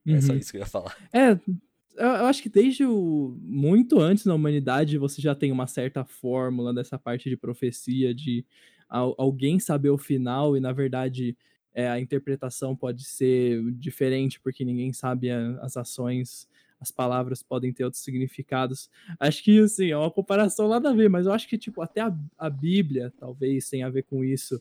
Uhum. 0.06 0.16
É 0.16 0.20
só 0.20 0.32
uhum. 0.32 0.38
isso 0.38 0.50
que 0.50 0.58
eu 0.58 0.60
ia 0.60 0.66
falar. 0.66 0.96
É, 1.98 2.12
eu 2.20 2.26
acho 2.26 2.42
que 2.42 2.50
desde 2.50 2.84
o, 2.84 3.38
muito 3.40 3.98
antes 3.98 4.26
na 4.26 4.34
humanidade 4.34 4.98
você 4.98 5.22
já 5.22 5.34
tem 5.34 5.50
uma 5.50 5.66
certa 5.66 6.04
fórmula 6.04 6.74
dessa 6.74 6.98
parte 6.98 7.30
de 7.30 7.38
profecia, 7.38 8.14
de 8.14 8.44
alguém 8.88 9.58
saber 9.58 9.88
o 9.88 9.96
final 9.96 10.54
e 10.56 10.60
na 10.60 10.72
verdade 10.72 11.34
é, 11.72 11.88
a 11.88 11.98
interpretação 11.98 12.76
pode 12.76 13.02
ser 13.02 13.62
diferente 13.72 14.38
porque 14.38 14.62
ninguém 14.62 14.92
sabe 14.92 15.30
a, 15.30 15.58
as 15.62 15.76
ações 15.78 16.46
as 16.80 16.90
palavras 16.90 17.42
podem 17.42 17.72
ter 17.72 17.84
outros 17.84 18.02
significados. 18.02 18.90
Acho 19.18 19.42
que, 19.42 19.58
assim, 19.60 19.90
é 19.90 19.96
uma 19.96 20.10
comparação 20.10 20.68
nada 20.68 20.90
a 20.90 20.92
ver, 20.92 21.08
mas 21.08 21.26
eu 21.26 21.32
acho 21.32 21.48
que, 21.48 21.58
tipo, 21.58 21.80
até 21.80 22.00
a, 22.00 22.14
a 22.38 22.50
Bíblia 22.50 23.12
talvez 23.18 23.68
tenha 23.68 23.86
a 23.86 23.90
ver 23.90 24.02
com 24.02 24.24
isso. 24.24 24.60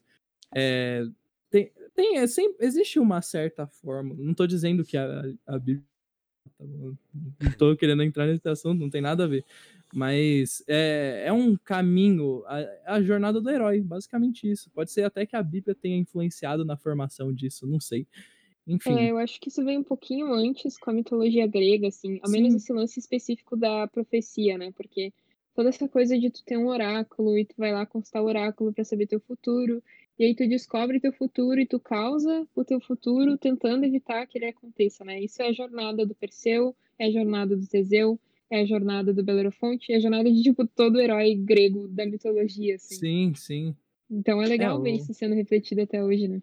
É, 0.53 1.05
tem, 1.49 1.71
tem 1.93 2.17
é, 2.19 2.25
existe 2.59 2.99
uma 2.99 3.21
certa 3.21 3.67
forma, 3.67 4.15
não 4.17 4.31
estou 4.31 4.47
dizendo 4.47 4.83
que 4.83 4.97
a, 4.97 5.23
a 5.45 5.59
Bíblia. 5.59 5.83
Não 6.59 6.97
estou 7.49 7.75
querendo 7.75 8.03
entrar 8.03 8.27
nesse 8.27 8.47
assunto, 8.47 8.79
não 8.79 8.89
tem 8.89 9.01
nada 9.01 9.25
a 9.25 9.27
ver. 9.27 9.43
Mas 9.93 10.63
é, 10.67 11.23
é 11.25 11.33
um 11.33 11.57
caminho, 11.57 12.43
a, 12.45 12.95
a 12.95 13.01
jornada 13.01 13.41
do 13.41 13.49
herói, 13.49 13.81
basicamente 13.81 14.49
isso. 14.49 14.69
Pode 14.71 14.91
ser 14.91 15.03
até 15.03 15.25
que 15.25 15.35
a 15.35 15.43
Bíblia 15.43 15.75
tenha 15.75 15.97
influenciado 15.97 16.63
na 16.63 16.77
formação 16.77 17.33
disso, 17.33 17.67
não 17.67 17.79
sei. 17.79 18.07
Enfim. 18.67 18.97
É, 18.97 19.11
eu 19.11 19.17
acho 19.17 19.39
que 19.39 19.49
isso 19.49 19.63
vem 19.63 19.77
um 19.77 19.83
pouquinho 19.83 20.33
antes 20.33 20.77
com 20.77 20.89
a 20.89 20.93
mitologia 20.93 21.45
grega, 21.45 21.87
assim, 21.87 22.19
ao 22.21 22.29
Sim. 22.29 22.33
menos 22.33 22.55
esse 22.55 22.73
lance 22.73 22.99
específico 22.99 23.55
da 23.55 23.87
profecia, 23.87 24.57
né? 24.57 24.71
Porque 24.75 25.13
toda 25.53 25.69
essa 25.69 25.87
coisa 25.87 26.17
de 26.17 26.29
tu 26.29 26.43
ter 26.43 26.57
um 26.57 26.67
oráculo 26.67 27.37
e 27.37 27.45
tu 27.45 27.55
vai 27.57 27.71
lá 27.71 27.85
consultar 27.85 28.21
o 28.21 28.25
oráculo 28.25 28.73
para 28.73 28.83
saber 28.83 29.07
teu 29.07 29.19
futuro, 29.19 29.81
e 30.17 30.25
aí 30.25 30.35
tu 30.35 30.47
descobre 30.47 30.99
teu 30.99 31.13
futuro 31.13 31.59
e 31.59 31.65
tu 31.65 31.79
causa 31.79 32.47
o 32.55 32.63
teu 32.63 32.79
futuro 32.79 33.37
tentando 33.37 33.85
evitar 33.85 34.25
que 34.25 34.37
ele 34.37 34.47
aconteça, 34.47 35.03
né? 35.05 35.21
Isso 35.21 35.41
é 35.41 35.49
a 35.49 35.53
jornada 35.53 36.05
do 36.05 36.15
Perseu, 36.15 36.75
é 36.97 37.05
a 37.05 37.11
jornada 37.11 37.55
do 37.55 37.67
Teseu, 37.67 38.19
é 38.49 38.61
a 38.61 38.65
jornada 38.65 39.13
do 39.13 39.23
Belerofonte, 39.23 39.91
é 39.91 39.97
a 39.97 39.99
jornada 39.99 40.31
de, 40.31 40.41
tipo, 40.41 40.65
todo 40.67 40.99
herói 40.99 41.35
grego 41.35 41.87
da 41.87 42.05
mitologia, 42.05 42.75
assim. 42.75 42.95
Sim, 42.95 43.33
sim. 43.35 43.75
Então 44.09 44.41
é 44.41 44.47
legal 44.47 44.79
é, 44.79 44.81
ver 44.83 44.91
isso 44.97 45.13
sendo 45.13 45.35
refletido 45.35 45.81
até 45.81 46.03
hoje, 46.03 46.27
né? 46.27 46.41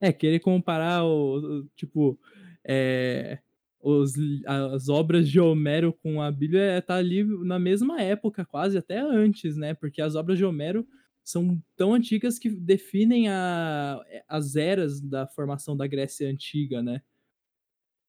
É, 0.00 0.12
querer 0.12 0.40
comparar 0.40 1.04
o, 1.04 1.60
o 1.60 1.64
tipo, 1.76 2.18
é, 2.64 3.38
os, 3.82 4.14
as 4.46 4.88
obras 4.88 5.28
de 5.28 5.40
Homero 5.40 5.92
com 5.92 6.20
a 6.20 6.30
Bíblia 6.30 6.62
é, 6.62 6.80
tá 6.80 6.96
ali 6.96 7.24
na 7.44 7.58
mesma 7.58 8.00
época, 8.00 8.44
quase 8.44 8.76
até 8.78 8.98
antes, 9.00 9.56
né? 9.56 9.74
Porque 9.74 10.02
as 10.02 10.14
obras 10.14 10.38
de 10.38 10.44
Homero 10.44 10.86
são 11.22 11.62
tão 11.76 11.94
antigas 11.94 12.38
que 12.38 12.50
definem 12.50 13.28
a, 13.28 14.00
as 14.28 14.56
eras 14.56 15.00
da 15.00 15.26
formação 15.26 15.76
da 15.76 15.86
Grécia 15.86 16.28
Antiga, 16.28 16.82
né? 16.82 17.02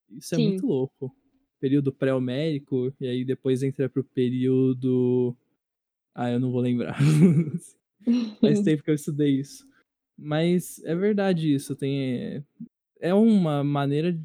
Isso 0.09 0.35
é 0.35 0.37
Sim. 0.37 0.49
muito 0.49 0.65
louco. 0.65 1.15
Período 1.59 1.93
pré-homérico, 1.93 2.93
e 2.99 3.07
aí 3.07 3.23
depois 3.23 3.61
entra 3.63 3.87
pro 3.87 4.03
período. 4.03 5.35
Ah, 6.13 6.31
eu 6.31 6.39
não 6.39 6.51
vou 6.51 6.61
lembrar. 6.61 6.97
Faz 8.41 8.61
tempo 8.63 8.83
que 8.83 8.89
eu 8.89 8.95
estudei 8.95 9.39
isso. 9.39 9.65
Mas 10.21 10.79
é 10.85 10.95
verdade 10.95 11.53
isso, 11.53 11.75
tem 11.75 12.45
é 12.99 13.13
uma 13.13 13.63
maneira 13.63 14.15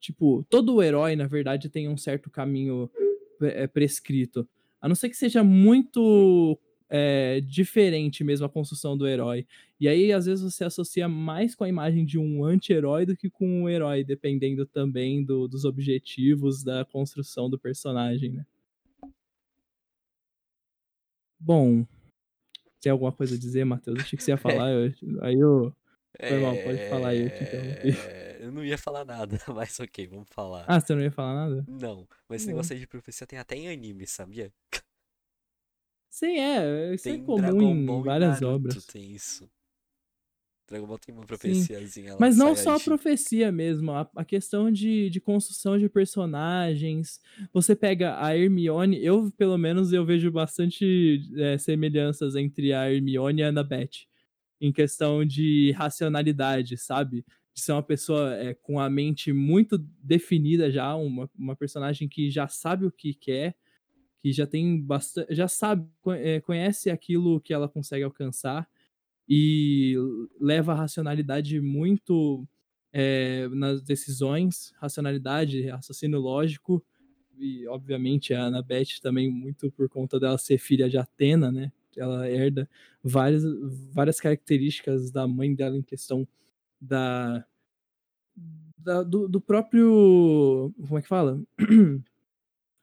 tipo, 0.00 0.44
todo 0.50 0.82
herói 0.82 1.14
na 1.14 1.26
verdade 1.26 1.68
tem 1.68 1.88
um 1.88 1.96
certo 1.96 2.28
caminho 2.28 2.90
é, 3.40 3.66
prescrito. 3.66 4.46
A 4.80 4.88
não 4.88 4.94
ser 4.94 5.08
que 5.08 5.16
seja 5.16 5.42
muito 5.44 6.58
é, 6.90 7.40
diferente 7.40 8.22
mesmo 8.22 8.46
a 8.46 8.50
construção 8.50 8.96
do 8.96 9.06
herói. 9.06 9.46
E 9.80 9.88
aí, 9.88 10.12
às 10.12 10.26
vezes, 10.26 10.44
você 10.44 10.64
associa 10.64 11.08
mais 11.08 11.54
com 11.54 11.64
a 11.64 11.68
imagem 11.68 12.04
de 12.04 12.18
um 12.18 12.44
anti-herói 12.44 13.04
do 13.06 13.16
que 13.16 13.30
com 13.30 13.62
um 13.62 13.68
herói, 13.68 14.04
dependendo 14.04 14.66
também 14.66 15.24
do, 15.24 15.48
dos 15.48 15.64
objetivos 15.64 16.62
da 16.62 16.84
construção 16.84 17.48
do 17.48 17.58
personagem, 17.58 18.32
né? 18.32 18.46
Bom, 21.40 21.86
tem 22.84 22.92
alguma 22.92 23.10
coisa 23.12 23.34
a 23.34 23.38
dizer, 23.38 23.64
Matheus? 23.64 23.98
Achei 23.98 24.16
que 24.16 24.22
você 24.22 24.30
ia 24.30 24.36
falar, 24.36 24.70
eu, 24.70 24.92
aí 25.22 25.40
eu... 25.40 25.74
Foi 26.20 26.38
mal, 26.38 26.56
pode 26.58 26.88
falar 26.88 27.08
aí, 27.08 27.22
eu 27.22 27.30
te 27.30 27.42
interrompi. 27.42 27.90
É, 27.90 28.38
Eu 28.40 28.52
não 28.52 28.64
ia 28.64 28.76
falar 28.78 29.04
nada, 29.04 29.36
mas 29.48 29.80
ok, 29.80 30.06
vamos 30.06 30.28
falar. 30.30 30.64
Ah, 30.68 30.78
você 30.78 30.94
não 30.94 31.02
ia 31.02 31.10
falar 31.10 31.34
nada? 31.48 31.64
Não, 31.66 32.06
mas 32.28 32.42
esse 32.42 32.46
Não. 32.46 32.54
negócio 32.54 32.74
aí 32.74 32.78
de 32.80 32.86
profecia 32.86 33.26
tem 33.26 33.38
até 33.38 33.56
em 33.56 33.68
anime, 33.68 34.06
sabia? 34.06 34.52
Sim, 36.10 36.38
é, 36.38 36.94
isso 36.94 37.08
é 37.08 37.12
Tem 37.12 37.24
comum 37.24 37.40
Dragon 37.40 37.74
em 37.74 38.02
várias 38.02 38.40
Naruto, 38.40 38.56
obras. 38.56 38.86
tem 38.86 39.10
isso. 39.12 39.50
Dragon 40.74 40.86
Ball 40.88 40.98
tem 40.98 41.14
uma 41.14 41.24
profeciazinha 41.24 42.16
Mas 42.18 42.36
não 42.36 42.56
só 42.56 42.74
a 42.74 42.80
profecia 42.80 43.52
mesmo, 43.52 43.92
a, 43.92 44.10
a 44.16 44.24
questão 44.24 44.72
de, 44.72 45.08
de 45.08 45.20
construção 45.20 45.78
de 45.78 45.88
personagens. 45.88 47.20
Você 47.52 47.76
pega 47.76 48.20
a 48.20 48.36
Hermione, 48.36 49.02
eu, 49.04 49.30
pelo 49.36 49.56
menos, 49.56 49.92
eu 49.92 50.04
vejo 50.04 50.32
bastante 50.32 51.22
é, 51.36 51.56
semelhanças 51.58 52.34
entre 52.34 52.72
a 52.72 52.92
Hermione 52.92 53.40
e 53.40 53.44
a 53.44 53.48
Annabeth. 53.48 54.06
Em 54.60 54.72
questão 54.72 55.24
de 55.24 55.72
racionalidade, 55.72 56.76
sabe? 56.76 57.24
De 57.54 57.60
ser 57.60 57.72
uma 57.72 57.82
pessoa 57.82 58.34
é, 58.34 58.54
com 58.54 58.80
a 58.80 58.90
mente 58.90 59.32
muito 59.32 59.78
definida 60.02 60.70
já, 60.70 60.94
uma, 60.96 61.30
uma 61.38 61.54
personagem 61.54 62.08
que 62.08 62.30
já 62.30 62.48
sabe 62.48 62.86
o 62.86 62.90
que 62.90 63.14
quer, 63.14 63.54
que 64.20 64.32
já 64.32 64.46
tem 64.46 64.80
bastante. 64.80 65.32
já 65.34 65.46
sabe, 65.46 65.86
é, 66.08 66.40
conhece 66.40 66.90
aquilo 66.90 67.40
que 67.40 67.54
ela 67.54 67.68
consegue 67.68 68.02
alcançar 68.02 68.66
e 69.28 69.94
leva 70.40 70.72
a 70.72 70.76
racionalidade 70.76 71.60
muito 71.60 72.46
é, 72.92 73.48
nas 73.48 73.82
decisões, 73.82 74.72
racionalidade, 74.78 75.66
raciocínio 75.68 76.20
lógico, 76.20 76.84
e 77.36 77.66
obviamente 77.68 78.32
a 78.32 78.44
Annabeth 78.44 79.00
também 79.02 79.30
muito 79.30 79.70
por 79.72 79.88
conta 79.88 80.20
dela 80.20 80.38
ser 80.38 80.58
filha 80.58 80.88
de 80.88 80.96
Atena, 80.98 81.50
né? 81.50 81.72
Ela 81.96 82.28
herda 82.28 82.68
várias, 83.02 83.42
várias 83.92 84.20
características 84.20 85.10
da 85.10 85.26
mãe 85.26 85.54
dela 85.54 85.76
em 85.76 85.82
questão 85.82 86.26
da, 86.80 87.44
da- 88.78 89.02
do, 89.02 89.28
do 89.28 89.40
próprio 89.40 90.72
como 90.86 90.98
é 90.98 91.02
que 91.02 91.08
fala? 91.08 91.40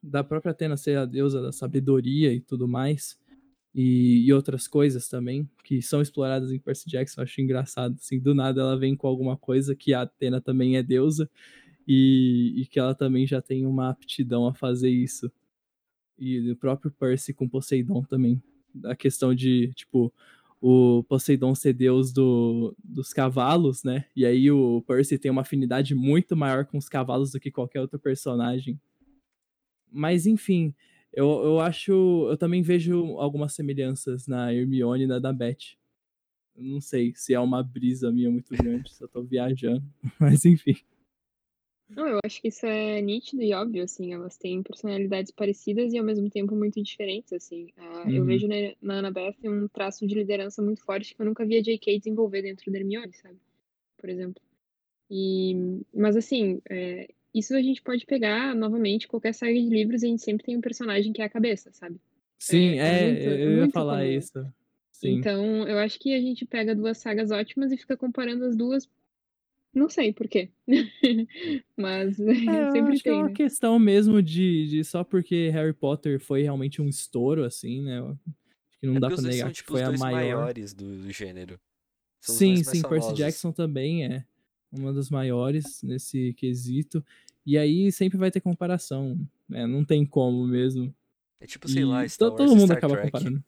da 0.04 0.24
própria 0.24 0.52
Atena 0.52 0.78
ser 0.78 0.98
a 0.98 1.06
deusa 1.06 1.42
da 1.42 1.52
sabedoria 1.52 2.34
e 2.34 2.42
tudo 2.42 2.68
mais 2.68 3.20
e, 3.74 4.26
e 4.26 4.34
outras 4.34 4.68
coisas 4.68 5.08
também 5.08 5.50
que 5.64 5.82
são 5.82 6.02
exploradas 6.02 6.52
em 6.52 6.60
Percy 6.60 6.90
Jackson. 6.90 7.22
Eu 7.22 7.24
acho 7.24 7.42
engraçado, 7.42 7.96
assim, 7.96 8.20
do 8.20 8.36
nada 8.36 8.62
ela 8.62 8.78
vem 8.78 8.96
com 8.96 9.08
alguma 9.08 9.38
coisa 9.38 9.76
que 9.76 9.94
a 9.94 10.02
Atena 10.02 10.42
também 10.42 10.76
é 10.76 10.84
deusa 10.84 11.30
e, 11.88 12.54
e 12.58 12.66
que 12.66 12.80
ela 12.80 12.94
também 12.94 13.26
já 13.26 13.42
tem 13.42 13.66
uma 13.66 13.90
aptidão 13.90 14.48
a 14.48 14.54
fazer 14.54 14.90
isso. 14.90 15.32
E 16.20 16.52
o 16.52 16.56
próprio 16.56 16.92
Percy 16.92 17.34
com 17.34 17.48
Poseidon 17.48 18.04
também. 18.04 18.42
A 18.86 18.96
questão 18.96 19.34
de, 19.34 19.72
tipo, 19.74 20.14
o 20.62 21.04
Poseidon 21.04 21.56
ser 21.56 21.74
deus 21.74 22.14
do, 22.14 22.76
dos 22.84 23.12
cavalos, 23.12 23.84
né? 23.84 24.06
E 24.16 24.26
aí 24.26 24.52
o 24.52 24.84
Percy 24.86 25.18
tem 25.18 25.32
uma 25.32 25.42
afinidade 25.42 25.96
muito 25.96 26.38
maior 26.38 26.66
com 26.66 26.78
os 26.78 26.88
cavalos 26.88 27.32
do 27.32 27.40
que 27.40 27.50
qualquer 27.50 27.82
outro 27.82 27.98
personagem. 27.98 28.80
Mas 29.92 30.28
enfim, 30.28 30.74
eu, 31.14 31.28
eu 31.44 31.60
acho. 31.60 32.28
Eu 32.30 32.38
também 32.38 32.62
vejo 32.62 33.18
algumas 33.18 33.54
semelhanças 33.54 34.28
na 34.28 34.54
Hermione 34.54 35.04
e 35.04 35.08
na 35.08 35.20
da 35.20 35.32
Beth. 35.34 35.76
Eu 36.56 36.64
não 36.64 36.82
sei 36.82 37.14
se 37.16 37.34
é 37.34 37.40
uma 37.40 37.64
brisa 37.64 38.12
minha 38.12 38.30
muito 38.30 38.54
grande, 38.56 38.94
se 38.94 39.04
eu 39.04 39.08
tô 39.08 39.24
viajando. 39.24 39.84
Mas 40.20 40.46
enfim. 40.46 40.76
Não, 41.90 42.08
eu 42.08 42.20
acho 42.24 42.42
que 42.42 42.48
isso 42.48 42.66
é 42.66 43.02
nítido 43.02 43.42
e 43.42 43.54
óbvio, 43.54 43.84
assim, 43.84 44.14
elas 44.14 44.38
têm 44.38 44.64
personalidades 44.64 45.30
parecidas 45.30 45.92
e 45.92 45.98
ao 45.98 46.06
mesmo 46.06 46.30
tempo 46.30 46.56
muito 46.56 46.82
diferentes, 46.82 47.34
assim. 47.34 47.68
Eu 48.06 48.22
Uhum. 48.22 48.26
vejo 48.26 48.48
na, 48.48 48.56
na 48.82 49.00
Annabeth 49.00 49.36
um 49.44 49.68
traço 49.68 50.08
de 50.08 50.16
liderança 50.16 50.62
muito 50.62 50.82
forte 50.84 51.14
que 51.14 51.22
eu 51.22 51.26
nunca 51.26 51.46
vi 51.46 51.58
a 51.58 51.62
J.K. 51.62 52.00
desenvolver 52.00 52.44
dentro 52.44 52.72
da 52.72 52.78
Hermione, 52.80 53.12
sabe? 53.14 53.38
Por 53.98 54.10
exemplo. 54.10 54.42
E, 55.10 55.54
mas 55.94 56.16
assim, 56.16 56.62
é, 56.70 57.10
isso 57.34 57.56
a 57.56 57.62
gente 57.62 57.82
pode 57.82 58.06
pegar 58.06 58.54
novamente 58.56 59.08
qualquer 59.08 59.34
saga 59.34 59.54
de 59.54 59.68
livros 59.70 60.04
e 60.04 60.06
a 60.06 60.10
gente 60.10 60.22
sempre 60.24 60.46
tem 60.46 60.58
um 60.58 60.62
personagem 60.62 61.14
que 61.14 61.22
é 61.22 61.26
a 61.26 61.30
cabeça, 61.30 61.72
sabe? 61.72 61.98
Sim, 62.40 62.80
é 62.80 62.88
é, 62.90 63.08
muito- 63.08 63.22
é 63.30 63.44
eu 63.46 63.52
ia 63.52 63.60
muito 63.62 63.74
falar 63.74 64.00
comum. 64.04 64.18
isso. 64.18 64.54
Sim. 64.92 65.10
Então, 65.14 65.68
eu 65.68 65.78
acho 65.80 66.00
que 66.00 66.14
a 66.14 66.20
gente 66.20 66.46
pega 66.46 66.76
duas 66.76 66.98
sagas 66.98 67.32
ótimas 67.32 67.72
e 67.72 67.78
fica 67.78 67.96
comparando 67.98 68.46
as 68.46 68.56
duas. 68.56 68.90
Não 69.74 69.90
sei 69.90 70.12
por 70.12 70.28
quê. 70.28 70.50
Mas 71.78 72.20
É, 72.20 72.24
eu 72.24 72.72
sempre 72.72 72.94
acho 72.94 73.04
que 73.04 73.10
é 73.10 73.12
tem, 73.12 73.22
uma 73.22 73.28
né? 73.30 73.34
questão 73.34 73.80
mesmo 73.80 74.22
de, 74.22 74.68
de 74.68 74.84
só 74.84 75.04
porque 75.04 75.50
Harry 75.50 75.74
Potter 75.74 76.20
foi 76.20 76.44
realmente 76.44 76.82
um 76.82 76.88
estouro, 76.88 77.44
assim, 77.46 77.82
né? 77.82 78.00
Acho 78.02 78.18
que 78.80 78.88
não 78.88 78.96
É 78.98 79.00
dá 79.00 79.08
pra 79.10 79.22
negar 79.22 79.38
são, 79.38 79.50
que 79.50 79.56
tipo, 79.58 79.72
foi 79.72 79.82
os 79.84 79.88
a 79.88 79.92
maior. 79.98 80.38
maiores 80.38 80.74
do, 80.74 80.98
do 80.98 81.12
gênero. 81.12 81.60
São 82.20 82.36
Sim, 82.36 82.64
sim, 82.64 82.82
Percy. 82.84 83.14
Jackson 83.16 83.52
também 83.52 84.06
é 84.06 84.26
uma 84.72 84.94
das 84.94 85.10
maiores 85.10 85.82
nesse 85.84 86.34
quesito. 86.34 87.04
E 87.46 87.58
aí 87.58 87.92
sempre 87.92 88.18
vai 88.18 88.30
ter 88.32 88.40
comparação, 88.42 89.18
né? 89.50 89.66
Não 89.66 89.84
tem 89.84 90.06
como 90.06 90.46
mesmo. 90.48 90.94
É 91.40 91.46
tipo, 91.48 91.68
sei 91.68 91.84
lá, 91.84 92.06
E 92.06 92.10
Star 92.10 92.30
to- 92.30 92.36
Wars 92.36 92.50
todo 92.50 92.56
mundo 92.56 92.66
Star 92.68 92.78
acaba 92.78 92.94
Trek. 92.96 93.12
comparando. 93.12 93.44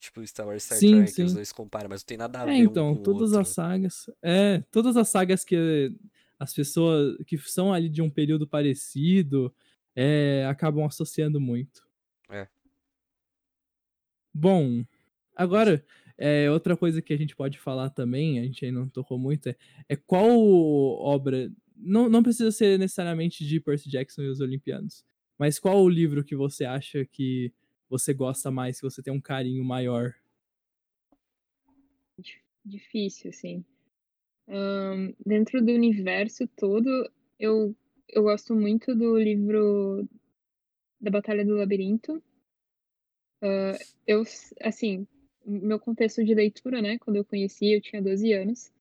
Tipo, 0.00 0.26
Star 0.26 0.46
Wars 0.46 0.62
Star 0.64 0.78
Sim, 0.78 0.96
Trek, 1.04 1.22
os 1.22 1.30
sim. 1.30 1.34
dois 1.34 1.52
comparam, 1.52 1.88
mas 1.88 2.02
não 2.02 2.06
tem 2.06 2.16
nada 2.16 2.40
a 2.40 2.42
É, 2.44 2.56
ver 2.56 2.66
um 2.66 2.70
então, 2.70 2.92
o 2.92 2.98
todas 3.02 3.32
as 3.34 3.48
sagas. 3.48 4.10
É, 4.22 4.60
todas 4.70 4.96
as 4.96 5.08
sagas 5.08 5.44
que 5.44 5.94
as 6.38 6.52
pessoas 6.54 7.16
que 7.26 7.36
são 7.38 7.72
ali 7.72 7.88
de 7.88 8.00
um 8.02 8.10
período 8.10 8.46
parecido 8.48 9.54
é, 9.94 10.46
acabam 10.48 10.84
associando 10.86 11.40
muito. 11.40 11.86
É. 12.30 12.48
Bom, 14.32 14.84
agora, 15.36 15.84
é, 16.22 16.50
outra 16.50 16.76
coisa 16.76 17.00
que 17.00 17.14
a 17.14 17.16
gente 17.16 17.34
pode 17.34 17.58
falar 17.58 17.88
também, 17.88 18.38
a 18.38 18.42
gente 18.44 18.62
aí 18.62 18.70
não 18.70 18.86
tocou 18.86 19.18
muito, 19.18 19.48
é, 19.48 19.56
é 19.88 19.96
qual 19.96 20.28
obra. 20.28 21.50
Não, 21.74 22.10
não 22.10 22.22
precisa 22.22 22.52
ser 22.52 22.78
necessariamente 22.78 23.42
de 23.42 23.58
Percy 23.58 23.88
Jackson 23.88 24.20
e 24.20 24.28
os 24.28 24.38
Olimpianos, 24.38 25.02
mas 25.38 25.58
qual 25.58 25.82
o 25.82 25.88
livro 25.88 26.22
que 26.22 26.36
você 26.36 26.66
acha 26.66 27.06
que 27.06 27.50
você 27.88 28.12
gosta 28.12 28.50
mais, 28.50 28.78
que 28.78 28.82
você 28.82 29.02
tem 29.02 29.10
um 29.10 29.20
carinho 29.20 29.64
maior? 29.64 30.12
Difícil, 32.62 33.30
assim. 33.30 33.64
Ahn, 34.46 35.14
dentro 35.24 35.64
do 35.64 35.72
universo 35.72 36.46
todo, 36.48 37.10
eu, 37.38 37.74
eu 38.10 38.22
gosto 38.24 38.54
muito 38.54 38.94
do 38.94 39.18
livro 39.18 40.06
da 41.00 41.10
Batalha 41.10 41.46
do 41.46 41.56
Labirinto. 41.56 42.22
Ah, 43.40 43.78
eu, 44.06 44.22
assim, 44.60 45.06
meu 45.50 45.78
contexto 45.78 46.24
de 46.24 46.34
leitura, 46.34 46.80
né? 46.80 46.98
Quando 46.98 47.16
eu 47.16 47.24
conheci, 47.24 47.72
eu 47.72 47.80
tinha 47.80 48.02
12 48.02 48.32
anos. 48.32 48.72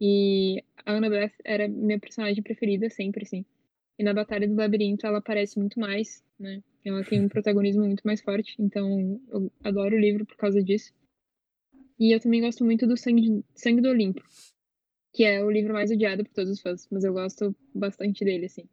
E 0.00 0.62
a 0.84 0.92
Annabeth 0.92 1.32
era 1.44 1.68
minha 1.68 1.98
personagem 1.98 2.42
preferida 2.42 2.90
sempre, 2.90 3.24
assim. 3.24 3.44
E 3.98 4.04
na 4.04 4.12
Batalha 4.12 4.46
do 4.46 4.54
Labirinto 4.54 5.06
ela 5.06 5.18
aparece 5.18 5.58
muito 5.58 5.80
mais, 5.80 6.22
né? 6.38 6.62
Ela 6.84 7.02
tem 7.04 7.20
um 7.24 7.28
protagonismo 7.30 7.84
muito 7.84 8.02
mais 8.04 8.20
forte. 8.20 8.54
Então 8.58 9.20
eu 9.30 9.50
adoro 9.64 9.96
o 9.96 10.00
livro 10.00 10.26
por 10.26 10.36
causa 10.36 10.62
disso. 10.62 10.92
E 11.98 12.14
eu 12.14 12.20
também 12.20 12.42
gosto 12.42 12.64
muito 12.64 12.86
do 12.86 12.96
Sangue, 12.96 13.42
Sangue 13.54 13.80
do 13.80 13.88
Olimpo, 13.88 14.22
que 15.14 15.24
é 15.24 15.42
o 15.42 15.50
livro 15.50 15.72
mais 15.72 15.90
odiado 15.90 16.24
por 16.24 16.32
todos 16.34 16.52
os 16.52 16.60
fãs, 16.60 16.86
mas 16.90 17.04
eu 17.04 17.12
gosto 17.14 17.56
bastante 17.74 18.22
dele, 18.22 18.46
assim. 18.46 18.68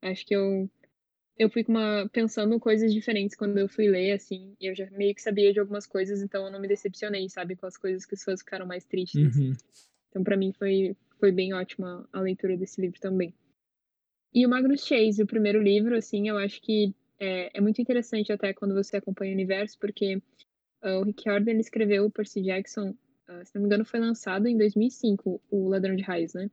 Acho 0.00 0.24
que 0.24 0.36
eu 0.36 0.70
eu 1.38 1.48
fui 1.48 1.64
uma 1.68 2.08
pensando 2.12 2.58
coisas 2.58 2.92
diferentes 2.92 3.36
quando 3.36 3.58
eu 3.58 3.68
fui 3.68 3.88
ler, 3.88 4.12
assim, 4.12 4.56
e 4.60 4.66
eu 4.66 4.74
já 4.74 4.90
meio 4.90 5.14
que 5.14 5.22
sabia 5.22 5.52
de 5.52 5.60
algumas 5.60 5.86
coisas, 5.86 6.20
então 6.20 6.46
eu 6.46 6.52
não 6.52 6.60
me 6.60 6.66
decepcionei, 6.66 7.28
sabe, 7.28 7.54
com 7.54 7.66
as 7.66 7.76
coisas 7.76 8.04
que 8.04 8.14
os 8.14 8.22
fãs 8.24 8.40
ficaram 8.40 8.66
mais 8.66 8.84
tristes. 8.84 9.36
Uhum. 9.36 9.52
Então, 10.08 10.24
pra 10.24 10.36
mim, 10.36 10.52
foi, 10.52 10.96
foi 11.20 11.30
bem 11.30 11.54
ótima 11.54 12.08
a 12.12 12.20
leitura 12.20 12.56
desse 12.56 12.80
livro 12.80 12.98
também. 12.98 13.32
E 14.34 14.44
o 14.44 14.48
Magnus 14.48 14.84
Chase, 14.84 15.22
o 15.22 15.26
primeiro 15.26 15.62
livro, 15.62 15.96
assim, 15.96 16.28
eu 16.28 16.36
acho 16.36 16.60
que 16.60 16.92
é, 17.20 17.56
é 17.56 17.60
muito 17.60 17.80
interessante 17.80 18.32
até 18.32 18.52
quando 18.52 18.74
você 18.74 18.96
acompanha 18.96 19.30
o 19.30 19.34
universo, 19.34 19.78
porque 19.78 20.20
ah, 20.82 20.98
o 20.98 21.04
Rick 21.04 21.24
Riordan 21.24 21.52
ele 21.52 21.60
escreveu 21.60 22.04
o 22.04 22.10
Percy 22.10 22.42
Jackson, 22.42 22.94
ah, 23.28 23.44
se 23.44 23.54
não 23.54 23.62
me 23.62 23.66
engano, 23.66 23.84
foi 23.84 24.00
lançado 24.00 24.48
em 24.48 24.56
2005, 24.56 25.40
o 25.50 25.68
Ladrão 25.68 25.94
de 25.94 26.02
Raios, 26.02 26.34
né? 26.34 26.50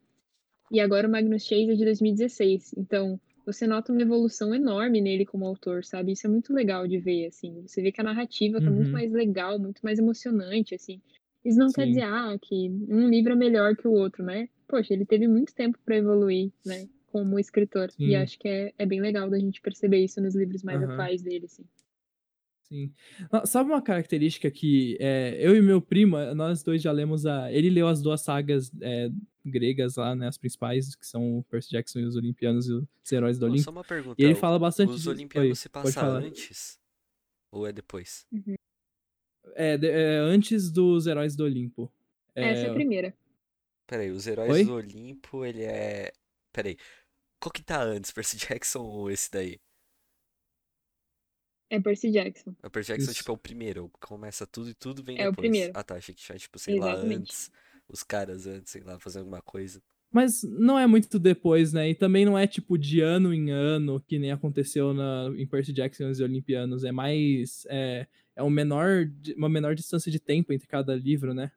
E 0.72 0.80
agora 0.80 1.08
o 1.08 1.12
Magnus 1.12 1.44
Chase 1.44 1.72
é 1.72 1.76
de 1.76 1.86
2016. 1.86 2.74
Então, 2.78 3.20
você 3.46 3.68
nota 3.68 3.92
uma 3.92 4.02
evolução 4.02 4.54
enorme 4.54 5.02
nele 5.02 5.26
como 5.26 5.46
autor, 5.46 5.84
sabe? 5.86 6.12
Isso 6.14 6.28
é 6.28 6.30
muito 6.30 6.54
legal 6.54 6.88
de 6.88 6.98
ver, 7.00 7.28
assim. 7.28 7.62
Você 7.68 7.82
vê 7.82 7.92
que 7.92 8.02
a 8.02 8.04
narrativa 8.04 8.62
tá 8.62 8.72
muito 8.72 8.90
Uhum. 8.90 8.94
mais 8.94 9.12
legal, 9.12 9.60
muito 9.60 9.82
mais 9.84 10.00
emocionante, 10.00 10.76
assim. 10.76 11.02
Isso 11.44 11.58
não 11.60 11.72
quer 11.72 11.86
Sim. 11.86 11.90
dizer, 11.90 12.04
ah, 12.04 12.38
que 12.42 12.70
um 12.90 13.08
livro 13.10 13.34
é 13.34 13.36
melhor 13.36 13.76
que 13.76 13.88
o 13.88 13.94
outro, 13.94 14.24
né? 14.24 14.50
Poxa, 14.68 14.94
ele 14.94 15.06
teve 15.06 15.28
muito 15.28 15.54
tempo 15.54 15.78
para 15.86 15.98
evoluir, 15.98 16.52
né? 16.66 16.90
Como 17.08 17.40
escritor. 17.40 17.92
Sim. 17.98 18.06
E 18.06 18.16
acho 18.16 18.38
que 18.40 18.48
é, 18.48 18.74
é 18.78 18.86
bem 18.86 19.00
legal 19.00 19.30
da 19.30 19.40
gente 19.40 19.62
perceber 19.62 20.00
isso 20.04 20.20
nos 20.22 20.36
livros 20.36 20.64
mais 20.64 20.82
Aham. 20.82 20.90
atuais 20.92 21.22
dele, 21.22 21.46
assim. 21.46 21.64
Sim, 22.76 22.94
Sabe 23.46 23.70
uma 23.72 23.82
característica 23.82 24.52
que 24.52 24.98
é, 25.00 25.38
eu 25.40 25.56
e 25.56 25.62
meu 25.62 25.82
primo, 25.82 26.18
eh, 26.18 26.34
nós 26.34 26.62
dois 26.62 26.82
já 26.82 26.92
lemos 26.92 27.26
a. 27.26 27.52
Ele 27.52 27.70
leu 27.70 27.88
as 27.88 28.02
duas 28.02 28.22
sagas 28.22 28.70
é, 28.82 29.10
gregas 29.46 29.96
lá, 29.96 30.14
né? 30.16 30.28
As 30.28 30.38
principais, 30.38 30.94
que 30.96 31.06
são 31.08 31.38
o 31.40 31.44
Percy 31.44 31.72
Jackson 31.72 32.00
e 32.00 32.04
os 32.06 32.16
Olimpianos 32.16 32.68
e 32.68 32.74
os 32.74 33.12
Heróis 33.12 33.40
do 33.40 33.46
Olimpo. 33.46 33.64
só 33.64 33.72
uma 33.72 33.84
pergunta. 33.84 34.22
E 34.22 34.26
ele 34.26 34.36
fala 34.36 34.60
bastante 34.60 34.92
Os. 34.92 35.08
Olimpianos 35.08 35.50
Oi, 35.50 35.56
se 35.56 35.70
passa 35.70 36.06
antes? 36.06 36.80
Ou 37.52 37.66
é 37.66 37.72
depois? 37.72 38.28
É, 39.54 39.78
de- 39.78 39.88
é, 39.88 40.18
antes 40.18 40.70
dos 40.70 41.08
Heróis 41.08 41.36
do 41.36 41.46
Olimpo. 41.46 41.92
Essa 42.34 42.68
é 42.68 42.70
a 42.70 42.74
primeira. 42.74 43.16
Peraí, 43.88 44.12
os 44.12 44.28
Heróis 44.28 44.52
Oi? 44.52 44.66
do 44.66 44.74
Olimpo, 44.74 45.46
ele 45.46 45.64
é. 45.64 46.12
Peraí. 46.52 46.76
Qual 47.40 47.52
que 47.54 47.62
tá 47.64 47.82
antes, 47.82 48.12
Percy 48.12 48.36
Jackson 48.60 48.82
ou 48.84 49.10
esse 49.10 49.32
daí? 49.32 49.60
É 51.70 51.80
Percy 51.80 52.12
Jackson. 52.12 52.54
O 52.64 52.70
Percy 52.70 52.90
Jackson, 52.94 53.12
Isso. 53.12 53.20
tipo, 53.20 53.32
é 53.32 53.34
o 53.34 53.38
primeiro. 53.38 53.90
Começa 54.00 54.46
tudo 54.46 54.70
e 54.70 54.74
tudo 54.74 55.04
vem 55.04 55.18
É 55.20 55.28
o 55.28 55.32
depois. 55.32 55.50
primeiro. 55.50 55.72
Ah, 55.76 55.84
tá. 55.84 55.96
Achei 55.96 56.14
que 56.14 56.22
tinha, 56.22 56.38
tipo, 56.38 56.58
sei 56.60 56.80
lá, 56.80 56.92
Exatamente. 56.94 57.22
antes. 57.22 57.52
Os 57.88 58.04
caras 58.04 58.48
antes, 58.48 58.72
sei 58.72 58.82
lá, 58.84 59.00
fazendo 59.00 59.22
alguma 59.22 59.42
coisa. 59.42 59.82
Mas 60.12 60.44
não 60.44 60.80
é 60.80 60.88
muito 60.88 61.20
depois, 61.20 61.74
né? 61.74 61.90
E 61.90 61.96
também 61.96 62.24
não 62.24 62.38
é 62.38 62.48
tipo 62.48 62.78
de 62.78 63.02
ano 63.02 63.34
em 63.34 63.50
ano, 63.52 64.00
que 64.00 64.18
nem 64.18 64.32
aconteceu 64.32 64.94
na, 64.94 65.30
em 65.36 65.46
Percy 65.46 65.74
Jackson 65.74 66.04
e 66.04 66.12
os 66.12 66.20
Olimpianos. 66.20 66.84
É 66.84 66.92
mais. 66.92 67.66
É, 67.70 68.08
é 68.36 68.44
um 68.44 68.50
menor, 68.50 69.10
uma 69.36 69.50
menor 69.50 69.76
distância 69.76 70.12
de 70.12 70.20
tempo 70.20 70.54
entre 70.54 70.68
cada 70.68 70.96
livro, 70.96 71.34
né? 71.34 71.52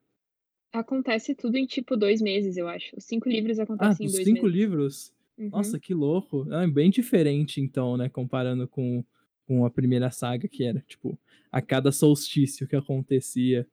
Acontece 0.73 1.35
tudo 1.35 1.57
em 1.57 1.67
tipo 1.67 1.97
dois 1.97 2.21
meses, 2.21 2.57
eu 2.57 2.69
acho. 2.69 2.95
Os 2.97 3.05
cinco 3.05 3.29
livros 3.29 3.59
Ah, 3.59 3.63
acontecem 3.63 4.05
em 4.05 4.09
os 4.09 4.13
dois 4.15 4.25
cinco 4.25 4.43
meses. 4.45 4.57
livros? 4.59 5.13
Uhum. 5.39 5.51
Nossa, 5.51 5.79
que 5.79 5.95
louco. 5.95 6.47
É 6.53 6.67
bem 6.67 6.91
diferente, 6.91 7.61
então, 7.61 7.97
né? 7.97 8.09
Comparando 8.09 8.67
com, 8.69 9.05
com 9.49 9.65
a 9.65 9.71
primeira 9.71 10.11
saga, 10.11 10.47
que 10.47 10.63
era, 10.63 10.85
tipo, 10.87 11.19
a 11.51 11.63
cada 11.63 11.91
solstício 11.91 12.69
que 12.69 12.77
acontecia, 12.77 13.67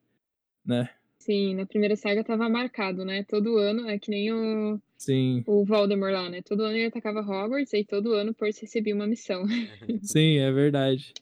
né? 0.64 0.88
Sim, 1.18 1.54
na 1.54 1.66
primeira 1.66 1.94
saga 1.94 2.24
tava 2.24 2.48
marcado, 2.48 3.04
né? 3.04 3.22
Todo 3.24 3.58
ano, 3.58 3.88
é 3.88 3.98
que 3.98 4.10
nem 4.10 4.32
o, 4.32 4.80
Sim, 4.96 5.44
o 5.46 5.64
Voldemort 5.64 6.12
lá, 6.12 6.30
né? 6.30 6.40
Todo 6.40 6.62
ano 6.62 6.76
ele 6.76 6.86
atacava 6.86 7.20
Hogwarts 7.20 7.72
e 7.74 7.84
todo 7.84 8.14
ano 8.14 8.32
Percy 8.32 8.62
recebia 8.62 8.94
uma 8.94 9.06
missão. 9.06 9.44
sim, 10.02 10.38
é 10.38 10.50
verdade. 10.50 11.12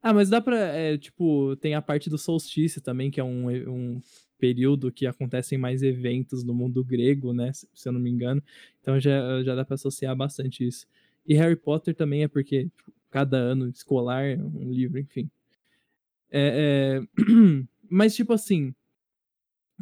Ah, 0.00 0.12
mas 0.12 0.28
dá 0.28 0.40
pra. 0.40 0.56
é, 0.56 0.96
tipo, 0.96 1.56
tem 1.56 1.74
a 1.74 1.82
parte 1.82 2.08
do 2.08 2.18
solstício 2.18 2.80
também, 2.80 3.10
que 3.10 3.18
é 3.18 3.24
um, 3.24 3.48
um 3.50 4.00
período 4.38 4.92
que 4.92 5.06
acontecem 5.06 5.56
mais 5.58 5.82
eventos 5.82 6.44
no 6.44 6.54
mundo 6.54 6.84
grego, 6.84 7.32
né? 7.32 7.52
Se 7.52 7.66
se 7.74 7.88
eu 7.88 7.92
não 7.92 8.00
me 8.00 8.10
engano. 8.10 8.42
Então 8.80 9.00
já, 9.00 9.42
já 9.42 9.54
dá 9.54 9.64
pra 9.64 9.74
associar 9.74 10.14
bastante 10.14 10.66
isso. 10.66 10.86
E 11.26 11.34
Harry 11.34 11.56
Potter 11.56 11.94
também 11.94 12.22
é 12.22 12.28
porque 12.28 12.64
tipo, 12.64 12.92
cada 13.14 13.36
ano 13.36 13.68
escolar 13.68 14.24
um 14.36 14.72
livro, 14.72 14.98
enfim. 14.98 15.30
É, 16.32 17.00
é, 17.00 17.22
Mas, 17.88 18.16
tipo 18.16 18.32
assim. 18.32 18.74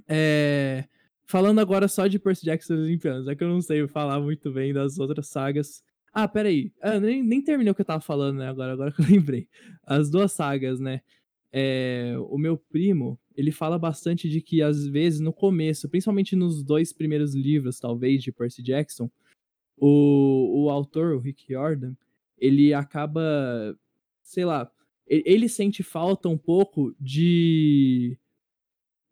é, 0.06 0.84
Falando 1.24 1.58
agora 1.60 1.88
só 1.88 2.06
de 2.06 2.18
Percy 2.18 2.44
Jackson 2.44 2.74
e 2.74 2.76
os 2.76 2.82
Olimpianos, 2.82 3.26
é 3.26 3.34
que 3.34 3.42
eu 3.42 3.48
não 3.48 3.62
sei 3.62 3.88
falar 3.88 4.20
muito 4.20 4.52
bem 4.52 4.74
das 4.74 4.98
outras 4.98 5.28
sagas. 5.28 5.82
Ah, 6.12 6.28
peraí. 6.28 6.70
Ah, 6.82 7.00
nem, 7.00 7.22
nem 7.22 7.40
terminei 7.40 7.72
o 7.72 7.74
que 7.74 7.80
eu 7.80 7.86
tava 7.86 8.02
falando, 8.02 8.36
né? 8.36 8.48
Agora, 8.48 8.74
agora 8.74 8.92
que 8.92 9.00
eu 9.00 9.06
lembrei. 9.06 9.48
As 9.82 10.10
duas 10.10 10.32
sagas, 10.32 10.78
né? 10.78 11.00
É, 11.50 12.14
o 12.28 12.36
meu 12.36 12.58
primo, 12.58 13.18
ele 13.34 13.50
fala 13.50 13.78
bastante 13.78 14.28
de 14.28 14.42
que, 14.42 14.60
às 14.60 14.86
vezes, 14.86 15.20
no 15.20 15.32
começo, 15.32 15.88
principalmente 15.88 16.36
nos 16.36 16.62
dois 16.62 16.92
primeiros 16.92 17.34
livros, 17.34 17.80
talvez, 17.80 18.22
de 18.22 18.30
Percy 18.30 18.62
Jackson, 18.62 19.10
o, 19.78 20.64
o 20.64 20.70
autor, 20.70 21.14
o 21.14 21.18
Rick 21.18 21.50
Jordan, 21.50 21.94
ele 22.42 22.74
acaba, 22.74 23.22
sei 24.20 24.44
lá, 24.44 24.68
ele 25.06 25.48
sente 25.48 25.82
falta 25.82 26.28
um 26.28 26.36
pouco 26.36 26.94
de 26.98 28.18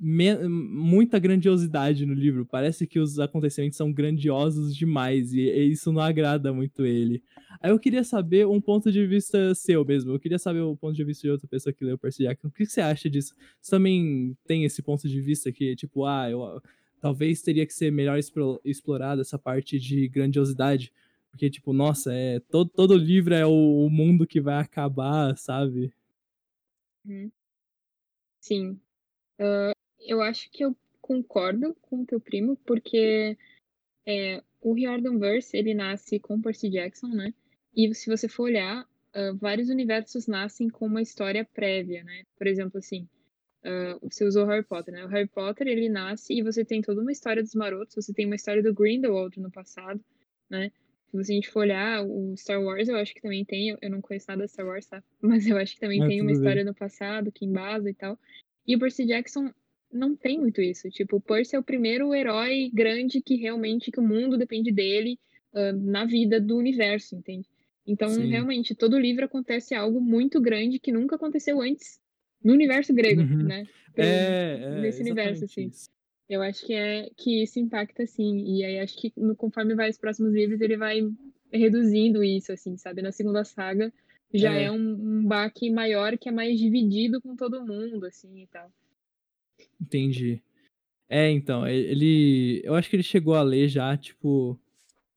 muita 0.02 1.18
grandiosidade 1.18 2.06
no 2.06 2.14
livro. 2.14 2.46
Parece 2.46 2.86
que 2.86 2.98
os 2.98 3.20
acontecimentos 3.20 3.76
são 3.76 3.92
grandiosos 3.92 4.74
demais 4.74 5.32
e, 5.34 5.42
isso 5.66 5.92
não 5.92 6.00
agrada 6.00 6.52
muito 6.52 6.86
ele. 6.86 7.22
Aí 7.60 7.70
eu 7.70 7.78
queria 7.78 8.02
saber 8.02 8.46
um 8.46 8.60
ponto 8.60 8.90
de 8.90 9.06
vista 9.06 9.54
seu 9.54 9.84
mesmo. 9.84 10.12
Eu 10.12 10.18
queria 10.18 10.38
saber 10.38 10.60
o 10.60 10.74
ponto 10.74 10.96
de 10.96 11.04
vista 11.04 11.22
de 11.22 11.30
outra 11.30 11.46
pessoa 11.46 11.72
que 11.72 11.84
leu 11.84 11.98
Percy 11.98 12.22
Jackson. 12.22 12.48
O 12.48 12.50
que 12.50 12.64
você 12.64 12.80
acha 12.80 13.10
disso? 13.10 13.34
Você 13.60 13.70
também 13.70 14.34
tem 14.46 14.64
esse 14.64 14.82
ponto 14.82 15.06
de 15.06 15.20
vista 15.20 15.52
que, 15.52 15.76
tipo, 15.76 16.06
ah, 16.06 16.30
eu, 16.30 16.62
talvez 16.98 17.42
teria 17.42 17.66
que 17.66 17.74
ser 17.74 17.92
melhor 17.92 18.18
explo- 18.18 18.60
explorada 18.64 19.20
essa 19.20 19.38
parte 19.38 19.78
de 19.78 20.08
grandiosidade? 20.08 20.92
Porque, 21.30 21.48
tipo, 21.50 21.72
nossa, 21.72 22.12
é 22.12 22.40
todo, 22.40 22.70
todo 22.70 22.96
livro 22.96 23.34
é 23.34 23.46
o, 23.46 23.86
o 23.86 23.90
mundo 23.90 24.26
que 24.26 24.40
vai 24.40 24.60
acabar, 24.60 25.36
sabe? 25.36 25.92
Uhum. 27.04 27.30
Sim. 28.40 28.80
Ah, 29.38 29.72
eu 30.00 30.20
acho 30.20 30.50
que 30.50 30.64
eu 30.64 30.76
concordo 31.00 31.74
com 31.82 32.02
o 32.02 32.06
teu 32.06 32.20
primo, 32.20 32.56
porque 32.66 33.36
é, 34.06 34.42
o 34.60 34.72
Riordanverse, 34.74 35.56
ele 35.56 35.74
nasce 35.74 36.18
com 36.18 36.40
Percy 36.40 36.68
Jackson, 36.70 37.08
né? 37.08 37.32
E 37.74 37.94
se 37.94 38.08
você 38.10 38.28
for 38.28 38.44
olhar, 38.44 38.86
ah, 39.14 39.32
vários 39.34 39.68
universos 39.68 40.26
nascem 40.26 40.68
com 40.68 40.86
uma 40.86 41.02
história 41.02 41.44
prévia, 41.44 42.04
né? 42.04 42.24
Por 42.36 42.46
exemplo, 42.46 42.78
assim, 42.78 43.08
ah, 43.64 43.98
você 44.02 44.24
usou 44.24 44.46
Harry 44.46 44.64
Potter, 44.64 44.94
né? 44.94 45.04
O 45.04 45.08
Harry 45.08 45.28
Potter, 45.28 45.66
ele 45.66 45.88
nasce 45.88 46.34
e 46.34 46.42
você 46.42 46.64
tem 46.64 46.82
toda 46.82 47.00
uma 47.00 47.12
história 47.12 47.42
dos 47.42 47.54
marotos, 47.54 47.94
você 47.94 48.12
tem 48.12 48.26
uma 48.26 48.36
história 48.36 48.62
do 48.62 48.74
Grindelwald 48.74 49.38
no 49.40 49.50
passado, 49.50 50.02
né? 50.48 50.70
Se 51.10 51.16
você 51.16 51.32
a 51.32 51.34
gente 51.34 51.50
for 51.50 51.60
olhar, 51.60 52.04
o 52.06 52.34
Star 52.36 52.62
Wars 52.62 52.88
eu 52.88 52.96
acho 52.96 53.12
que 53.12 53.20
também 53.20 53.44
tem, 53.44 53.76
eu- 53.80 53.90
não 53.90 54.00
conheço 54.00 54.26
nada 54.28 54.44
de 54.44 54.50
Star 54.52 54.66
Wars, 54.66 54.86
tá? 54.86 55.02
Mas 55.20 55.46
eu 55.46 55.56
acho 55.56 55.74
que 55.74 55.80
também 55.80 56.02
Ah, 56.02 56.06
tem 56.06 56.20
uma 56.20 56.28
bem. 56.28 56.36
história 56.36 56.64
no 56.64 56.74
passado 56.74 57.32
que 57.32 57.44
embasa 57.44 57.90
e 57.90 57.94
tal. 57.94 58.18
E 58.66 58.76
o 58.76 58.78
Percy 58.78 59.04
Jackson 59.06 59.50
não 59.92 60.14
tem 60.14 60.38
muito 60.38 60.60
isso. 60.62 60.88
Tipo, 60.90 61.16
o 61.16 61.20
Percy 61.20 61.56
é 61.56 61.58
o 61.58 61.64
primeiro 61.64 62.14
herói 62.14 62.70
grande 62.72 63.20
que 63.20 63.34
realmente 63.36 63.90
que 63.90 63.98
o 63.98 64.06
mundo 64.06 64.38
depende 64.38 64.70
dele 64.70 65.18
ah, 65.52 65.72
na 65.72 66.04
vida 66.04 66.40
do 66.40 66.56
universo, 66.56 67.16
entende? 67.16 67.48
Então, 67.84 68.10
Sim. 68.10 68.26
realmente, 68.26 68.74
todo 68.74 68.96
livro 68.98 69.24
acontece 69.24 69.74
algo 69.74 70.00
muito 70.00 70.40
grande 70.40 70.78
que 70.78 70.92
nunca 70.92 71.16
aconteceu 71.16 71.60
antes 71.60 71.98
no 72.44 72.52
universo 72.52 72.94
grego, 72.94 73.22
Uhum. 73.22 73.42
né? 73.48 73.66
Pro- 73.92 74.04
É, 74.04 74.60
é 74.62 74.80
nesse 74.80 75.00
universo, 75.02 75.44
assim. 75.44 75.66
isso. 75.66 75.90
Eu 76.30 76.42
acho 76.42 76.64
que 76.64 76.72
é 76.72 77.10
que 77.16 77.42
isso 77.42 77.58
impacta 77.58 78.06
sim. 78.06 78.44
E 78.56 78.64
aí 78.64 78.78
acho 78.78 78.96
que 78.96 79.12
no- 79.16 79.34
conforme 79.34 79.74
vai 79.74 79.90
os 79.90 79.98
próximos 79.98 80.32
livros, 80.32 80.60
ele 80.60 80.76
vai 80.76 81.00
reduzindo 81.52 82.22
isso, 82.22 82.52
assim, 82.52 82.76
sabe? 82.76 83.02
Na 83.02 83.10
segunda 83.10 83.44
saga 83.44 83.92
já 84.32 84.54
É. 84.54 84.64
é, 84.66 84.70
um, 84.70 84.76
um 84.76 85.26
baque 85.26 85.68
maior 85.70 86.16
que 86.16 86.28
é 86.28 86.32
mais 86.32 86.56
dividido 86.56 87.20
com 87.20 87.34
todo 87.34 87.66
mundo, 87.66 88.06
assim, 88.06 88.42
e 88.42 88.46
tal. 88.46 88.72
Entendi. 89.80 90.40
É, 91.08 91.28
então, 91.28 91.66
ele. 91.66 92.60
Eu 92.64 92.76
acho 92.76 92.88
que 92.88 92.94
ele 92.94 93.02
chegou 93.02 93.34
a 93.34 93.42
ler 93.42 93.68
já, 93.68 93.96
tipo. 93.96 94.56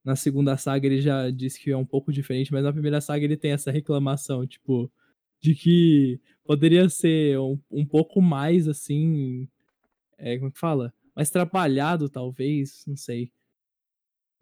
Na 0.04 0.16
segunda 0.18 0.58
saga 0.58 0.86
ele 0.86 1.00
já 1.00 1.30
disse 1.30 1.58
que 1.62 1.72
é 1.72 1.78
um 1.78 1.86
pouco 1.86 2.12
diferente, 2.12 2.52
mas 2.52 2.64
na 2.64 2.74
primeira 2.74 3.00
saga 3.00 3.24
ele 3.24 3.38
tem 3.38 3.52
essa 3.52 3.72
reclamação, 3.72 4.46
tipo, 4.46 4.92
de 5.40 5.56
que 5.56 6.20
poderia 6.44 6.90
ser 6.90 7.40
um, 7.40 7.58
um 7.72 7.86
pouco 7.86 8.20
mais 8.22 8.68
assim. 8.68 9.48
É, 10.18 10.36
como 10.38 10.50
é 10.50 10.52
que 10.52 10.60
fala? 10.60 10.92
Mais 11.16 11.30
trabalhado, 11.30 12.10
talvez, 12.10 12.84
não 12.88 12.96
sei. 12.98 13.32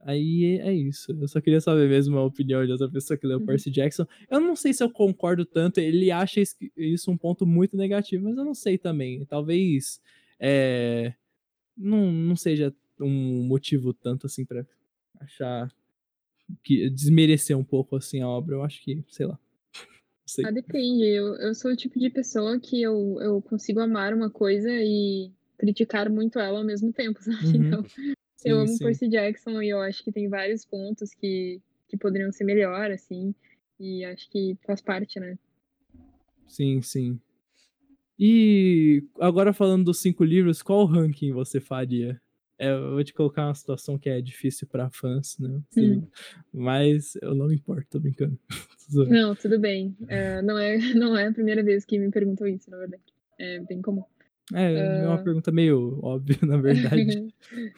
Aí 0.04 0.58
é 0.60 0.74
isso. 0.74 1.12
Eu 1.12 1.28
só 1.28 1.40
queria 1.40 1.62
saber 1.62 1.88
mesmo 1.88 2.18
a 2.18 2.26
opinião 2.26 2.66
de 2.66 2.72
outra 2.72 2.90
pessoa 2.90 3.18
que 3.18 3.28
leu 3.28 3.38
Uhum. 3.40 3.46
Percy 3.46 3.70
Jackson. 3.70 4.06
Eu 4.30 4.40
não 4.40 4.56
sei 4.56 4.74
se 4.74 4.84
eu 4.84 4.90
concordo 4.90 5.46
tanto. 5.46 5.80
Ele 5.80 6.10
acha 6.10 6.40
is- 6.42 6.58
isso 6.76 7.12
um 7.12 7.18
ponto 7.18 7.46
muito 7.46 7.78
negativo, 7.78 8.24
mas 8.28 8.38
eu 8.38 8.44
não 8.44 8.56
sei 8.56 8.78
também. 8.80 9.24
Talvez 9.26 10.02
é, 10.40 11.14
não, 11.78 12.12
não 12.12 12.36
seja 12.36 12.74
um 13.00 13.44
motivo 13.44 13.94
tanto 13.94 14.26
assim 14.26 14.44
pra 14.44 14.66
achar 15.20 15.72
que 16.64 16.90
desmerecer 16.90 17.56
um 17.56 17.64
pouco 17.64 17.96
assim 17.96 18.22
a 18.22 18.28
obra. 18.28 18.56
Eu 18.56 18.64
acho 18.64 18.82
que, 18.82 19.04
sei 19.08 19.28
lá. 19.28 19.38
Sei. 20.26 20.46
Ah, 20.46 20.52
depende. 20.52 21.04
Eu, 21.06 21.36
eu 21.36 21.54
sou 21.54 21.72
o 21.72 21.76
tipo 21.76 22.00
de 22.00 22.10
pessoa 22.10 22.60
que 22.60 22.82
eu, 22.82 23.20
eu 23.22 23.40
consigo 23.42 23.80
amar 23.80 24.14
uma 24.16 24.32
coisa 24.32 24.70
e 24.72 25.30
criticar 25.62 26.09
muito 26.09 26.39
ela 26.39 26.57
ao 26.57 26.66
mesmo 26.66 26.91
tempo, 26.91 27.22
sabe? 27.22 27.45
Uhum. 27.45 27.68
Então, 27.68 27.84
Sim, 27.84 28.49
eu 28.49 28.57
amo 28.57 28.68
sim. 28.68 28.84
Percy 28.84 29.07
Jackson 29.07 29.62
e 29.62 29.70
eu 29.70 29.80
acho 29.80 30.03
que 30.03 30.12
tem 30.12 30.28
vários 30.28 30.66
pontos 30.66 31.14
que, 31.14 31.62
que 31.88 31.95
poderiam 31.95 32.32
ser 32.32 32.43
melhor, 32.43 32.89
assim. 32.89 33.36
E 33.80 34.03
acho 34.03 34.28
que 34.32 34.57
faz 34.66 34.82
parte, 34.82 35.20
né? 35.20 35.38
Sim, 36.47 36.82
sim. 36.82 37.20
E 38.18 39.03
agora 39.20 39.53
falando 39.53 39.86
dos 39.86 40.01
cinco 40.01 40.24
livros, 40.24 40.62
qual 40.64 40.86
ranking 40.86 41.32
você 41.32 41.59
faria? 41.59 42.20
É, 42.57 42.72
eu 42.72 42.91
vou 42.91 43.03
te 43.03 43.14
colocar 43.14 43.45
uma 43.45 43.55
situação 43.55 43.97
que 43.97 44.09
é 44.09 44.22
difícil 44.22 44.68
pra 44.68 44.89
fãs, 44.91 45.38
né? 45.39 45.62
Sim. 45.72 46.07
Mas 46.51 47.16
eu 47.22 47.36
não 47.36 47.47
me 47.47 47.55
importo, 47.55 47.88
tô 47.91 47.99
brincando. 47.99 48.38
Não, 49.07 49.36
tudo 49.36 49.57
bem. 49.57 49.95
É, 50.07 50.41
não, 50.41 50.57
é, 50.57 50.78
não 50.93 51.18
é 51.18 51.28
a 51.28 51.32
primeira 51.32 51.64
vez 51.64 51.86
que 51.86 51.97
me 51.97 52.12
perguntam 52.12 52.45
isso, 52.45 52.70
na 52.70 52.78
verdade. 52.78 53.03
É 53.39 53.59
bem 53.62 53.82
comum. 53.82 54.03
É, 54.54 55.04
é 55.04 55.08
uma 55.08 55.24
pergunta 55.24 55.52
meio 55.52 55.99
óbvia, 56.04 56.38
na 56.45 56.58
verdade. 56.58 57.34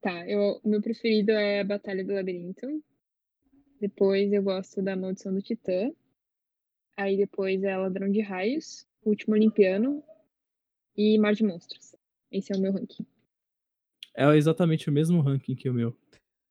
tá, 0.00 0.28
eu, 0.28 0.60
o 0.62 0.68
meu 0.68 0.80
preferido 0.80 1.32
é 1.32 1.60
a 1.60 1.64
Batalha 1.64 2.04
do 2.04 2.14
Labirinto. 2.14 2.82
Depois 3.80 4.32
eu 4.32 4.42
gosto 4.42 4.82
da 4.82 4.96
Maldição 4.96 5.32
do 5.32 5.42
Titã. 5.42 5.90
Aí 6.96 7.16
depois 7.16 7.62
é 7.62 7.76
Ladrão 7.76 8.10
de 8.10 8.20
Raios, 8.20 8.84
Último 9.04 9.34
Olimpiano 9.34 10.02
e 10.96 11.16
Mar 11.16 11.32
de 11.32 11.44
Monstros. 11.44 11.94
Esse 12.30 12.52
é 12.52 12.56
o 12.56 12.60
meu 12.60 12.72
ranking. 12.72 13.06
É 14.16 14.26
exatamente 14.36 14.88
o 14.88 14.92
mesmo 14.92 15.20
ranking 15.20 15.54
que 15.54 15.70
o 15.70 15.74
meu. 15.74 15.96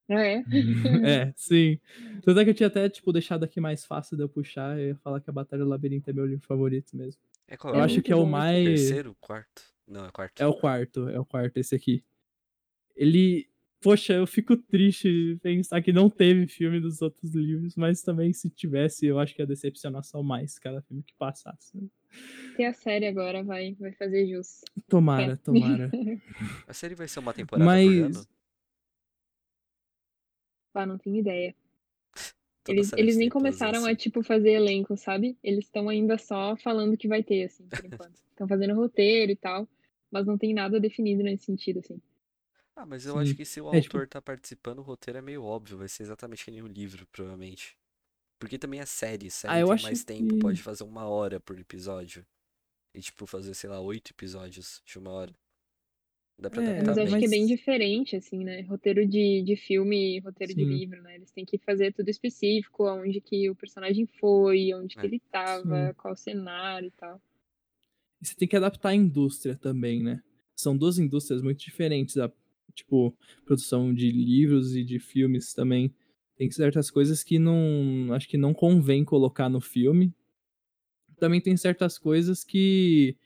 Ah, 0.09 0.23
é? 0.23 0.43
é, 1.05 1.33
sim. 1.35 1.77
Tanto 2.23 2.39
é 2.39 2.43
que 2.45 2.51
eu 2.51 2.53
tinha 2.53 2.67
até, 2.67 2.89
tipo, 2.89 3.11
deixado 3.11 3.43
aqui 3.43 3.59
mais 3.59 3.85
fácil 3.85 4.15
de 4.15 4.23
eu 4.23 4.29
puxar. 4.29 4.79
Eu 4.79 4.87
ia 4.87 4.95
falar 4.95 5.19
que 5.19 5.29
a 5.29 5.33
Batalha 5.33 5.63
do 5.63 5.69
Labirinto 5.69 6.09
é 6.09 6.13
meu 6.13 6.25
livro 6.25 6.45
favorito 6.45 6.95
mesmo. 6.95 7.21
É 7.47 7.55
qual? 7.57 7.73
Eu 7.73 7.81
É 7.81 7.83
acho 7.83 8.01
que 8.01 8.11
é 8.11 8.15
o 8.15 8.25
mais. 8.25 8.65
Terceiro, 8.65 9.15
quarto? 9.19 9.63
Não, 9.87 10.05
é 10.05 10.11
quarto. 10.11 10.41
É 10.41 10.45
o 10.45 10.53
quarto, 10.53 11.07
é 11.09 11.19
o 11.19 11.25
quarto, 11.25 11.57
esse 11.57 11.73
aqui. 11.75 12.03
Ele. 12.95 13.49
Poxa, 13.79 14.13
eu 14.13 14.25
fico 14.25 14.57
triste 14.57 15.37
pensar 15.41 15.79
que 15.83 15.93
não 15.93 16.09
teve 16.09 16.47
filme 16.47 16.79
dos 16.79 16.99
outros 16.99 17.35
livros, 17.35 17.75
mas 17.75 18.01
também 18.01 18.33
se 18.33 18.49
tivesse, 18.49 19.05
eu 19.05 19.19
acho 19.19 19.35
que 19.35 19.41
ia 19.41 19.45
decepcionar 19.45 20.03
só 20.03 20.23
mais 20.23 20.57
cada 20.57 20.81
filme 20.81 21.03
que 21.03 21.13
passasse. 21.13 21.77
Tem 22.57 22.65
a 22.65 22.73
série 22.73 23.05
agora, 23.05 23.43
vai, 23.43 23.75
vai 23.79 23.91
fazer 23.93 24.27
jus. 24.27 24.61
Tomara, 24.89 25.33
É. 25.33 25.35
tomara. 25.35 25.91
A 26.67 26.73
série 26.73 26.95
vai 26.95 27.07
ser 27.07 27.19
uma 27.19 27.33
temporada 27.35 27.63
por 27.63 27.71
Mas. 27.71 28.17
ano? 28.17 28.27
Ah, 30.73 30.85
não 30.87 30.97
tenho 30.97 31.17
ideia. 31.17 31.55
Eles, 32.67 32.93
eles 32.93 33.15
nem 33.17 33.29
começaram 33.29 33.85
a, 33.85 33.95
tipo, 33.95 34.21
fazer 34.23 34.51
elenco, 34.51 34.95
sabe? 34.97 35.37
Eles 35.43 35.65
estão 35.65 35.89
ainda 35.89 36.17
só 36.17 36.55
falando 36.57 36.97
que 36.97 37.07
vai 37.07 37.23
ter, 37.23 37.43
assim, 37.45 37.67
por 37.67 37.79
enquanto. 37.85 38.15
Estão 38.31 38.47
fazendo 38.47 38.73
roteiro 38.75 39.31
e 39.31 39.35
tal, 39.35 39.67
mas 40.11 40.25
não 40.25 40.37
tem 40.37 40.53
nada 40.53 40.79
definido 40.79 41.23
nesse 41.23 41.45
sentido, 41.45 41.79
assim. 41.79 41.99
Ah, 42.75 42.85
mas 42.85 43.05
eu 43.05 43.17
acho 43.17 43.31
Sim. 43.31 43.35
que 43.37 43.45
se 43.45 43.59
o 43.59 43.73
É, 43.73 43.81
tipo- 43.81 43.97
autor 43.97 44.07
tá 44.07 44.21
participando, 44.21 44.79
o 44.79 44.83
roteiro 44.83 45.17
é 45.17 45.21
meio 45.21 45.43
óbvio. 45.43 45.77
Vai 45.77 45.87
ser 45.87 46.03
exatamente 46.03 46.45
que 46.45 46.51
nem 46.51 46.61
o 46.61 46.67
livro, 46.67 47.07
provavelmente. 47.11 47.75
Porque 48.39 48.59
também 48.59 48.79
é 48.79 48.85
série. 48.85 49.31
Série 49.31 49.53
Ah, 49.55 49.59
eu 49.59 49.65
tem 49.67 49.73
acho 49.73 49.83
mais 49.85 50.03
tempo, 50.03 50.35
que- 50.35 50.39
pode 50.39 50.61
fazer 50.61 50.83
uma 50.83 51.07
hora 51.07 51.39
por 51.39 51.57
episódio. 51.59 52.23
E, 52.93 53.01
tipo, 53.01 53.25
fazer, 53.25 53.53
sei 53.55 53.69
lá, 53.69 53.79
oito 53.79 54.11
episódios 54.11 54.81
de 54.85 54.99
uma 54.99 55.09
hora. 55.11 55.33
Dá 56.39 56.49
pra 56.51 56.61
É, 56.61 56.81
adaptar 56.81 56.85
Mas 56.85 56.97
acho 56.99 57.19
que 57.19 57.25
é 57.25 57.29
bem 57.29 57.45
diferente, 57.47 58.15
assim, 58.15 58.43
né? 58.43 58.61
Roteiro 58.61 59.07
de, 59.07 59.41
de 59.43 59.55
filme 59.55 60.17
e 60.17 60.19
roteiro 60.19 60.53
de 60.53 60.63
Sim. 60.63 60.69
livro, 60.77 61.01
né? 61.01 61.15
Eles 61.15 61.31
têm 61.31 61.45
que 61.45 61.57
fazer 61.57 61.93
tudo 61.93 62.09
específico, 62.09 62.85
aonde 62.85 63.19
que 63.19 63.49
o 63.49 63.55
personagem 63.55 64.05
foi, 64.05 64.73
onde 64.73 64.95
que 64.95 65.05
É. 65.05 65.09
ele 65.09 65.19
tava, 65.31 65.63
Sim. 65.63 65.93
qual 65.97 66.15
cenário 66.15 66.87
e 66.87 66.91
tal. 66.91 67.21
E 68.21 68.27
você 68.27 68.35
tem 68.35 68.47
que 68.47 68.55
adaptar 68.55 68.89
a 68.89 68.95
indústria 68.95 69.55
também, 69.55 70.03
né? 70.03 70.21
São 70.55 70.77
duas 70.77 70.99
indústrias 70.99 71.41
muito 71.41 71.59
diferentes. 71.59 72.17
A, 72.17 72.31
tipo, 72.73 73.15
produção 73.45 73.93
de 73.93 74.11
livros 74.11 74.75
e 74.75 74.83
de 74.83 74.99
filmes 74.99 75.53
também. 75.53 75.93
Tem 76.35 76.49
certas 76.51 76.91
coisas 76.91 77.23
que 77.23 77.39
não. 77.39 78.13
Acho 78.13 78.27
que 78.27 78.37
não 78.37 78.53
convém 78.53 79.03
colocar 79.03 79.49
no 79.49 79.59
filme. 79.59 80.13
Também 81.19 81.41
tem 81.41 81.57
certas 81.57 81.97
coisas 81.97 82.43
que 82.43 83.17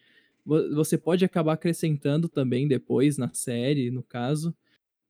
você 0.45 0.97
pode 0.97 1.23
acabar 1.25 1.53
acrescentando 1.53 2.27
também 2.27 2.67
depois 2.67 3.17
na 3.17 3.33
série, 3.33 3.91
no 3.91 4.03
caso, 4.03 4.55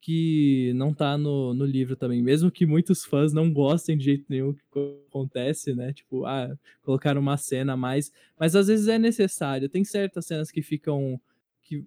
que 0.01 0.73
não 0.75 0.93
tá 0.93 1.17
no, 1.17 1.53
no 1.53 1.65
livro 1.65 1.95
também. 1.95 2.21
Mesmo 2.21 2.51
que 2.51 2.65
muitos 2.65 3.05
fãs 3.05 3.33
não 3.33 3.51
gostem 3.53 3.97
de 3.97 4.05
jeito 4.05 4.25
nenhum 4.29 4.53
que 4.53 4.61
acontece, 5.09 5.75
né? 5.75 5.93
Tipo, 5.93 6.25
ah, 6.25 6.57
colocaram 6.81 7.21
uma 7.21 7.37
cena 7.37 7.73
a 7.73 7.77
mais. 7.77 8.11
Mas 8.39 8.55
às 8.55 8.67
vezes 8.67 8.87
é 8.87 8.97
necessário. 8.99 9.69
Tem 9.69 9.83
certas 9.83 10.25
cenas 10.25 10.51
que 10.51 10.61
ficam. 10.61 11.21
que 11.61 11.85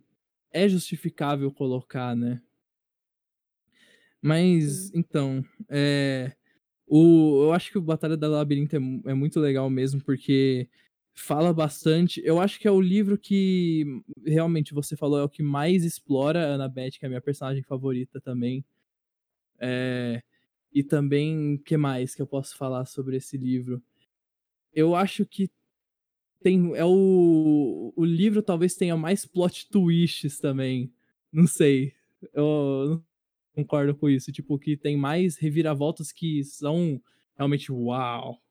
é 0.52 0.68
justificável 0.68 1.50
colocar, 1.52 2.14
né? 2.16 2.40
Mas, 4.22 4.90
então, 4.94 5.44
é. 5.68 6.32
O, 6.86 7.44
eu 7.44 7.52
acho 7.52 7.70
que 7.70 7.78
o 7.78 7.82
Batalha 7.82 8.16
da 8.16 8.28
Labirinto 8.28 8.76
é, 8.76 8.78
é 9.10 9.14
muito 9.14 9.40
legal 9.40 9.68
mesmo, 9.70 10.02
porque 10.02 10.68
fala 11.14 11.52
bastante. 11.52 12.20
Eu 12.24 12.40
acho 12.40 12.58
que 12.58 12.66
é 12.68 12.70
o 12.70 12.80
livro 12.80 13.16
que 13.16 14.02
realmente 14.26 14.74
você 14.74 14.96
falou 14.96 15.20
é 15.20 15.22
o 15.22 15.28
que 15.28 15.42
mais 15.42 15.84
explora 15.84 16.46
a 16.46 16.54
Annabeth, 16.54 16.92
que 16.98 17.04
é 17.04 17.06
a 17.06 17.08
minha 17.08 17.20
personagem 17.20 17.62
favorita 17.62 18.20
também. 18.20 18.64
É, 19.58 20.22
e 20.72 20.82
também, 20.82 21.56
que 21.64 21.76
mais 21.76 22.14
que 22.14 22.20
eu 22.20 22.26
posso 22.26 22.56
falar 22.56 22.84
sobre 22.86 23.16
esse 23.16 23.38
livro? 23.38 23.80
Eu 24.74 24.96
acho 24.96 25.24
que 25.24 25.50
tem 26.42 26.74
é 26.74 26.84
o, 26.84 27.92
o 27.96 28.04
livro 28.04 28.42
talvez 28.42 28.74
tenha 28.74 28.96
mais 28.96 29.24
plot 29.24 29.68
twists 29.70 30.38
também. 30.38 30.92
Não 31.32 31.46
sei. 31.46 31.94
Eu 32.32 32.86
não 32.88 33.04
concordo 33.54 33.94
com 33.94 34.08
isso. 34.08 34.32
Tipo, 34.32 34.58
que 34.58 34.76
tem 34.76 34.96
mais 34.96 35.36
reviravoltas 35.36 36.12
que 36.12 36.42
são 36.44 37.00
realmente 37.36 37.72
uau. 37.72 38.43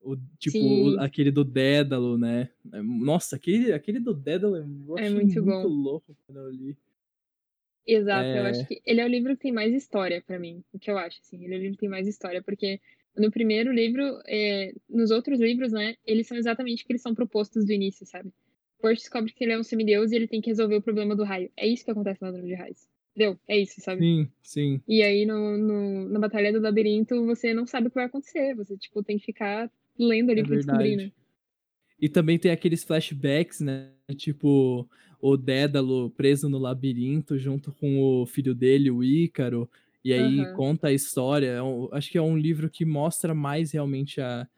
O, 0.00 0.16
tipo, 0.38 0.58
o- 0.58 1.00
aquele 1.00 1.30
do 1.30 1.44
Dédalo, 1.44 2.16
né? 2.16 2.48
É, 2.72 2.80
Nossa, 2.82 3.36
aquele, 3.36 3.72
aquele 3.72 3.98
do 3.98 4.14
Dédalo 4.14 4.56
eu 4.56 4.98
É 4.98 5.02
achei 5.02 5.14
muito 5.14 5.42
muito, 5.42 5.44
bom. 5.44 5.66
louco 5.66 6.16
quando 6.26 6.38
eu 6.40 6.50
li. 6.50 6.76
Exato, 7.86 8.28
eu 8.36 8.44
É. 8.44 8.50
acho 8.50 8.66
que 8.66 8.80
ele 8.84 9.00
é 9.00 9.04
o 9.04 9.08
livro 9.08 9.34
que 9.34 9.42
tem 9.42 9.52
mais 9.52 9.72
história 9.72 10.22
pra 10.26 10.38
mim, 10.38 10.62
o 10.72 10.78
que 10.78 10.90
eu 10.90 10.98
acho, 10.98 11.20
assim, 11.22 11.42
ele 11.42 11.54
é 11.54 11.58
o 11.58 11.60
livro 11.60 11.74
que 11.76 11.80
tem 11.80 11.88
mais 11.88 12.06
história, 12.06 12.42
porque 12.42 12.78
no 13.16 13.30
primeiro 13.30 13.72
livro, 13.72 14.20
é, 14.26 14.74
nos 14.88 15.10
outros 15.10 15.40
livros, 15.40 15.72
né, 15.72 15.96
eles 16.04 16.26
são 16.26 16.36
exatamente 16.36 16.84
o 16.84 16.86
que 16.86 16.92
eles 16.92 17.02
são 17.02 17.14
propostos 17.14 17.64
do 17.64 17.72
início, 17.72 18.04
sabe? 18.06 18.30
Forte 18.80 18.98
descobre 19.00 19.32
que 19.32 19.42
ele 19.42 19.52
é 19.54 19.58
um 19.58 19.64
semideus 19.64 20.12
e 20.12 20.16
ele 20.16 20.28
tem 20.28 20.40
que 20.40 20.50
resolver 20.50 20.76
o 20.76 20.82
problema 20.82 21.16
do 21.16 21.24
raio. 21.24 21.50
É 21.56 21.66
isso 21.66 21.84
que 21.84 21.90
acontece 21.90 22.20
no 22.22 22.28
Ladrão 22.28 22.46
de 22.46 22.54
Raios. 22.54 22.86
Entendeu? 23.16 23.36
É 23.48 23.58
isso, 23.58 23.80
sabe? 23.80 24.02
Sim, 24.02 24.28
sim. 24.42 24.80
E 24.86 25.02
aí, 25.02 25.26
no, 25.26 25.56
no- 25.56 26.08
na 26.10 26.20
Batalha 26.20 26.52
do 26.52 26.60
Labirinto, 26.60 27.24
você 27.26 27.52
não 27.52 27.66
sabe 27.66 27.88
o 27.88 27.90
que 27.90 27.96
vai 27.96 28.04
acontecer. 28.04 28.54
Você, 28.54 28.76
tipo, 28.76 29.02
tem 29.02 29.18
que 29.18 29.24
ficar 29.24 29.68
lendo 29.98 30.30
ali 30.30 30.40
É 30.40 30.44
pra 30.44 30.56
descobrir, 30.56 30.96
verdade. 30.96 31.06
né? 31.06 31.12
E 32.00 32.08
também 32.08 32.38
tem 32.38 32.50
aqueles 32.50 32.84
flashbacks, 32.84 33.60
né? 33.60 33.90
Tipo, 34.16 34.88
o 35.20 35.36
Dédalo 35.36 36.10
preso 36.10 36.48
no 36.48 36.58
labirinto 36.58 37.38
junto 37.38 37.72
com 37.72 38.00
o 38.00 38.26
filho 38.26 38.54
dele, 38.54 38.90
o 38.90 39.02
Ícaro. 39.04 39.68
E 40.04 40.12
aí 40.12 40.46
Aham. 40.46 40.52
conta 40.54 40.88
a 40.88 40.92
história. 40.92 41.48
É 41.48 41.62
um- 41.62 41.88
acho 41.92 42.10
que 42.10 42.18
é 42.18 42.22
um 42.22 42.36
livro 42.38 42.70
que 42.70 42.84
mostra 42.84 43.34
mais 43.34 43.72
realmente 43.72 44.20
a, 44.20 44.48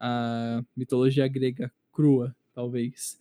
a 0.00 0.64
mitologia 0.76 1.26
grega 1.28 1.72
crua, 1.92 2.34
talvez. 2.54 3.18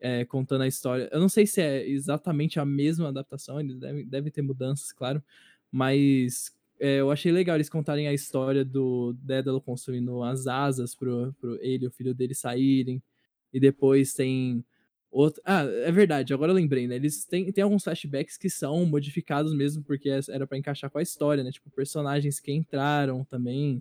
É, 0.00 0.24
contando 0.24 0.62
a 0.62 0.66
história. 0.66 1.08
Eu 1.12 1.20
não 1.20 1.28
sei 1.28 1.46
se 1.46 1.60
é 1.60 1.88
exatamente 1.88 2.58
a 2.58 2.64
mesma 2.64 3.08
adaptação, 3.08 3.60
eles 3.60 3.78
devem, 3.78 4.04
devem 4.06 4.32
ter 4.32 4.42
mudanças, 4.42 4.92
claro. 4.92 5.22
Mas 5.70 6.52
é, 6.82 6.96
eu 7.00 7.12
achei 7.12 7.30
legal 7.30 7.56
eles 7.56 7.68
contarem 7.68 8.08
a 8.08 8.12
história 8.12 8.64
do 8.64 9.12
Dédalo 9.22 9.60
construindo 9.60 10.20
as 10.24 10.48
asas 10.48 10.96
pro, 10.96 11.32
pro 11.40 11.56
ele 11.62 11.84
e 11.84 11.86
o 11.86 11.92
filho 11.92 12.12
dele 12.12 12.34
saírem. 12.34 13.00
E 13.52 13.60
depois 13.60 14.14
tem 14.14 14.64
outro. 15.08 15.40
Ah, 15.44 15.62
é 15.62 15.92
verdade, 15.92 16.34
agora 16.34 16.50
eu 16.50 16.56
lembrei, 16.56 16.88
né? 16.88 16.96
Eles 16.96 17.24
têm, 17.24 17.52
tem 17.52 17.62
alguns 17.62 17.84
flashbacks 17.84 18.36
que 18.36 18.50
são 18.50 18.84
modificados 18.84 19.54
mesmo, 19.54 19.84
porque 19.84 20.10
é- 20.10 20.20
era 20.28 20.44
pra 20.44 20.58
encaixar 20.58 20.90
com 20.90 20.98
a 20.98 21.02
história, 21.02 21.44
né? 21.44 21.52
Tipo, 21.52 21.70
personagens 21.70 22.40
que 22.40 22.50
entraram 22.52 23.24
também. 23.24 23.80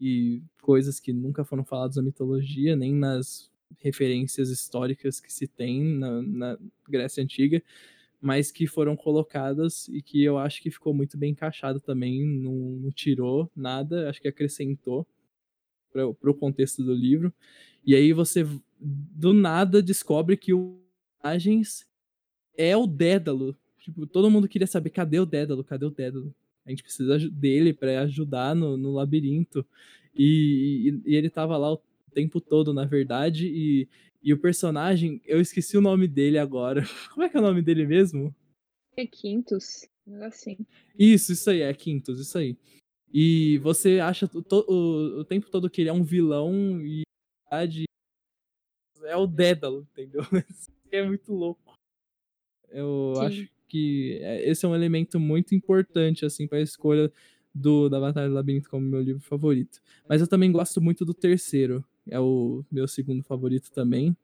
E 0.00 0.40
coisas 0.62 1.00
que 1.00 1.12
nunca 1.12 1.44
foram 1.44 1.64
faladas 1.64 1.96
na 1.96 2.02
mitologia, 2.02 2.76
nem 2.76 2.94
nas 2.94 3.50
referências 3.78 4.48
históricas 4.48 5.20
que 5.20 5.30
se 5.32 5.46
tem 5.46 5.82
na, 5.82 6.22
na 6.22 6.58
Grécia 6.88 7.22
Antiga 7.22 7.62
mas 8.20 8.50
que 8.50 8.66
foram 8.66 8.96
colocadas 8.96 9.88
e 9.88 10.02
que 10.02 10.22
eu 10.24 10.38
acho 10.38 10.62
que 10.62 10.70
ficou 10.70 10.92
muito 10.94 11.16
bem 11.18 11.32
encaixado 11.32 11.80
também, 11.80 12.24
não, 12.24 12.52
não 12.54 12.90
tirou 12.92 13.50
nada, 13.56 14.08
acho 14.10 14.20
que 14.20 14.28
acrescentou 14.28 15.06
para 15.92 16.30
o 16.30 16.34
contexto 16.34 16.82
do 16.82 16.94
livro. 16.94 17.32
E 17.84 17.94
aí 17.94 18.12
você 18.12 18.46
do 18.80 19.32
nada 19.32 19.82
descobre 19.82 20.36
que 20.36 20.52
o 20.54 20.78
personagens 21.20 21.86
é 22.56 22.76
o 22.76 22.86
Dédalo. 22.86 23.56
Tipo, 23.80 24.06
todo 24.06 24.30
mundo 24.30 24.48
queria 24.48 24.66
saber 24.66 24.90
cadê 24.90 25.18
o 25.20 25.26
Dédalo, 25.26 25.64
cadê 25.64 25.86
o 25.86 25.90
Dédalo? 25.90 26.34
A 26.66 26.70
gente 26.70 26.82
precisa 26.82 27.18
dele 27.30 27.72
para 27.72 28.02
ajudar 28.02 28.54
no, 28.54 28.76
no 28.76 28.92
labirinto. 28.92 29.66
E, 30.14 31.00
e- 31.06 31.12
e 31.12 31.16
ele 31.16 31.30
tava 31.30 31.56
lá 31.56 31.72
o 31.74 31.80
tempo 32.14 32.40
todo, 32.40 32.72
na 32.74 32.84
verdade, 32.84 33.48
e, 33.48 33.88
e 34.28 34.32
o 34.34 34.38
personagem, 34.38 35.22
eu 35.24 35.40
esqueci 35.40 35.74
o 35.78 35.80
nome 35.80 36.06
dele 36.06 36.36
agora. 36.36 36.82
Como 37.14 37.22
é 37.22 37.30
que 37.30 37.36
é 37.38 37.40
o 37.40 37.42
nome 37.42 37.62
dele 37.62 37.86
mesmo? 37.86 38.34
É 38.94 39.06
Quintus, 39.06 39.88
assim. 40.20 40.58
Isso, 40.98 41.32
isso 41.32 41.48
aí, 41.48 41.62
é 41.62 41.72
Quintus, 41.72 42.20
isso 42.20 42.36
aí. 42.36 42.54
E 43.10 43.56
você 43.60 44.00
acha 44.00 44.30
o, 44.34 44.44
o, 44.70 45.20
o 45.20 45.24
tempo 45.24 45.50
todo 45.50 45.70
que 45.70 45.80
ele 45.80 45.88
é 45.88 45.92
um 45.94 46.04
vilão 46.04 46.78
e 46.82 47.04
é 47.50 49.16
o 49.16 49.26
Dédalo, 49.26 49.88
entendeu? 49.92 50.20
É 50.90 51.02
muito 51.02 51.34
louco. 51.34 51.74
Eu 52.70 53.12
Sim. 53.16 53.24
acho 53.26 53.48
que 53.66 54.18
é- 54.22 54.48
esse 54.50 54.64
é 54.64 54.68
um 54.68 54.74
elemento 54.74 55.20
muito 55.20 55.54
importante 55.54 56.24
assim 56.24 56.46
para 56.46 56.56
a 56.58 56.62
escolha 56.62 57.12
do 57.54 57.90
da 57.90 58.00
Batalha 58.00 58.28
do 58.28 58.34
Labirinto 58.34 58.70
como 58.70 58.86
meu 58.86 59.02
livro 59.02 59.22
favorito. 59.22 59.80
Mas 60.08 60.22
eu 60.22 60.26
também 60.26 60.50
gosto 60.50 60.80
muito 60.80 61.04
do 61.04 61.12
terceiro, 61.12 61.84
é 62.08 62.18
o 62.20 62.64
meu 62.70 62.86
segundo 62.88 63.22
favorito 63.22 63.70
também. 63.70 64.16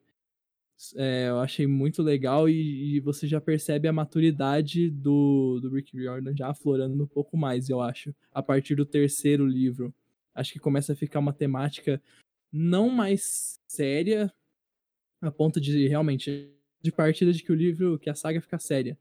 É, 0.96 1.28
eu 1.28 1.38
achei 1.38 1.66
muito 1.66 2.02
legal 2.02 2.48
e, 2.48 2.96
e 2.96 3.00
você 3.00 3.26
já 3.28 3.40
percebe 3.40 3.86
a 3.86 3.92
maturidade 3.92 4.90
do, 4.90 5.60
do 5.60 5.70
Rick 5.70 5.96
Riordan 5.96 6.34
já 6.36 6.48
aflorando 6.48 7.04
um 7.04 7.06
pouco 7.06 7.36
mais, 7.36 7.68
eu 7.68 7.80
acho, 7.80 8.14
a 8.32 8.42
partir 8.42 8.74
do 8.74 8.84
terceiro 8.84 9.46
livro. 9.46 9.94
Acho 10.34 10.52
que 10.52 10.58
começa 10.58 10.92
a 10.92 10.96
ficar 10.96 11.20
uma 11.20 11.32
temática 11.32 12.02
não 12.52 12.88
mais 12.88 13.60
séria, 13.66 14.32
a 15.20 15.30
ponto 15.30 15.60
de 15.60 15.86
realmente 15.86 16.50
de 16.82 16.92
partida 16.92 17.32
de 17.32 17.42
que 17.42 17.50
o 17.50 17.54
livro, 17.54 17.98
que 17.98 18.10
a 18.10 18.14
saga 18.14 18.40
fica 18.40 18.58
séria. 18.58 18.98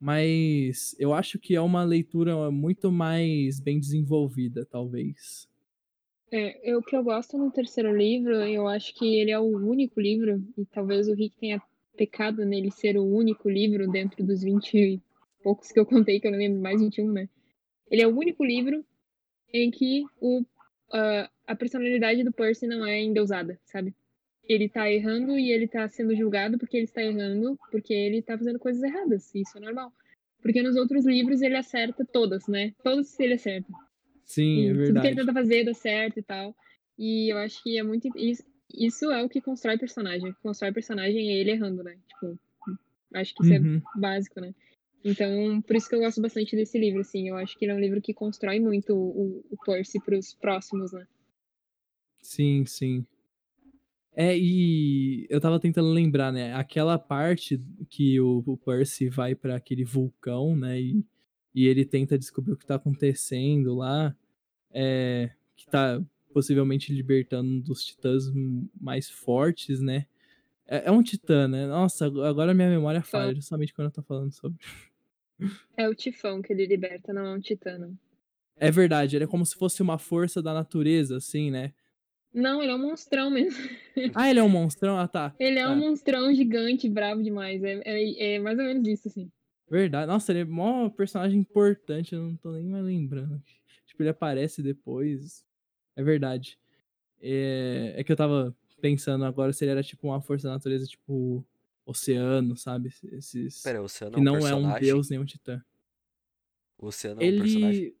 Mas 0.00 0.94
eu 0.98 1.12
acho 1.12 1.38
que 1.38 1.54
é 1.54 1.60
uma 1.60 1.84
leitura 1.84 2.50
muito 2.50 2.90
mais 2.90 3.60
bem 3.60 3.78
desenvolvida, 3.78 4.64
talvez. 4.64 5.48
É, 6.30 6.70
eu, 6.70 6.78
o 6.78 6.82
que 6.82 6.96
eu 6.96 7.04
gosto 7.04 7.38
no 7.38 7.50
terceiro 7.50 7.96
livro, 7.96 8.34
eu 8.34 8.66
acho 8.66 8.94
que 8.94 9.16
ele 9.16 9.30
é 9.30 9.38
o 9.38 9.44
único 9.44 10.00
livro, 10.00 10.42
e 10.58 10.66
talvez 10.66 11.08
o 11.08 11.14
Rick 11.14 11.36
tenha 11.38 11.62
pecado 11.96 12.44
nele 12.44 12.70
ser 12.70 12.96
o 12.98 13.04
único 13.04 13.48
livro 13.48 13.88
dentro 13.90 14.24
dos 14.24 14.42
20 14.42 14.74
e 14.74 15.02
poucos 15.42 15.70
que 15.70 15.78
eu 15.78 15.86
contei, 15.86 16.20
que 16.20 16.26
eu 16.26 16.32
não 16.32 16.38
lembro, 16.38 16.60
mais 16.60 16.80
21, 16.80 17.10
né? 17.12 17.28
Ele 17.90 18.02
é 18.02 18.06
o 18.06 18.16
único 18.16 18.44
livro 18.44 18.84
em 19.52 19.70
que 19.70 20.04
o, 20.20 20.40
uh, 20.40 21.28
a 21.46 21.54
personalidade 21.54 22.24
do 22.24 22.32
Percy 22.32 22.66
não 22.66 22.84
é 22.84 23.00
endeusada, 23.00 23.58
sabe? 23.64 23.94
Ele 24.48 24.68
tá 24.68 24.90
errando 24.90 25.38
e 25.38 25.50
ele 25.50 25.68
tá 25.68 25.88
sendo 25.88 26.14
julgado 26.14 26.58
porque 26.58 26.76
ele 26.76 26.84
está 26.84 27.02
errando, 27.02 27.58
porque 27.70 27.94
ele 27.94 28.22
tá 28.22 28.36
fazendo 28.36 28.58
coisas 28.58 28.82
erradas, 28.82 29.32
isso 29.34 29.56
é 29.56 29.60
normal. 29.60 29.92
Porque 30.42 30.62
nos 30.62 30.76
outros 30.76 31.04
livros 31.06 31.42
ele 31.42 31.56
acerta 31.56 32.04
todas, 32.04 32.46
né? 32.46 32.72
Todas 32.82 33.18
ele 33.18 33.34
acerta. 33.34 33.72
Sim, 34.26 34.66
é 34.66 34.70
E 34.70 34.72
tudo 34.72 34.82
que 34.82 34.86
verdade. 34.86 35.08
ele 35.08 35.16
tenta 35.16 35.32
fazer 35.32 35.64
dá 35.64 35.72
certo 35.72 36.18
e 36.18 36.22
tal. 36.22 36.54
E 36.98 37.32
eu 37.32 37.38
acho 37.38 37.62
que 37.62 37.78
é 37.78 37.82
muito. 37.82 38.08
Isso, 38.18 38.42
isso 38.74 39.10
é 39.10 39.22
o 39.22 39.28
que 39.28 39.40
constrói 39.40 39.78
personagem. 39.78 40.30
O 40.30 40.34
que 40.34 40.42
constrói 40.42 40.72
personagem 40.72 41.30
é 41.30 41.40
ele 41.40 41.52
errando, 41.52 41.82
né? 41.82 41.96
Tipo, 42.08 42.38
acho 43.14 43.34
que 43.34 43.42
isso 43.44 43.54
Uhum. 43.54 43.82
é 43.94 44.00
básico, 44.00 44.40
né? 44.40 44.54
Então, 45.04 45.62
por 45.62 45.76
isso 45.76 45.88
que 45.88 45.94
eu 45.94 46.00
gosto 46.00 46.20
bastante 46.20 46.56
desse 46.56 46.78
livro, 46.78 47.00
assim. 47.00 47.28
Eu 47.28 47.36
acho 47.36 47.56
que 47.56 47.64
ele 47.64 47.72
é 47.72 47.74
um 47.76 47.80
livro 47.80 48.02
que 48.02 48.12
constrói 48.12 48.58
muito 48.58 48.94
o, 48.94 49.44
o 49.48 49.56
Percy 49.64 50.00
pros 50.00 50.34
próximos, 50.34 50.92
né? 50.92 51.06
Sim, 52.20 52.66
sim. 52.66 53.06
É, 54.12 54.36
e 54.36 55.26
eu 55.28 55.40
tava 55.40 55.60
tentando 55.60 55.90
lembrar, 55.90 56.32
né? 56.32 56.52
Aquela 56.54 56.98
parte 56.98 57.60
que 57.90 58.18
o, 58.18 58.42
o 58.46 58.56
Percy 58.56 59.08
vai 59.10 59.34
pra 59.34 59.56
aquele 59.56 59.84
vulcão, 59.84 60.56
né? 60.56 60.80
E, 60.80 61.04
e 61.56 61.66
ele 61.66 61.84
tenta 61.84 62.16
descobrir 62.18 62.52
o 62.52 62.56
que 62.56 62.66
tá 62.66 62.74
acontecendo 62.76 63.74
lá. 63.74 64.14
É, 64.70 65.30
que 65.56 65.66
tá 65.66 66.00
possivelmente 66.34 66.92
libertando 66.92 67.48
um 67.48 67.58
dos 67.60 67.82
titãs 67.82 68.24
mais 68.78 69.08
fortes, 69.08 69.80
né? 69.80 70.06
É, 70.66 70.88
é 70.88 70.90
um 70.90 71.02
titã, 71.02 71.48
né? 71.48 71.66
Nossa, 71.66 72.06
ag- 72.06 72.20
agora 72.20 72.52
minha 72.52 72.68
memória 72.68 73.02
falha, 73.02 73.34
justamente 73.34 73.72
quando 73.72 73.86
eu 73.86 73.92
tô 73.92 74.02
falando 74.02 74.30
sobre. 74.32 74.58
É 75.76 75.88
o 75.88 75.94
Tifão 75.94 76.42
que 76.42 76.52
ele 76.52 76.66
liberta, 76.66 77.12
não 77.12 77.24
é 77.26 77.32
um 77.34 77.40
titã, 77.40 77.78
não. 77.78 77.98
É 78.58 78.70
verdade, 78.70 79.16
ele 79.16 79.24
é 79.24 79.28
como 79.28 79.44
se 79.46 79.54
fosse 79.54 79.80
uma 79.80 79.98
força 79.98 80.42
da 80.42 80.52
natureza, 80.52 81.16
assim, 81.16 81.50
né? 81.50 81.72
Não, 82.34 82.62
ele 82.62 82.72
é 82.72 82.74
um 82.74 82.78
monstrão 82.82 83.30
mesmo. 83.30 83.58
Ah, 84.14 84.28
ele 84.30 84.38
é 84.40 84.42
um 84.42 84.48
monstrão? 84.48 84.98
Ah, 84.98 85.08
tá. 85.08 85.34
Ele 85.38 85.58
é 85.58 85.64
Tá. 85.64 85.70
um 85.72 85.76
monstrão 85.76 86.34
gigante, 86.34 86.88
bravo 86.88 87.22
demais. 87.22 87.62
É, 87.64 87.80
é, 87.84 88.34
é 88.34 88.38
mais 88.38 88.58
ou 88.58 88.64
menos 88.64 88.86
isso, 88.86 89.08
assim. 89.08 89.30
Verdade. 89.68 90.06
Nossa, 90.06 90.32
ele 90.32 90.40
é 90.40 90.44
mó 90.44 90.88
personagem 90.88 91.40
importante, 91.40 92.14
eu 92.14 92.22
não 92.22 92.36
tô 92.36 92.52
nem 92.52 92.64
mais 92.64 92.84
lembrando. 92.84 93.42
Tipo, 93.86 94.02
ele 94.02 94.10
aparece 94.10 94.62
depois. 94.62 95.44
É 95.96 96.02
verdade. 96.02 96.58
É, 97.20 97.94
é 97.96 98.04
que 98.04 98.12
eu 98.12 98.16
tava 98.16 98.54
pensando 98.80 99.24
agora 99.24 99.52
se 99.52 99.64
ele 99.64 99.72
era 99.72 99.82
tipo 99.82 100.06
uma 100.06 100.20
força 100.20 100.48
da 100.48 100.54
natureza, 100.54 100.86
tipo 100.86 101.44
oceano, 101.84 102.56
sabe? 102.56 102.90
Esses. 103.12 103.62
Pera, 103.62 103.80
o 103.80 103.84
Oceano 103.84 104.12
que 104.12 104.18
é 104.18 104.20
um 104.20 104.24
não 104.24 104.34
é 104.34 104.38
um 104.38 104.62
personagem? 104.62 104.80
deus 104.80 105.10
nem 105.10 105.18
um 105.18 105.24
titã. 105.24 105.64
O 106.78 106.86
Oceano 106.86 107.22
é 107.22 107.24
um 107.24 107.38
personagem? 107.38 107.82
Ele. 107.84 107.96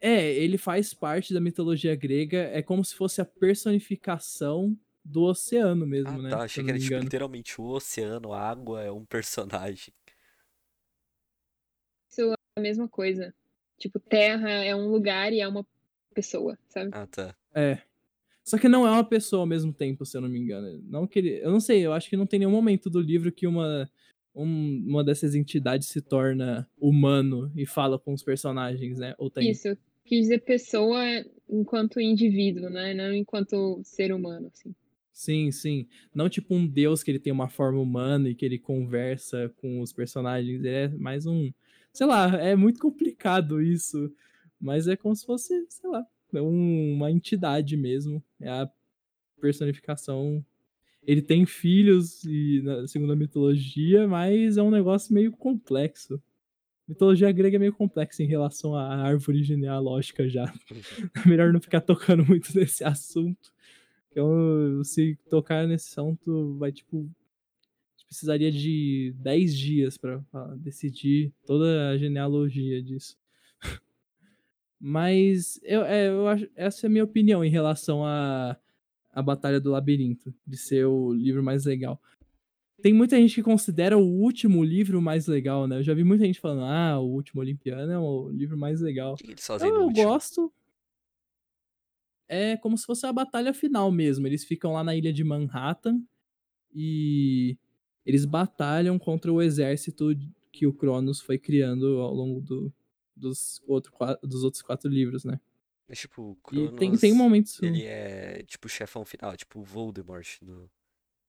É, 0.00 0.32
ele 0.34 0.58
faz 0.58 0.92
parte 0.92 1.32
da 1.32 1.40
mitologia 1.40 1.94
grega, 1.94 2.38
é 2.52 2.60
como 2.60 2.84
se 2.84 2.94
fosse 2.94 3.20
a 3.20 3.24
personificação 3.24 4.78
do 5.02 5.22
oceano 5.22 5.86
mesmo, 5.86 6.10
Ah, 6.10 6.22
né? 6.22 6.30
tá. 6.30 6.42
Achei 6.42 6.62
que 6.64 6.70
era 6.70 6.78
tipo 6.78 6.98
literalmente 6.98 7.60
o 7.60 7.64
oceano, 7.64 8.32
a 8.32 8.40
água 8.40 8.82
é 8.82 8.90
um 8.90 9.04
personagem. 9.04 9.94
É 12.56 12.60
a 12.60 12.62
mesma 12.62 12.88
coisa. 12.88 13.34
Tipo, 13.78 13.98
terra 13.98 14.48
é 14.48 14.74
um 14.76 14.88
lugar 14.88 15.32
e 15.32 15.40
é 15.40 15.48
uma 15.48 15.66
pessoa, 16.14 16.56
sabe? 16.68 16.90
Ah, 16.92 17.06
tá. 17.06 17.34
É. 17.52 17.78
Só 18.44 18.56
que 18.58 18.68
não 18.68 18.86
é 18.86 18.90
uma 18.90 19.02
pessoa 19.04 19.40
ao 19.40 19.46
mesmo 19.46 19.72
tempo, 19.72 20.06
se 20.06 20.16
eu 20.16 20.20
não 20.20 20.28
me 20.28 20.38
engano. 20.38 20.80
Não 20.88 21.06
que 21.06 21.18
ele, 21.18 21.40
eu 21.42 21.50
não 21.50 21.58
sei, 21.58 21.84
eu 21.84 21.92
acho 21.92 22.08
que 22.08 22.16
não 22.16 22.26
tem 22.26 22.38
nenhum 22.38 22.52
momento 22.52 22.88
do 22.88 23.00
livro 23.00 23.32
que 23.32 23.46
uma 23.46 23.90
um- 24.36 24.84
uma 24.88 25.04
dessas 25.04 25.36
entidades 25.36 25.86
se 25.88 26.00
torna 26.02 26.68
humano 26.76 27.52
e 27.54 27.64
fala 27.64 28.00
com 28.00 28.12
os 28.12 28.20
personagens, 28.22 28.98
né? 28.98 29.14
Ou 29.16 29.30
tem? 29.30 29.48
Isso. 29.50 29.76
Quis 30.04 30.22
dizer 30.22 30.40
pessoa 30.44 31.00
enquanto 31.48 32.00
indivíduo, 32.00 32.68
né? 32.68 32.94
Não 32.94 33.14
enquanto 33.14 33.80
ser 33.84 34.12
humano, 34.12 34.48
assim. 34.52 34.74
Sim, 35.12 35.52
sim. 35.52 35.86
Não 36.12 36.28
tipo 36.28 36.52
um 36.52 36.66
deus 36.66 37.02
que 37.04 37.12
ele 37.12 37.20
tem 37.20 37.32
uma 37.32 37.48
forma 37.48 37.80
humana 37.80 38.28
e 38.28 38.34
que 38.34 38.44
ele 38.44 38.58
conversa 38.58 39.48
com 39.60 39.80
os 39.80 39.92
personagens. 39.92 40.58
Ele 40.64 40.68
é 40.68 40.88
mais 40.88 41.26
um. 41.26 41.52
Sei 41.94 42.06
lá, 42.06 42.26
é 42.36 42.54
muito 42.56 42.78
complicado 42.80 43.62
isso. 43.62 44.12
Mas 44.60 44.86
é 44.88 44.96
como 44.96 45.14
se 45.16 45.24
fosse, 45.24 45.64
sei 45.70 45.88
lá, 45.90 46.04
é 46.34 46.42
um- 46.42 46.94
uma 46.94 47.10
entidade 47.10 47.76
mesmo. 47.76 48.22
É 48.40 48.50
a 48.50 48.70
personificação. 49.40 50.44
Ele 51.06 51.22
tem 51.22 51.46
filhos, 51.46 52.24
e 52.24 52.62
segundo 52.88 53.12
a 53.12 53.16
mitologia, 53.16 54.08
mas 54.08 54.56
é 54.56 54.62
um 54.62 54.70
negócio 54.70 55.14
meio 55.14 55.32
complexo. 55.32 56.20
Mitologia 56.88 57.32
grega 57.32 57.56
é 57.56 57.60
meio 57.60 57.72
complexa 57.74 58.22
em 58.22 58.26
relação 58.26 58.74
à 58.74 58.96
árvore 58.96 59.42
genealógica 59.44 60.28
já. 60.28 60.52
É 61.26 61.28
melhor 61.28 61.52
não 61.52 61.60
ficar 61.60 61.80
tocando 61.82 62.24
muito 62.26 62.48
nesse 62.58 62.84
assunto. 62.84 63.52
Então, 64.10 64.82
se 64.84 65.16
tocar 65.30 65.66
nesse 65.66 65.88
assunto, 66.00 66.56
vai 66.58 66.72
tipo. 66.72 67.08
A 68.14 68.16
precisaria 68.16 68.52
de 68.52 69.12
10 69.16 69.56
dias 69.56 69.98
pra 69.98 70.20
pra 70.30 70.54
decidir 70.56 71.32
toda 71.44 71.90
a 71.90 71.98
genealogia 71.98 72.80
disso. 72.80 73.16
Mas 74.80 75.58
eu, 75.62 75.82
é, 75.82 76.08
eu 76.08 76.28
acho, 76.28 76.48
essa 76.54 76.86
é 76.86 76.88
a 76.88 76.90
minha 76.90 77.04
opinião 77.04 77.44
em 77.44 77.50
relação 77.50 78.04
à 78.04 78.56
a, 79.12 79.22
Batalha 79.22 79.60
do 79.60 79.70
Labirinto, 79.70 80.32
de 80.46 80.56
ser 80.56 80.84
o 80.86 81.12
livro 81.12 81.42
mais 81.42 81.64
legal. 81.64 82.00
Tem 82.82 82.92
muita 82.92 83.16
gente 83.16 83.34
que 83.34 83.42
considera 83.42 83.96
o 83.96 84.04
último 84.04 84.62
livro 84.62 85.00
mais 85.00 85.26
legal, 85.26 85.66
né? 85.66 85.78
Eu 85.78 85.82
já 85.82 85.94
vi 85.94 86.04
muita 86.04 86.24
gente 86.24 86.38
falando, 86.38 86.64
ah, 86.64 87.00
o 87.00 87.06
último 87.06 87.40
Olimpiano 87.40 87.90
é 87.90 87.98
o 87.98 88.28
livro 88.28 88.58
mais 88.58 88.80
legal. 88.80 89.16
Que 89.16 89.34
fazem 89.40 89.68
Eu, 89.68 89.74
no 89.74 89.80
eu 89.80 89.86
último? 89.86 90.04
gosto. 90.04 90.52
É 92.28 92.56
como 92.58 92.76
se 92.76 92.84
fosse 92.84 93.06
a 93.06 93.12
batalha 93.12 93.54
final 93.54 93.90
mesmo. 93.90 94.26
Eles 94.26 94.44
ficam 94.44 94.72
lá 94.72 94.84
na 94.84 94.94
ilha 94.94 95.12
de 95.12 95.24
Manhattan 95.24 96.02
e 96.74 97.56
eles 98.04 98.24
batalham 98.24 98.98
contra 98.98 99.32
o 99.32 99.40
exército 99.42 100.10
que 100.52 100.66
o 100.66 100.72
Cronos 100.72 101.20
foi 101.20 101.38
criando 101.38 102.00
ao 102.00 102.14
longo 102.14 102.40
do- 102.40 102.72
dos, 103.16 103.62
outro, 103.66 103.92
dos 104.22 104.42
outros 104.44 104.62
quatro 104.62 104.90
livros, 104.90 105.24
né? 105.24 105.40
Mas, 105.88 105.98
tipo, 105.98 106.22
o 106.22 106.32
E 106.32 106.36
Cronos, 106.66 106.78
tem, 106.78 106.96
tem 106.96 107.12
momentos. 107.14 107.62
ele 107.62 107.82
é 107.84 108.42
tipo 108.46 108.66
o 108.66 108.70
chefão 108.70 109.04
final, 109.04 109.36
tipo 109.36 109.60
o 109.60 109.64
Voldemort 109.64 110.26
do, 110.42 110.70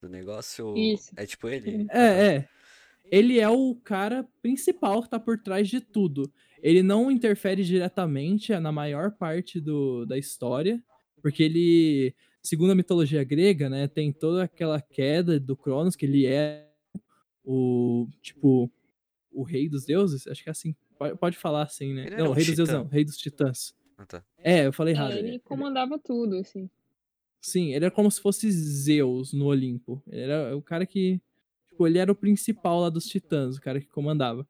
do 0.01 0.09
negócio? 0.09 0.75
Isso. 0.77 1.11
É 1.15 1.25
tipo 1.25 1.47
ele? 1.47 1.85
É, 1.91 2.27
é. 2.35 2.49
Ele 3.11 3.39
é 3.39 3.47
o 3.49 3.75
cara 3.75 4.27
principal 4.41 5.03
que 5.03 5.09
tá 5.09 5.19
por 5.19 5.37
trás 5.37 5.67
de 5.69 5.79
tudo. 5.79 6.31
Ele 6.61 6.81
não 6.81 7.11
interfere 7.11 7.63
diretamente 7.63 8.51
na 8.57 8.71
maior 8.71 9.11
parte 9.11 9.59
do, 9.59 10.05
da 10.05 10.17
história, 10.17 10.81
porque 11.21 11.43
ele, 11.43 12.15
segundo 12.41 12.71
a 12.71 12.75
mitologia 12.75 13.23
grega, 13.23 13.69
né, 13.69 13.87
tem 13.87 14.11
toda 14.11 14.43
aquela 14.43 14.81
queda 14.81 15.39
do 15.39 15.55
Cronos, 15.55 15.95
que 15.95 16.05
ele 16.05 16.25
é 16.25 16.64
o, 17.45 18.07
tipo, 18.21 18.71
o 19.31 19.43
rei 19.43 19.69
dos 19.69 19.85
deuses, 19.85 20.27
acho 20.27 20.43
que 20.43 20.49
é 20.49 20.51
assim, 20.51 20.75
pode, 20.97 21.17
pode 21.17 21.37
falar 21.37 21.63
assim, 21.63 21.93
né? 21.93 22.07
Ele 22.07 22.15
Não, 22.17 22.31
um 22.31 22.33
rei 22.33 22.45
dos 22.45 22.55
deuses 22.55 22.73
não, 22.73 22.87
rei 22.87 23.05
dos 23.05 23.17
titãs. 23.17 23.75
Ah, 23.97 24.05
tá. 24.05 24.25
É, 24.39 24.65
eu 24.65 24.73
falei 24.73 24.93
errado. 24.93 25.13
É, 25.13 25.19
ele 25.19 25.39
comandava 25.39 25.97
tudo, 25.97 26.37
assim. 26.37 26.69
Sim, 27.41 27.67
ele 27.73 27.85
era 27.85 27.91
como 27.91 28.09
se 28.09 28.19
fosse 28.19 28.51
Zeus 28.51 29.31
no 29.31 29.45
Olimpo. 29.45 30.01
Ele 30.07 30.21
era 30.21 30.57
o 30.57 30.61
cara 30.61 30.85
que. 30.85 31.21
Tipo, 31.69 31.87
ele 31.87 31.99
era 31.99 32.11
o 32.11 32.15
principal 32.15 32.81
lá 32.81 32.89
dos 32.89 33.05
titãs, 33.05 33.55
o 33.55 33.61
cara 33.61 33.79
que 33.79 33.87
comandava. 33.87 34.47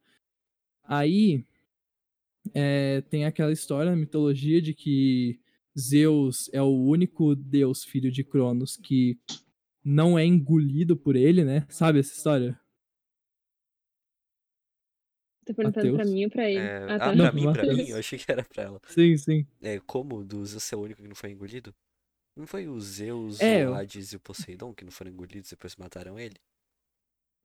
Aí. 0.83 1.43
é, 2.53 3.01
tem 3.01 3.25
aquela 3.25 3.51
história 3.51 3.91
na 3.91 3.97
mitologia 3.97 4.61
de 4.61 4.73
que 4.73 5.39
Zeus 5.77 6.49
é 6.53 6.61
o 6.61 6.83
único 6.83 7.35
deus 7.35 7.83
filho 7.83 8.11
de 8.11 8.23
Cronos 8.23 8.77
que 8.77 9.19
não 9.83 10.17
é 10.17 10.25
engolido 10.25 10.95
por 10.95 11.15
ele, 11.15 11.43
né? 11.43 11.65
Sabe 11.69 11.99
essa 11.99 12.13
história? 12.13 12.59
Tá 15.45 15.53
perguntando 15.53 15.87
pra 15.89 15.97
Mateus? 15.97 16.11
mim 16.11 16.23
ou 16.25 16.31
pra 16.31 16.49
ele? 16.49 16.59
É, 16.59 16.77
ah, 16.77 16.85
ah, 16.95 16.99
tá. 16.99 17.05
pra 17.05 17.15
Não, 17.15 17.33
mim, 17.33 17.41
pra 17.43 17.51
Matheus. 17.63 17.77
mim, 17.77 17.89
eu 17.89 17.97
achei 17.97 18.17
que 18.17 18.31
era 18.31 18.43
pra 18.43 18.63
ela. 18.63 18.81
Sim, 18.87 19.15
sim. 19.17 19.47
É, 19.61 19.79
como 19.79 20.17
o 20.17 20.23
do 20.25 20.43
Zeus 20.45 20.73
é 20.73 20.75
o 20.75 20.79
único 20.81 21.01
que 21.01 21.07
não 21.07 21.15
foi 21.15 21.31
engolido? 21.31 21.73
Não 22.35 22.47
foi 22.47 22.67
o 22.67 22.79
Zeus, 22.81 23.39
É, 23.39 23.57
o 23.65 23.69
eu- 23.69 23.75
Hades 23.75 24.11
e 24.11 24.15
o 24.15 24.19
Poseidon 24.19 24.73
que 24.73 24.83
não 24.83 24.91
foram 24.91 25.11
engolidos 25.11 25.51
e 25.51 25.55
depois 25.55 25.75
mataram 25.75 26.19
ele? 26.19 26.35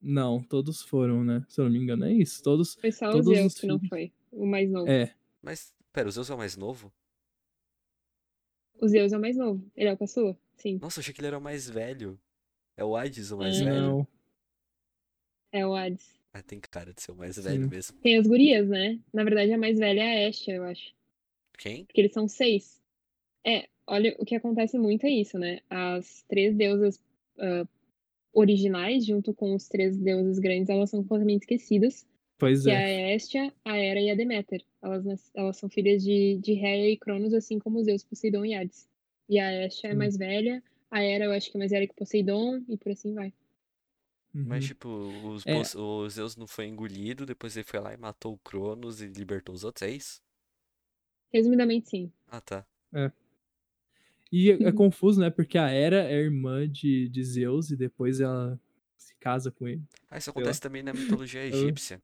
Não, 0.01 0.43
todos 0.43 0.83
foram, 0.83 1.23
né? 1.23 1.45
Se 1.49 1.61
eu 1.61 1.67
não 1.67 1.73
me 1.73 1.79
engano, 1.79 2.07
é 2.07 2.13
isso. 2.13 2.43
Todos. 2.43 2.75
Foi 2.77 2.91
só 2.91 3.09
o 3.11 3.13
Todos 3.13 3.27
Zeus 3.37 3.53
os 3.55 3.61
que 3.61 3.67
não 3.67 3.79
foi. 3.79 4.11
O 4.33 4.47
mais 4.47 4.71
novo. 4.71 4.91
É. 4.91 5.15
Mas, 5.43 5.73
pera, 5.93 6.09
o 6.09 6.11
Zeus 6.11 6.31
é 6.31 6.35
o 6.35 6.39
mais 6.39 6.57
novo? 6.57 6.91
O 8.81 8.89
Zeus 8.89 9.13
é 9.13 9.19
o 9.19 9.21
mais 9.21 9.37
novo. 9.37 9.63
Ele 9.77 9.91
é 9.91 9.93
o 9.93 9.99
caçula? 9.99 10.37
Sim. 10.57 10.79
Nossa, 10.81 10.99
eu 10.99 11.03
achei 11.03 11.13
que 11.13 11.21
ele 11.21 11.27
era 11.29 11.39
o 11.39 11.41
mais 11.43 11.69
velho. 11.69 12.19
É 12.79 12.85
o 12.85 12.97
Hades 12.97 13.31
o 13.31 13.37
mais 13.37 13.61
É. 13.61 13.65
velho? 13.65 13.81
Não. 13.81 14.09
É 15.53 15.67
o 15.67 15.75
Hades. 15.75 16.19
Ah, 16.33 16.43
tem 16.43 16.61
cara 16.61 16.93
de 16.93 17.03
ser 17.03 17.13
o 17.13 17.17
mais 17.17 17.37
velho 17.37 17.65
Sim. 17.65 17.71
mesmo. 17.71 17.99
Tem 17.99 18.17
as 18.17 18.27
gurias, 18.27 18.69
né? 18.69 18.99
Na 19.13 19.25
verdade, 19.25 19.53
a 19.53 19.59
mais 19.59 19.79
velha 19.79 20.01
é 20.03 20.27
a 20.27 20.29
Estia, 20.29 20.55
eu 20.55 20.65
acho. 20.65 20.95
Quem? 21.59 21.85
Porque 21.85 22.01
eles 22.01 22.13
são 22.13 22.29
seis. 22.29 22.81
É, 23.45 23.69
olha, 23.87 24.15
o 24.19 24.25
que 24.25 24.37
acontece 24.37 24.79
muito 24.79 25.07
é 25.07 25.11
isso, 25.11 25.39
né? 25.39 25.61
As 25.69 26.23
três 26.29 26.55
deusas 26.55 27.01
ah, 27.39 27.67
originais, 28.33 29.05
junto 29.05 29.35
com 29.35 29.55
os 29.55 29.69
três 29.69 29.97
deuses 29.97 30.39
grandes, 30.39 30.69
elas 30.69 30.91
são 30.91 31.03
completamente 31.03 31.43
esquecidas. 31.43 32.07
Pois 32.39 32.63
Que 32.65 32.71
é. 32.71 32.75
é 32.75 33.05
a 33.07 33.17
Estia, 33.17 33.53
a 33.65 33.77
Hera 33.77 34.01
e 34.01 34.11
a 34.11 34.15
Deméter. 34.15 34.65
Elas, 34.83 35.31
elas 35.35 35.57
são 35.57 35.69
filhas 35.69 36.03
de, 36.03 36.39
de 36.39 36.55
Rhea 36.55 36.91
e 36.91 36.97
Cronos, 36.97 37.35
assim 37.35 37.59
como 37.59 37.83
Zeus, 37.83 38.05
Poseidon 38.05 38.45
e 38.45 38.55
Hades. 38.55 38.89
E 39.29 39.39
a 39.39 39.67
Estia 39.67 39.91
é 39.91 39.93
Sim. 39.93 39.99
mais 39.99 40.17
velha, 40.17 40.63
a 40.91 41.03
Hera 41.03 41.27
eu 41.27 41.33
acho 41.33 41.51
que 41.51 41.57
é 41.57 41.59
mais 41.59 41.71
velha 41.71 41.87
que 41.87 41.95
Poseidon, 41.95 42.63
e 42.69 42.77
por 42.77 42.93
assim 42.93 43.13
vai. 43.15 43.33
Mas, 44.35 44.65
Uhum. 44.65 44.69
tipo, 44.69 44.89
os, 44.89 45.47
É. 45.47 45.77
O 45.79 46.09
Zeus 46.09 46.37
não 46.37 46.47
foi 46.47 46.67
engolido, 46.67 47.27
depois 47.27 47.57
ele 47.57 47.65
foi 47.65 47.81
lá 47.81 47.93
e 47.93 47.97
matou 47.97 48.35
o 48.35 48.39
Cronos 48.39 49.01
e 49.01 49.07
libertou 49.07 49.55
os 49.55 49.65
outros, 49.65 49.83
é 49.83 49.91
isso? 49.91 50.21
Resumidamente, 51.33 51.89
sim. 51.91 52.13
Ah, 52.29 52.41
tá. 52.41 52.65
E 54.33 54.51
é, 54.51 54.55
é 54.55 54.71
Uhum. 54.71 54.77
confuso, 54.77 55.21
né? 55.21 55.31
Porque 55.31 55.59
a 55.59 55.69
Hera 55.69 56.05
é 56.05 56.15
irmã 56.15 56.69
de, 56.69 57.09
de 57.09 57.25
Zeus 57.25 57.71
e 57.71 57.77
depois 57.77 58.21
ela 58.21 58.59
se 58.97 59.15
casa 59.17 59.51
com 59.51 59.67
ele. 59.67 59.83
Ah, 60.09 60.19
isso 60.19 60.31
acontece 60.31 60.61
também 60.61 60.83
na 60.83 60.93
mitologia 60.93 61.41
egípcia. 61.47 62.01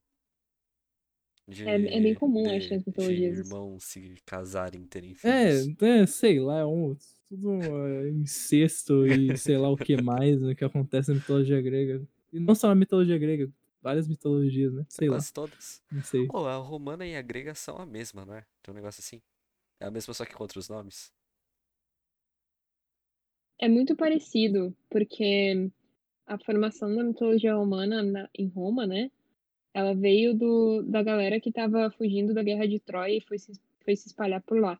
De, 1.48 1.62
É- 1.64 1.96
é 1.98 2.00
bem 2.00 2.14
comum, 2.14 2.42
de- 2.42 2.56
acho, 2.56 2.74
nas 2.74 2.84
mitologias 2.84 3.38
irmãos 3.38 3.84
se 3.84 4.14
casarem, 4.26 4.84
terem 4.84 5.14
É, 5.22 5.60
filhos. 5.60 5.76
é, 5.80 6.06
sei 6.06 6.40
lá, 6.40 6.58
é 6.58 6.64
um, 6.66 6.96
tudo 7.28 7.86
é, 7.86 8.10
incesto 8.10 9.06
e 9.06 9.36
sei 9.36 9.56
lá 9.56 9.68
o 9.70 9.76
que 9.76 9.96
mais 9.96 10.40
né, 10.40 10.54
que 10.54 10.64
acontece 10.64 11.10
na 11.10 11.14
mitologia 11.16 11.60
grega. 11.62 12.02
E 12.36 12.40
não 12.40 12.54
só 12.54 12.68
na 12.68 12.74
mitologia 12.74 13.18
grega, 13.18 13.50
várias 13.82 14.06
mitologias, 14.08 14.72
né? 14.72 14.84
Sei 14.88 15.08
lá, 15.08 15.16
Quase 15.16 15.32
todas. 15.32 15.82
não 15.90 16.02
sei. 16.02 16.26
Pô, 16.26 16.46
a 16.46 16.56
romana 16.56 17.06
e 17.06 17.16
a 17.16 17.22
grega 17.22 17.54
são 17.54 17.76
a 17.78 17.86
mesma, 17.86 18.24
não 18.24 18.34
é? 18.34 18.44
Tem 18.62 18.72
um 18.72 18.76
negócio 18.76 19.00
assim. 19.00 19.20
É 19.80 19.86
a 19.86 19.90
mesma 19.90 20.14
só 20.14 20.24
que 20.24 20.34
com 20.34 20.42
outros 20.42 20.68
nomes. 20.68 21.12
É 23.58 23.68
muito 23.68 23.96
parecido, 23.96 24.76
porque 24.90 25.70
a 26.26 26.38
formação 26.38 26.94
da 26.94 27.02
mitologia 27.04 27.54
romana 27.54 28.02
na- 28.02 28.28
em 28.34 28.48
Roma, 28.48 28.86
né? 28.86 29.10
Ela 29.72 29.94
veio 29.94 30.34
do, 30.34 30.82
da 30.82 31.02
galera 31.02 31.40
que 31.40 31.48
estava 31.50 31.90
fugindo 31.90 32.34
da 32.34 32.42
guerra 32.42 32.66
de 32.66 32.78
Troia 32.80 33.16
e 33.18 33.20
foi 33.20 33.38
se, 33.38 33.52
foi 33.84 33.96
se 33.96 34.08
espalhar 34.08 34.42
por 34.42 34.58
lá. 34.60 34.78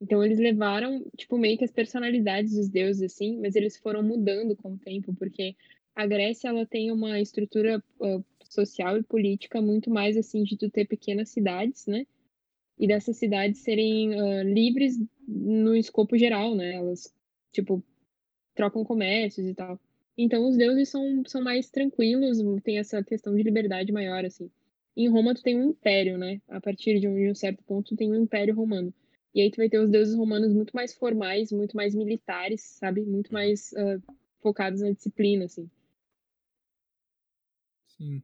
Então 0.00 0.24
eles 0.24 0.38
levaram, 0.38 1.04
tipo, 1.16 1.38
meio 1.38 1.56
que 1.56 1.64
as 1.64 1.70
personalidades 1.72 2.54
dos 2.54 2.68
deuses, 2.68 3.02
assim, 3.02 3.38
mas 3.40 3.54
eles 3.54 3.76
foram 3.76 4.02
mudando 4.02 4.56
com 4.56 4.74
o 4.74 4.78
tempo, 4.78 5.14
porque 5.14 5.56
a 5.94 6.06
Grécia, 6.06 6.48
ela 6.48 6.66
tem 6.66 6.90
uma 6.90 7.20
estrutura 7.20 7.82
ah, 8.02 8.20
social 8.48 8.98
e 8.98 9.02
política 9.02 9.60
muito 9.60 9.90
mais, 9.90 10.16
assim, 10.16 10.42
de 10.42 10.56
tu 10.56 10.70
ter 10.70 10.86
pequenas 10.86 11.28
cidades, 11.30 11.86
né? 11.86 12.06
E 12.78 12.88
dessas 12.88 13.16
cidades 13.16 13.60
serem 13.60 14.18
ah, 14.18 14.42
livres 14.42 14.98
no 15.26 15.76
escopo 15.76 16.16
geral, 16.18 16.54
né? 16.54 16.74
Elas 16.74 17.12
tipo, 17.52 17.82
trocam 18.54 18.84
comércios 18.84 19.46
e 19.46 19.54
tal. 19.54 19.78
Então 20.16 20.48
os 20.48 20.56
deuses 20.56 20.88
são, 20.88 21.22
são 21.26 21.42
mais 21.42 21.70
tranquilos, 21.70 22.38
tem 22.62 22.78
essa 22.78 23.02
questão 23.02 23.34
de 23.34 23.42
liberdade 23.42 23.92
maior, 23.92 24.24
assim. 24.24 24.50
Em 24.96 25.08
Roma 25.08 25.34
tu 25.34 25.42
tem 25.42 25.56
um 25.56 25.70
império, 25.70 26.18
né? 26.18 26.40
A 26.48 26.60
partir 26.60 27.00
de 27.00 27.08
um, 27.08 27.14
de 27.16 27.30
um 27.30 27.34
certo 27.34 27.62
ponto 27.64 27.88
tu 27.90 27.96
tem 27.96 28.10
um 28.12 28.22
império 28.22 28.54
romano. 28.54 28.92
E 29.34 29.40
aí 29.40 29.50
tu 29.50 29.56
vai 29.56 29.68
ter 29.68 29.78
os 29.78 29.90
deuses 29.90 30.14
romanos 30.14 30.52
muito 30.52 30.74
mais 30.74 30.94
formais, 30.94 31.50
muito 31.50 31.76
mais 31.76 31.94
militares, 31.94 32.62
sabe? 32.62 33.00
Muito 33.02 33.32
mais 33.32 33.72
ah, 33.74 33.98
focados 34.40 34.80
na 34.80 34.90
disciplina, 34.90 35.46
assim. 35.46 35.68
Sim. 37.96 38.22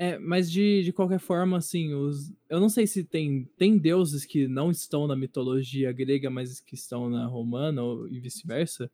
É, 0.00 0.16
mas 0.16 0.48
de, 0.50 0.84
de 0.84 0.92
qualquer 0.92 1.18
forma, 1.18 1.56
assim, 1.56 1.92
os. 1.92 2.32
Eu 2.48 2.60
não 2.60 2.68
sei 2.68 2.86
se 2.86 3.02
tem, 3.02 3.44
tem 3.56 3.76
deuses 3.76 4.24
que 4.24 4.46
não 4.46 4.70
estão 4.70 5.08
na 5.08 5.16
mitologia 5.16 5.90
grega, 5.92 6.30
mas 6.30 6.60
que 6.60 6.74
estão 6.76 7.10
na 7.10 7.26
romana, 7.26 7.82
ou, 7.82 8.08
e 8.08 8.20
vice-versa. 8.20 8.88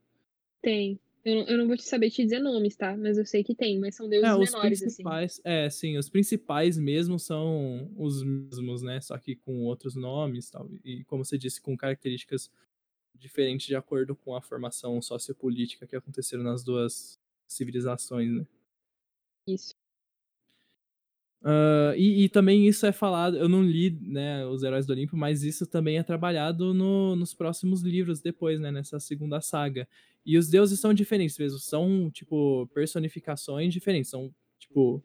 Tem. 0.63 0.99
Eu, 1.25 1.35
não- 1.37 1.47
eu 1.49 1.59
não 1.59 1.67
vou 1.67 1.77
te 1.77 1.85
saber 1.85 2.11
te 2.11 2.23
dizer 2.23 2.39
nomes, 2.39 2.75
tá? 2.77 2.97
Mas 2.97 3.19
eu 3.19 3.27
sei 3.27 3.45
que 3.45 3.55
tem, 3.55 3.79
mas 3.79 3.97
são 3.97 4.09
deuses 4.09 4.31
É, 4.31 4.35
os 4.35 4.51
menores, 4.53 4.79
assim. 4.79 4.87
principais. 4.87 5.41
É, 5.45 5.69
sim, 5.71 5.99
os 5.99 6.09
principais 6.09 6.79
mesmo 6.79 7.19
são 7.19 7.91
os 7.97 8.23
mesmos, 8.25 8.83
né? 8.83 8.99
Só 9.01 9.19
que 9.19 9.37
com 9.37 9.63
outros 9.65 9.95
nomes 9.95 10.51
tal. 10.51 10.71
E, 10.83 11.05
como 11.05 11.23
você 11.25 11.37
disse, 11.37 11.61
com 11.61 11.77
características 11.77 12.51
diferentes 13.15 13.67
de 13.67 13.77
acordo 13.77 14.17
com 14.17 14.35
a 14.35 14.41
formação 14.43 15.01
sociopolítica 15.03 15.87
que 15.87 15.97
aconteceram 15.97 16.43
nas 16.43 16.65
duas 16.65 17.21
civilizações, 17.47 18.33
né? 18.33 18.47
Isso. 19.47 19.75
Ah, 21.43 21.93
e, 21.97 22.25
e 22.25 22.29
também 22.29 22.67
isso 22.67 22.87
é 22.87 22.93
falado, 22.93 23.37
eu 23.37 23.49
não 23.49 23.63
li, 23.63 23.91
né, 24.01 24.47
os 24.47 24.63
Heróis 24.63 24.87
do 24.87 24.93
Olimpo, 24.95 25.15
mas 25.17 25.43
isso 25.43 25.67
também 25.67 25.99
é 25.99 26.03
trabalhado 26.03 26.73
no- 26.73 27.15
nos 27.17 27.35
próximos 27.35 27.83
livros 27.83 28.21
depois, 28.23 28.59
né, 28.59 28.71
nessa 28.71 28.99
segunda 28.99 29.41
saga. 29.43 29.87
E 30.25 30.39
os 30.39 30.49
deuses 30.49 30.81
são 30.81 30.95
diferentes 30.95 31.37
mesmo, 31.39 31.59
são, 31.59 32.11
tipo, 32.11 32.67
personificações 32.69 33.75
diferentes, 33.75 34.11
são, 34.11 34.35
tipo, 34.59 35.03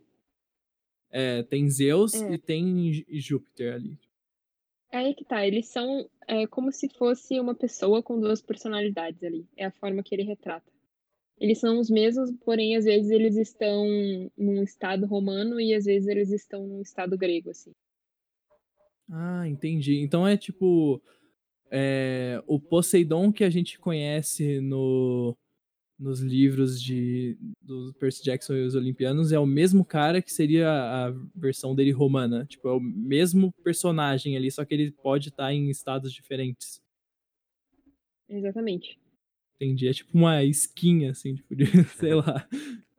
é, 1.12 1.44
tem 1.44 1.70
Zeus 1.70 2.14
É. 2.14 2.34
e 2.34 2.38
tem 2.38 2.94
Jú- 2.94 3.06
Júpiter 3.10 3.74
ali. 3.74 3.98
É 4.92 4.98
aí 5.00 5.14
que 5.14 5.26
tá, 5.26 5.46
eles 5.46 5.68
são 5.68 6.10
é, 6.28 6.48
como 6.48 6.72
se 6.72 6.88
fosse 6.90 7.40
uma 7.40 7.54
pessoa 7.56 8.02
com 8.02 8.20
duas 8.20 8.42
personalidades 8.42 9.22
ali. 9.24 9.46
É 9.58 9.66
a 9.66 9.72
forma 9.72 10.02
que 10.02 10.16
ele 10.16 10.24
retrata. 10.24 10.72
Eles 11.40 11.60
são 11.60 11.80
os 11.80 11.90
mesmos, 11.90 12.32
porém 12.44 12.76
às 12.76 12.86
vezes 12.86 13.10
eles 13.10 13.38
estão 13.38 13.86
num 14.38 14.62
estado 14.62 15.06
romano 15.06 15.60
e 15.60 15.74
às 15.74 15.86
vezes 15.86 16.08
eles 16.08 16.32
estão 16.32 16.68
num 16.68 16.82
estado 16.82 17.18
grego, 17.18 17.50
assim. 17.50 17.72
Ah, 19.10 19.48
entendi. 19.48 20.02
Então 20.02 20.28
é 20.28 20.36
tipo, 20.36 21.02
é, 21.72 22.42
o 22.46 22.60
Poseidon 22.60 23.32
que 23.32 23.44
a 23.44 23.50
gente 23.50 23.80
conhece 23.80 24.60
no, 24.60 25.36
nos 25.98 26.20
livros 26.20 26.82
de 26.82 27.38
do 27.62 27.94
Percy 28.00 28.24
Jackson 28.24 28.54
e 28.56 28.66
os 28.66 28.76
Olimpianos 28.76 29.32
é 29.32 29.40
o 29.40 29.46
mesmo 29.46 29.84
cara 29.84 30.22
que 30.22 30.32
seria 30.32 30.70
a 30.70 31.12
versão 31.36 31.74
dele 31.74 31.92
romana. 31.92 32.46
Tipo, 32.46 32.70
é 32.70 32.74
o 32.74 32.80
mesmo 32.80 33.52
personagem 33.64 34.38
ali, 34.38 34.52
só 34.52 34.64
que 34.66 34.74
ele 34.74 34.92
pode 34.92 35.30
estar 35.30 35.54
em 35.54 35.70
estados 35.70 36.14
diferentes. 36.14 36.82
Exatamente. 38.28 39.00
Entendi. 39.60 39.88
É 39.88 39.93
tipo 39.93 40.18
uma 40.18 40.43
skin, 40.45 41.07
assim, 41.07 41.36
tipo, 41.36 41.55
de, 41.55 41.66
sei 41.99 42.14
lá. 42.14 42.47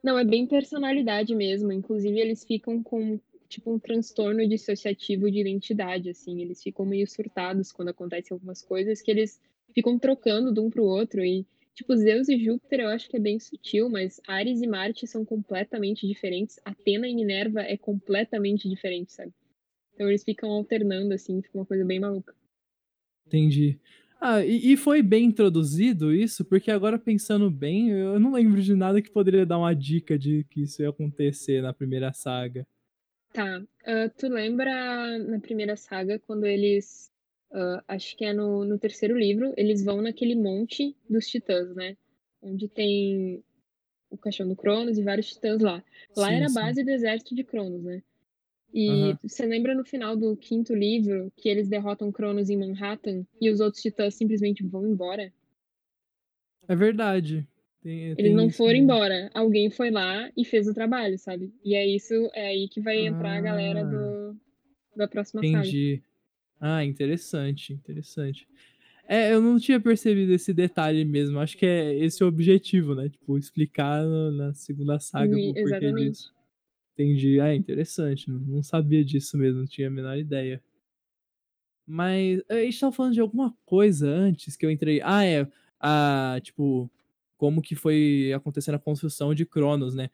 Não, 0.02 0.18
é 0.18 0.24
bem 0.24 0.46
personalidade 0.46 1.34
mesmo. 1.34 1.72
Inclusive, 1.72 2.18
eles 2.18 2.44
ficam 2.44 2.82
com 2.82 3.18
tipo 3.48 3.72
um 3.72 3.78
transtorno 3.78 4.46
dissociativo 4.46 5.30
de 5.30 5.40
identidade, 5.40 6.10
assim. 6.10 6.40
Eles 6.40 6.62
ficam 6.62 6.84
meio 6.84 7.06
surtados 7.08 7.72
quando 7.72 7.88
acontecem 7.88 8.34
algumas 8.34 8.62
coisas 8.62 9.00
que 9.00 9.10
eles 9.10 9.40
ficam 9.74 9.98
trocando 9.98 10.52
de 10.52 10.60
um 10.60 10.70
pro 10.70 10.84
outro. 10.84 11.24
E, 11.24 11.46
tipo, 11.74 11.96
Zeus 11.96 12.28
e 12.28 12.38
Júpiter 12.38 12.80
eu 12.80 12.88
acho 12.88 13.08
que 13.08 13.16
é 13.16 13.20
bem 13.20 13.40
sutil, 13.40 13.88
mas 13.88 14.20
Ares 14.26 14.60
e 14.60 14.66
Marte 14.66 15.06
são 15.06 15.24
completamente 15.24 16.06
diferentes. 16.06 16.60
Atena 16.64 17.08
e 17.08 17.14
Minerva 17.14 17.62
é 17.62 17.76
completamente 17.76 18.68
diferente, 18.68 19.12
sabe? 19.12 19.32
Então 19.94 20.08
eles 20.08 20.24
ficam 20.24 20.50
alternando, 20.50 21.12
assim, 21.12 21.42
fica 21.42 21.58
uma 21.58 21.66
coisa 21.66 21.84
bem 21.84 22.00
maluca. 22.00 22.34
Entendi. 23.26 23.78
Ah, 24.20 24.44
e, 24.44 24.72
e 24.72 24.76
foi 24.76 25.02
bem 25.02 25.24
introduzido 25.24 26.12
isso, 26.12 26.44
porque 26.44 26.70
agora 26.70 26.98
pensando 26.98 27.50
bem, 27.50 27.88
eu 27.88 28.20
não 28.20 28.32
lembro 28.32 28.60
de 28.60 28.74
nada 28.74 29.00
que 29.00 29.10
poderia 29.10 29.46
dar 29.46 29.58
uma 29.58 29.74
dica 29.74 30.18
de 30.18 30.44
que 30.50 30.62
isso 30.62 30.82
ia 30.82 30.90
acontecer 30.90 31.62
na 31.62 31.72
primeira 31.72 32.12
saga. 32.12 32.66
Tá. 33.32 33.62
ah, 33.86 34.08
tu 34.10 34.28
lembra 34.28 35.18
na 35.18 35.40
primeira 35.40 35.74
saga, 35.74 36.18
quando 36.18 36.44
eles. 36.44 37.10
ah, 37.50 37.82
acho 37.88 38.14
que 38.14 38.26
é 38.26 38.34
no, 38.34 38.62
no 38.64 38.78
terceiro 38.78 39.18
livro, 39.18 39.54
eles 39.56 39.82
vão 39.82 40.02
naquele 40.02 40.34
monte 40.34 40.94
dos 41.08 41.26
titãs, 41.26 41.74
né? 41.74 41.96
Onde 42.42 42.68
tem 42.68 43.42
o 44.10 44.18
caixão 44.18 44.46
do 44.46 44.56
Cronos 44.56 44.98
e 44.98 45.02
vários 45.02 45.28
titãs 45.28 45.62
lá. 45.62 45.82
Lá 46.14 46.28
Sim, 46.28 46.34
era 46.34 46.46
a 46.46 46.48
sim. 46.48 46.54
base 46.54 46.84
do 46.84 46.90
exército 46.90 47.34
de 47.34 47.44
Cronos, 47.44 47.82
né? 47.82 48.02
E 48.72 48.88
Aham. 48.88 49.18
você 49.22 49.46
lembra 49.46 49.74
no 49.74 49.84
final 49.84 50.16
do 50.16 50.36
quinto 50.36 50.74
livro 50.74 51.32
que 51.36 51.48
eles 51.48 51.68
derrotam 51.68 52.12
Cronos 52.12 52.48
em 52.50 52.56
Manhattan 52.56 53.26
e 53.40 53.50
os 53.50 53.60
outros 53.60 53.82
titãs 53.82 54.14
simplesmente 54.14 54.64
vão 54.64 54.86
embora? 54.86 55.32
É 56.68 56.76
verdade. 56.76 57.46
Tem- 57.82 58.04
Eles 58.04 58.16
tem 58.16 58.34
não 58.34 58.46
isso 58.46 58.58
foram 58.58 58.78
embora. 58.78 59.30
Alguém 59.34 59.70
foi 59.70 59.90
lá 59.90 60.30
e 60.36 60.44
fez 60.44 60.68
o 60.68 60.74
trabalho, 60.74 61.18
sabe? 61.18 61.52
E 61.64 61.74
é 61.74 61.86
isso, 61.86 62.14
é 62.34 62.48
aí 62.48 62.68
que 62.68 62.80
vai 62.80 63.06
entrar 63.06 63.36
a 63.36 63.40
galera 63.40 63.80
Ah. 63.80 63.84
do, 63.84 64.36
da 64.96 65.08
próxima 65.08 65.42
saga. 65.42 65.58
Entendi. 65.58 66.02
Ah, 66.60 66.84
interessante, 66.84 67.72
interessante. 67.72 68.46
É, 69.08 69.32
eu 69.32 69.40
não 69.40 69.58
tinha 69.58 69.80
percebido 69.80 70.32
esse 70.32 70.52
detalhe 70.52 71.04
mesmo. 71.04 71.40
Acho 71.40 71.56
que 71.56 71.66
é 71.66 71.92
esse 71.96 72.22
o 72.22 72.28
objetivo, 72.28 72.94
né? 72.94 73.08
Tipo, 73.08 73.36
explicar 73.36 74.04
na 74.04 74.54
segunda 74.54 75.00
saga 75.00 75.36
E- 75.36 75.50
o 75.50 75.54
porquê 75.54 75.60
exatamente. 75.74 76.10
disso. 76.10 76.32
Entendi. 77.00 77.40
Ah, 77.40 77.54
interessante. 77.54 78.30
Não, 78.30 78.62
sabia 78.62 79.02
disso 79.02 79.38
mesmo, 79.38 79.60
não 79.60 79.66
tinha 79.66 79.88
a 79.88 79.90
menor 79.90 80.18
ideia. 80.18 80.62
Mas 81.86 82.42
a 82.48 82.56
gente 82.56 82.78
tava 82.78 82.92
falando 82.92 83.14
de 83.14 83.20
alguma 83.20 83.56
coisa 83.64 84.06
antes 84.08 84.54
que 84.54 84.66
eu 84.66 84.70
entrei. 84.70 85.00
Ah, 85.02 85.24
é. 85.24 85.48
A, 85.80 86.38
tipo, 86.42 86.90
como 87.38 87.62
que 87.62 87.74
foi 87.74 88.32
acontecendo 88.34 88.74
a 88.74 88.78
construção 88.78 89.34
de 89.34 89.46
Cronos, 89.46 89.94
né? 89.94 90.10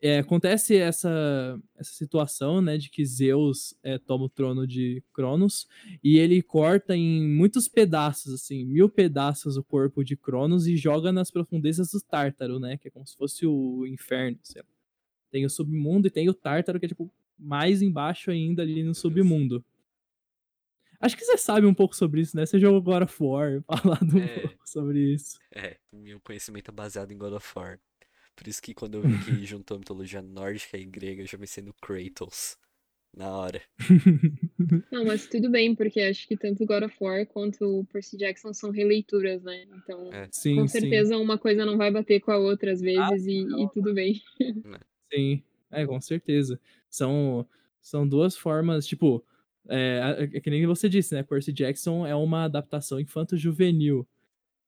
É, 0.00 0.18
acontece 0.18 0.76
essa, 0.76 1.58
essa 1.76 1.92
situação, 1.92 2.60
né, 2.60 2.76
de 2.76 2.90
que 2.90 3.04
Zeus 3.04 3.74
é, 3.82 3.98
toma 3.98 4.24
o 4.26 4.28
trono 4.28 4.66
de 4.66 5.02
Cronos 5.12 5.66
e 6.04 6.18
ele 6.18 6.42
corta 6.42 6.94
em 6.94 7.26
muitos 7.26 7.66
pedaços, 7.66 8.34
assim, 8.34 8.64
mil 8.66 8.90
pedaços 8.90 9.56
o 9.56 9.64
corpo 9.64 10.04
de 10.04 10.14
Cronos 10.14 10.66
e 10.66 10.76
joga 10.76 11.10
nas 11.12 11.30
profundezas 11.30 11.92
do 11.92 12.00
Tártaro, 12.02 12.60
né, 12.60 12.76
que 12.76 12.88
é 12.88 12.90
como 12.90 13.06
se 13.06 13.16
fosse 13.16 13.46
o 13.46 13.86
inferno, 13.86 14.38
sei 14.42 14.60
lá. 14.60 14.75
Tem 15.36 15.44
o 15.44 15.50
submundo 15.50 16.06
e 16.06 16.10
tem 16.10 16.30
o 16.30 16.34
Tártaro, 16.34 16.80
que 16.80 16.86
é, 16.86 16.88
tipo, 16.88 17.12
mais 17.38 17.82
embaixo 17.82 18.30
ainda 18.30 18.62
ali 18.62 18.82
no 18.82 18.94
submundo. 18.94 19.62
Acho 20.98 21.14
que 21.14 21.22
você 21.26 21.36
sabe 21.36 21.66
um 21.66 21.74
pouco 21.74 21.94
sobre 21.94 22.22
isso, 22.22 22.34
né? 22.34 22.46
Você 22.46 22.58
jogou 22.58 22.80
God 22.80 23.02
of 23.02 23.14
War, 23.22 23.62
falado 24.00 24.16
um 24.16 24.18
É. 24.18 24.38
pouco 24.40 24.66
sobre 24.66 25.12
isso. 25.12 25.38
É, 25.54 25.76
meu 25.92 26.18
conhecimento 26.20 26.70
é 26.70 26.72
baseado 26.74 27.12
em 27.12 27.18
God 27.18 27.34
of 27.34 27.46
War. 27.54 27.78
Por 28.34 28.48
isso 28.48 28.62
que 28.62 28.72
quando 28.72 28.94
eu 28.94 29.02
vi 29.02 29.18
que 29.26 29.44
juntou 29.44 29.74
a 29.74 29.78
mitologia 29.78 30.22
nórdica 30.22 30.78
e 30.78 30.86
grega, 30.86 31.20
eu 31.20 31.26
já 31.26 31.36
pensei 31.36 31.62
no 31.62 31.74
Kratos. 31.74 32.56
Na 33.14 33.30
hora. 33.36 33.60
Não, 34.90 35.04
mas 35.04 35.26
tudo 35.26 35.50
bem, 35.50 35.74
porque 35.74 36.00
acho 36.00 36.26
que 36.26 36.34
tanto 36.36 36.64
God 36.64 36.82
of 36.84 36.96
War 36.98 37.26
quanto 37.26 37.80
o 37.80 37.84
Percy 37.84 38.16
Jackson 38.16 38.54
são 38.54 38.70
releituras, 38.70 39.42
né? 39.42 39.64
Então, 39.74 40.10
É. 40.14 40.28
Sim, 40.32 40.56
com 40.56 40.68
sim. 40.68 40.80
certeza 40.80 41.16
uma 41.18 41.36
coisa 41.38 41.64
não 41.66 41.76
vai 41.76 41.90
bater 41.90 42.20
com 42.20 42.30
a 42.30 42.38
outra 42.38 42.72
às 42.72 42.80
vezes 42.80 43.26
e, 43.26 43.40
e 43.40 43.68
tudo 43.70 43.92
bem. 43.92 44.22
Sim, 45.12 45.42
é, 45.70 45.86
com 45.86 46.00
certeza. 46.00 46.60
São, 46.88 47.46
são 47.80 48.06
duas 48.06 48.36
formas, 48.36 48.86
tipo, 48.86 49.24
é, 49.68 50.28
é 50.32 50.40
que 50.40 50.50
nem 50.50 50.66
você 50.66 50.88
disse, 50.88 51.14
né? 51.14 51.22
Percy 51.22 51.52
Jackson 51.52 52.06
é 52.06 52.14
uma 52.14 52.44
adaptação 52.44 53.00
infanto-juvenil. 53.00 54.06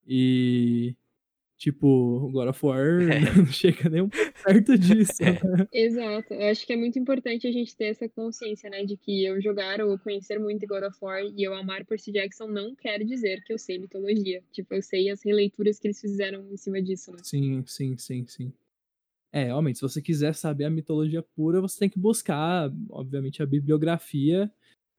E, 0.07 0.97
tipo, 1.57 2.31
God 2.33 2.49
of 2.49 2.65
War 2.65 2.99
não 3.37 3.47
chega 3.47 3.89
nem 3.91 4.03
um 4.03 4.09
pouco 4.09 4.33
perto 4.45 4.79
disso. 4.79 5.23
É. 5.23 5.33
né? 5.33 5.69
Exato. 5.73 6.35
Eu 6.35 6.49
acho 6.51 6.67
que 6.67 6.73
é 6.73 6.77
muito 6.77 6.99
importante 6.99 7.47
a 7.47 7.53
gente 7.53 7.77
ter 7.77 7.87
essa 7.87 8.09
consciência, 8.09 8.71
né? 8.71 8.85
De 8.85 8.97
que 8.97 9.25
eu 9.25 9.41
jogar 9.41 9.81
ou 9.81 9.99
conhecer 9.99 10.39
muito 10.39 10.67
God 10.67 10.85
of 10.85 10.97
War 11.01 11.23
e 11.23 11.43
eu 11.43 11.55
amar 11.55 11.85
Percy 11.85 12.13
Jackson 12.13 12.47
não 12.47 12.75
quer 12.75 13.05
dizer 13.05 13.43
que 13.45 13.53
eu 13.53 13.59
sei 13.59 13.79
mitologia. 13.79 14.43
Tipo, 14.53 14.75
eu 14.75 14.83
sei 14.83 15.11
as 15.11 15.23
releituras 15.23 15.79
que 15.79 15.89
eles 15.89 16.01
fizeram 16.01 16.51
em 16.51 16.57
cima 16.57 16.81
disso, 16.83 17.13
né? 17.13 17.19
Sim, 17.23 17.63
sim, 17.67 17.97
sim, 17.97 18.27
sim. 18.27 18.53
É, 19.33 19.45
realmente, 19.45 19.77
se 19.79 19.83
você 19.83 20.01
quiser 20.01 20.35
saber 20.35 20.65
a 20.65 20.71
mitologia 20.71 21.23
pura, 21.23 21.61
você 21.61 21.79
tem 21.79 21.91
que 21.91 21.99
buscar, 21.99 22.73
obviamente, 22.89 23.43
a 23.43 23.47
bibliografia, 23.47 24.51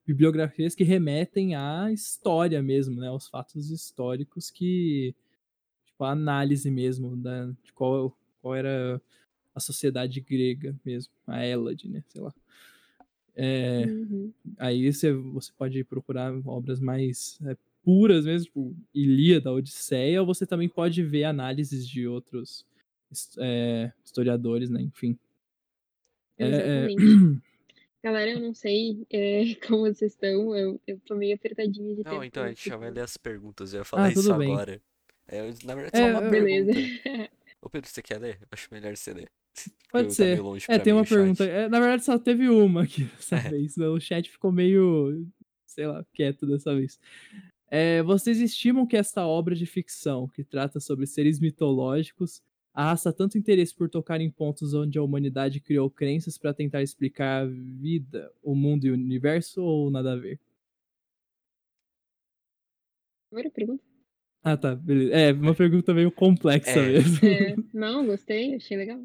bibliografias 0.06 0.74
que 0.74 0.84
remetem 0.84 1.54
à 1.56 1.90
história 1.92 2.62
mesmo, 2.62 3.00
né? 3.00 3.08
Aos 3.08 3.28
fatos 3.28 3.70
históricos 3.70 4.50
que, 4.50 5.14
tipo, 5.84 6.04
a 6.04 6.12
análise 6.12 6.70
mesmo 6.70 7.16
da, 7.16 7.46
de 7.62 7.72
qual, 7.72 8.16
qual 8.40 8.54
era 8.54 9.00
a 9.54 9.60
sociedade 9.60 10.20
grega 10.20 10.76
mesmo, 10.84 11.12
a 11.26 11.44
Hélade, 11.44 11.88
né? 11.88 12.04
Sei 12.08 12.20
lá. 12.20 12.32
É, 13.34 13.86
Uhum. 13.86 14.32
aí 14.58 14.92
você, 14.92 15.12
você 15.12 15.52
pode 15.56 15.82
procurar 15.84 16.32
obras 16.46 16.80
mais 16.80 17.38
é, 17.46 17.56
puras 17.82 18.24
mesmo, 18.24 18.44
tipo 18.46 18.76
Ilíada, 18.94 19.52
Odisseia, 19.52 20.20
ou 20.20 20.26
você 20.26 20.46
também 20.46 20.68
pode 20.68 21.02
ver 21.02 21.24
análises 21.24 21.88
de 21.88 22.06
outros 22.06 22.66
é, 23.38 23.92
historiadores, 24.04 24.70
né? 24.70 24.80
Enfim. 24.82 25.18
É, 26.38 26.44
é, 26.44 26.48
Exatamente. 26.90 27.42
Galera, 28.02 28.30
eu 28.30 28.40
não 28.40 28.54
sei 28.54 29.06
é, 29.10 29.54
como 29.66 29.80
vocês 29.82 30.12
estão. 30.12 30.56
Eu, 30.56 30.80
eu 30.86 30.98
tô 31.00 31.14
meio 31.14 31.34
apertadinha 31.34 31.94
de 31.94 32.02
tempo. 32.02 32.16
Não, 32.16 32.24
então 32.24 32.42
a 32.42 32.48
gente 32.48 32.68
já 32.68 32.76
vai 32.76 32.90
ler 32.90 33.02
as 33.02 33.16
perguntas. 33.16 33.72
Eu 33.74 33.80
ia 33.80 33.84
falar 33.84 34.04
Ah, 34.06 34.10
isso 34.12 34.36
bem. 34.38 34.52
agora. 34.52 34.80
É, 35.28 35.42
na 35.64 35.74
verdade, 35.74 35.90
É, 35.96 36.12
só 36.12 36.18
uma 36.18 36.22
eu- 36.26 36.30
Beleza. 36.30 36.72
pergunta. 36.72 37.30
Ô 37.62 37.68
Pedro, 37.68 37.90
você 37.90 38.02
quer 38.02 38.18
ler? 38.18 38.38
Acho 38.50 38.68
melhor 38.72 38.96
você 38.96 39.12
ler. 39.12 39.30
Pode 39.92 40.08
Tá 40.08 40.14
ser. 40.14 40.40
É, 40.68 40.78
tem 40.78 40.92
uma 40.94 41.04
pergunta. 41.04 41.44
É, 41.44 41.68
na 41.68 41.78
verdade, 41.78 42.04
só 42.04 42.18
teve 42.18 42.48
uma 42.48 42.84
aqui 42.84 43.04
dessa 43.16 43.36
É. 43.36 43.50
vez. 43.50 43.76
né? 43.76 43.86
O 43.88 44.00
chat 44.00 44.30
ficou 44.30 44.50
meio, 44.50 45.26
sei 45.66 45.86
lá, 45.86 46.04
quieto 46.14 46.46
dessa 46.46 46.74
vez. 46.74 46.98
É, 47.70 48.02
vocês 48.02 48.40
estimam 48.40 48.86
que 48.86 48.96
esta 48.96 49.24
obra 49.26 49.54
de 49.54 49.66
ficção, 49.66 50.26
que 50.26 50.42
trata 50.42 50.80
sobre 50.80 51.06
seres 51.06 51.38
mitológicos, 51.38 52.42
arrasta 52.74 53.12
tanto 53.12 53.38
interesse 53.38 53.74
por 53.74 53.88
tocar 53.88 54.20
em 54.20 54.30
pontos 54.30 54.74
onde 54.74 54.98
a 54.98 55.02
humanidade 55.02 55.60
criou 55.60 55.90
crenças 55.90 56.38
para 56.38 56.54
tentar 56.54 56.82
explicar 56.82 57.42
a 57.44 57.46
vida, 57.46 58.32
o 58.42 58.54
mundo 58.54 58.86
e 58.86 58.90
o 58.90 58.94
universo, 58.94 59.62
ou 59.62 59.90
nada 59.90 60.12
a 60.12 60.16
ver? 60.16 60.40
Agora 63.30 63.50
pergunta. 63.50 63.84
Ah, 64.42 64.56
tá, 64.56 64.74
beleza. 64.74 65.12
É, 65.14 65.32
uma 65.32 65.54
pergunta 65.54 65.92
meio 65.92 66.10
complexa 66.10 66.80
É. 66.80 66.92
mesmo. 66.92 67.18
É, 67.22 67.56
não, 67.72 68.06
gostei, 68.06 68.54
achei 68.54 68.76
legal. 68.76 69.00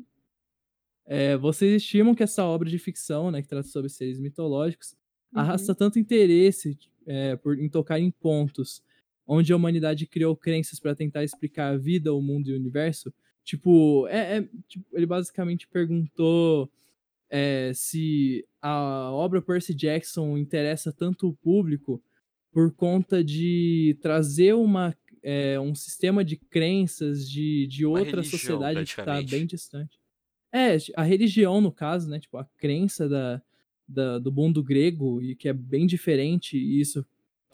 É, 1.05 1.38
vocês 1.38 1.82
estimam 1.82 2.16
que 2.16 2.24
essa 2.24 2.43
obra 2.45 2.70
de 2.70 2.80
ficção, 2.80 3.30
né, 3.30 3.41
que 3.41 3.47
trata 3.47 3.68
sobre 3.68 3.89
seres 3.89 4.20
mitológicos, 4.20 4.95
Uhum. 5.34 5.41
arrasta 5.41 5.76
tanto 5.76 5.99
interesse 5.99 6.78
é, 7.05 7.36
por, 7.36 7.59
em 7.59 7.70
tocar 7.70 7.99
em 7.99 8.09
pontos 8.09 8.82
onde 9.28 9.51
a 9.51 9.55
humanidade 9.55 10.07
criou 10.07 10.36
crenças 10.36 10.80
para 10.80 10.95
tentar 10.95 11.24
explicar 11.24 11.74
a 11.74 11.78
vida, 11.78 12.13
o 12.13 12.22
mundo 12.22 12.49
e 12.49 12.53
o 12.53 12.57
universo? 12.57 13.13
Tipo, 13.46 14.08
é, 14.08 14.39
é- 14.39 14.50
tipo, 14.68 14.86
ele 14.98 15.06
basicamente 15.06 15.68
perguntou 15.68 16.70
é, 17.30 17.72
se 17.74 18.46
a 18.62 19.12
obra 19.12 19.41
Percy 19.41 19.74
Jackson 19.74 20.38
interessa 20.38 20.91
tanto 20.91 21.30
o 21.30 21.34
público 21.36 22.02
por 22.52 22.74
conta 22.74 23.24
de 23.24 23.98
trazer 24.02 24.54
uma, 24.56 24.96
é, 25.22 25.60
um 25.60 25.76
sistema 25.76 26.24
de 26.26 26.38
crenças 26.38 27.30
de, 27.30 27.68
de 27.68 27.86
outra 27.86 28.22
religião, 28.22 28.30
sociedade 28.32 28.86
que 28.96 29.00
está 29.02 29.22
bem 29.22 29.46
distante. 29.46 30.00
É, 30.54 30.78
a 30.96 31.04
religião, 31.04 31.60
no 31.62 31.72
caso, 31.72 32.10
né? 32.10 32.20
Tipo, 32.20 32.38
a 32.38 32.46
crença 32.58 33.10
da, 33.10 33.41
da- 33.88 34.20
do 34.20 34.32
mundo 34.32 34.64
grego, 34.64 35.22
e 35.22 35.36
que 35.36 35.50
é 35.50 35.54
bem 35.54 35.86
diferente, 35.86 36.58
e 36.58 36.80
isso 36.80 37.06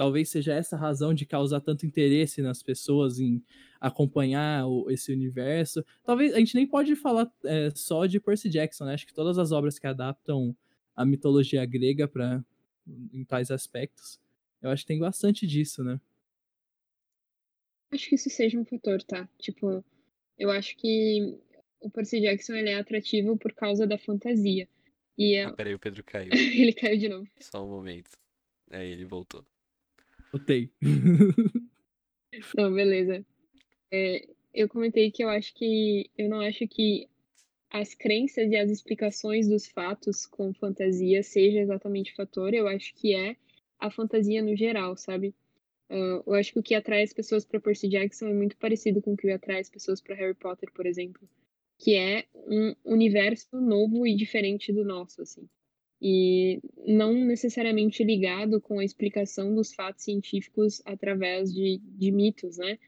talvez 0.01 0.29
seja 0.29 0.55
essa 0.55 0.75
razão 0.75 1.13
de 1.13 1.27
causar 1.27 1.61
tanto 1.61 1.85
interesse 1.85 2.41
nas 2.41 2.63
pessoas 2.63 3.19
em 3.19 3.39
acompanhar 3.79 4.65
o- 4.67 4.89
esse 4.89 5.13
universo. 5.13 5.85
Talvez 6.03 6.33
a 6.33 6.39
gente 6.39 6.55
nem 6.55 6.65
pode 6.65 6.95
falar 6.95 7.31
é, 7.45 7.69
só 7.75 8.07
de 8.07 8.19
Percy 8.19 8.49
Jackson, 8.49 8.85
né? 8.85 8.95
Acho 8.95 9.05
que 9.05 9.13
todas 9.13 9.37
as 9.37 9.51
obras 9.51 9.77
que 9.77 9.85
adaptam 9.85 10.55
a 10.95 11.05
mitologia 11.05 11.63
grega 11.67 12.07
para 12.07 12.43
em 13.13 13.23
tais 13.23 13.51
aspectos, 13.51 14.19
eu 14.59 14.71
acho 14.71 14.81
que 14.81 14.87
tem 14.87 14.97
bastante 14.99 15.45
disso, 15.45 15.83
né? 15.83 16.01
Acho 17.93 18.09
que 18.09 18.15
isso 18.15 18.29
seja 18.31 18.57
um 18.57 18.65
fator, 18.65 19.03
tá? 19.03 19.29
Tipo, 19.37 19.85
eu 20.35 20.49
acho 20.49 20.75
que 20.77 21.37
o 21.79 21.91
Percy 21.91 22.21
Jackson 22.21 22.53
ele 22.55 22.69
é 22.71 22.79
atrativo 22.79 23.37
por 23.37 23.53
causa 23.53 23.85
da 23.85 23.99
fantasia. 23.99 24.67
E 25.15 25.35
é- 25.35 25.43
Ah, 25.43 25.51
peraí, 25.53 25.75
o 25.75 25.79
Pedro 25.79 26.03
caiu. 26.03 26.31
ele 26.65 26.73
caiu 26.73 26.97
de 26.97 27.07
novo. 27.07 27.27
Só 27.39 27.63
um 27.63 27.69
momento. 27.69 28.09
Aí 28.71 28.89
ele 28.89 29.05
voltou. 29.05 29.45
Botei. 30.31 30.71
Não, 32.57 32.73
beleza. 32.73 33.25
É, 33.91 34.27
eu 34.53 34.69
comentei 34.69 35.11
que 35.11 35.23
eu 35.23 35.29
acho 35.29 35.53
que 35.53 36.09
eu 36.17 36.29
não 36.29 36.39
acho 36.39 36.67
que 36.67 37.07
as 37.69 37.93
crenças 37.93 38.51
e 38.51 38.55
as 38.55 38.69
explicações 38.69 39.47
dos 39.47 39.67
fatos 39.67 40.25
com 40.25 40.53
fantasia 40.53 41.23
seja 41.23 41.59
exatamente 41.59 42.11
o 42.11 42.15
fator. 42.15 42.53
Eu 42.53 42.67
acho 42.67 42.93
que 42.93 43.13
é 43.13 43.35
a 43.79 43.89
fantasia 43.89 44.41
no 44.41 44.55
geral, 44.55 44.95
sabe? 44.97 45.33
Ah, 45.89 46.23
eu 46.25 46.33
acho 46.33 46.53
que 46.53 46.59
o 46.59 46.63
que 46.63 46.73
atrai 46.73 47.03
as 47.03 47.13
pessoas 47.13 47.43
para 47.45 47.59
Percy 47.59 47.89
Jackson 47.89 48.27
é 48.27 48.33
muito 48.33 48.55
parecido 48.57 49.01
com 49.01 49.13
o 49.13 49.17
que 49.17 49.29
atrai 49.29 49.59
as 49.59 49.69
pessoas 49.69 49.99
para 50.01 50.15
Harry 50.15 50.33
Potter, 50.33 50.71
por 50.71 50.85
exemplo, 50.85 51.27
que 51.77 51.95
é 51.95 52.25
um 52.33 52.73
universo 52.85 53.59
novo 53.59 54.07
e 54.07 54.15
diferente 54.15 54.71
do 54.71 54.85
nosso, 54.85 55.21
assim. 55.21 55.49
E 56.01 56.59
não 56.87 57.13
necessariamente 57.13 58.03
ligado 58.03 58.59
com 58.59 58.79
a 58.79 58.83
explicação 58.83 59.53
dos 59.53 59.73
fatos 59.73 60.03
científicos 60.03 60.81
através 60.83 61.53
de, 61.53 61.79
de 61.83 62.11
mitos, 62.11 62.57
né? 62.57 62.79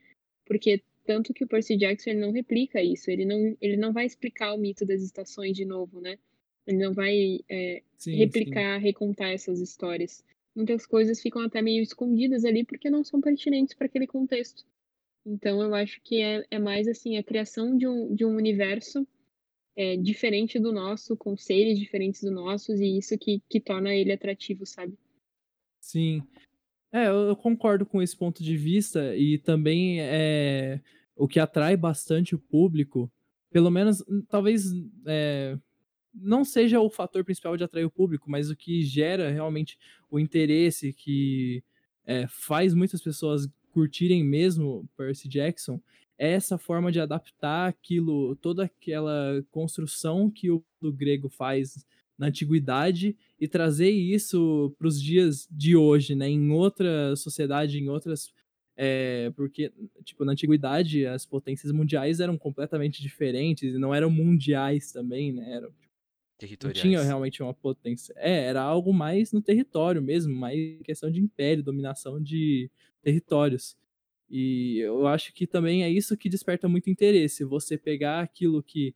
Porque 0.44 0.82
tanto 1.06 1.32
que 1.32 1.44
o 1.44 1.46
Percy 1.46 1.76
Jackson 1.76 2.10
ele 2.10 2.20
não 2.20 2.32
replica 2.32 2.82
isso, 2.82 3.10
ele 3.10 3.24
não, 3.24 3.56
ele 3.60 3.76
não 3.76 3.92
vai 3.92 4.06
explicar 4.06 4.54
o 4.54 4.58
mito 4.58 4.84
das 4.84 5.02
estações 5.02 5.56
de 5.56 5.64
novo, 5.64 6.00
né? 6.00 6.18
Ele 6.66 6.78
não 6.78 6.92
vai 6.92 7.40
é, 7.48 7.82
Sim, 7.98 8.12
sim. 8.12 8.16
replicar, 8.16 8.78
recontar 8.78 9.30
essas 9.30 9.60
histórias. 9.60 10.24
Muitas 10.54 10.86
coisas 10.86 11.20
ficam 11.20 11.42
até 11.42 11.60
meio 11.60 11.82
escondidas 11.82 12.44
ali 12.44 12.64
porque 12.64 12.88
não 12.88 13.04
são 13.04 13.20
pertinentes 13.20 13.74
para 13.74 13.86
aquele 13.86 14.06
contexto. 14.06 14.64
Então 15.26 15.62
eu 15.62 15.74
acho 15.74 16.00
que 16.02 16.20
é, 16.20 16.44
é 16.50 16.58
mais 16.58 16.88
assim 16.88 17.16
a 17.16 17.22
criação 17.22 17.76
de 17.76 17.86
um, 17.86 18.14
de 18.14 18.24
um 18.24 18.34
universo 18.34 19.06
é, 19.76 19.96
diferente 19.96 20.58
do 20.58 20.72
nosso, 20.72 21.16
com 21.16 21.36
seres 21.36 21.78
diferentes 21.78 22.22
do 22.22 22.30
nossos, 22.30 22.80
e 22.80 22.98
isso 22.98 23.18
que, 23.18 23.42
que 23.48 23.60
torna 23.60 23.94
ele 23.94 24.12
atrativo, 24.12 24.64
sabe? 24.64 24.96
Sim. 25.80 26.22
É, 26.92 27.08
eu, 27.08 27.28
eu 27.28 27.36
concordo 27.36 27.84
com 27.84 28.00
esse 28.00 28.16
ponto 28.16 28.42
de 28.42 28.56
vista 28.56 29.16
e 29.16 29.38
também 29.38 30.00
é 30.00 30.80
o 31.16 31.28
que 31.28 31.38
atrai 31.38 31.76
bastante 31.76 32.34
o 32.34 32.38
público, 32.38 33.10
pelo 33.50 33.70
menos, 33.70 34.02
hum, 34.08 34.22
talvez 34.28 34.64
é, 35.06 35.56
não 36.12 36.44
seja 36.44 36.80
o 36.80 36.90
fator 36.90 37.24
principal 37.24 37.56
de 37.56 37.64
atrair 37.64 37.84
o 37.84 37.90
público, 37.90 38.30
mas 38.30 38.50
o 38.50 38.56
que 38.56 38.82
gera 38.82 39.30
realmente 39.30 39.78
o 40.10 40.18
interesse 40.18 40.92
que 40.92 41.62
é, 42.04 42.26
faz 42.26 42.74
muitas 42.74 43.00
pessoas 43.02 43.48
curtirem 43.70 44.22
mesmo 44.24 44.88
Percy 44.96 45.28
Jackson 45.28 45.80
essa 46.18 46.56
forma 46.58 46.92
de 46.92 47.00
adaptar 47.00 47.68
aquilo, 47.68 48.36
toda 48.36 48.64
aquela 48.64 49.44
construção 49.50 50.30
que 50.30 50.50
o, 50.50 50.64
grego 50.80 51.28
faz 51.28 51.84
na 52.16 52.26
antiguidade 52.26 53.16
e 53.40 53.48
trazer 53.48 53.90
isso 53.90 54.74
para 54.78 54.86
os 54.86 55.00
dias 55.00 55.48
de 55.50 55.76
hoje, 55.76 56.14
né? 56.14 56.28
Em 56.28 56.50
outra 56.50 57.16
sociedade, 57.16 57.78
em 57.78 57.88
outras 57.88 58.32
é, 58.76 59.30
porque, 59.36 59.72
tipo, 60.02 60.24
na 60.24 60.32
antiguidade 60.32 61.06
as 61.06 61.24
potências 61.24 61.70
mundiais 61.70 62.18
eram 62.18 62.36
completamente 62.36 63.00
diferentes 63.00 63.74
e 63.74 63.78
não 63.78 63.94
eram 63.94 64.10
mundiais 64.10 64.90
também, 64.90 65.32
né? 65.32 65.54
Eram, 65.54 65.72
não 66.62 66.72
tinha 66.72 67.00
realmente 67.02 67.42
uma 67.42 67.54
potência. 67.54 68.12
É, 68.16 68.46
era 68.46 68.60
algo 68.60 68.92
mais 68.92 69.32
no 69.32 69.40
território 69.40 70.02
mesmo, 70.02 70.34
mais 70.34 70.80
questão 70.82 71.10
de 71.10 71.20
império, 71.20 71.62
dominação 71.62 72.20
de 72.20 72.70
territórios. 73.00 73.76
E 74.36 74.80
eu 74.80 75.06
acho 75.06 75.32
que 75.32 75.46
também 75.46 75.84
é 75.84 75.88
isso 75.88 76.16
que 76.16 76.28
desperta 76.28 76.68
muito 76.68 76.90
interesse. 76.90 77.44
Você 77.44 77.78
pegar 77.78 78.18
aquilo 78.18 78.64
que 78.64 78.92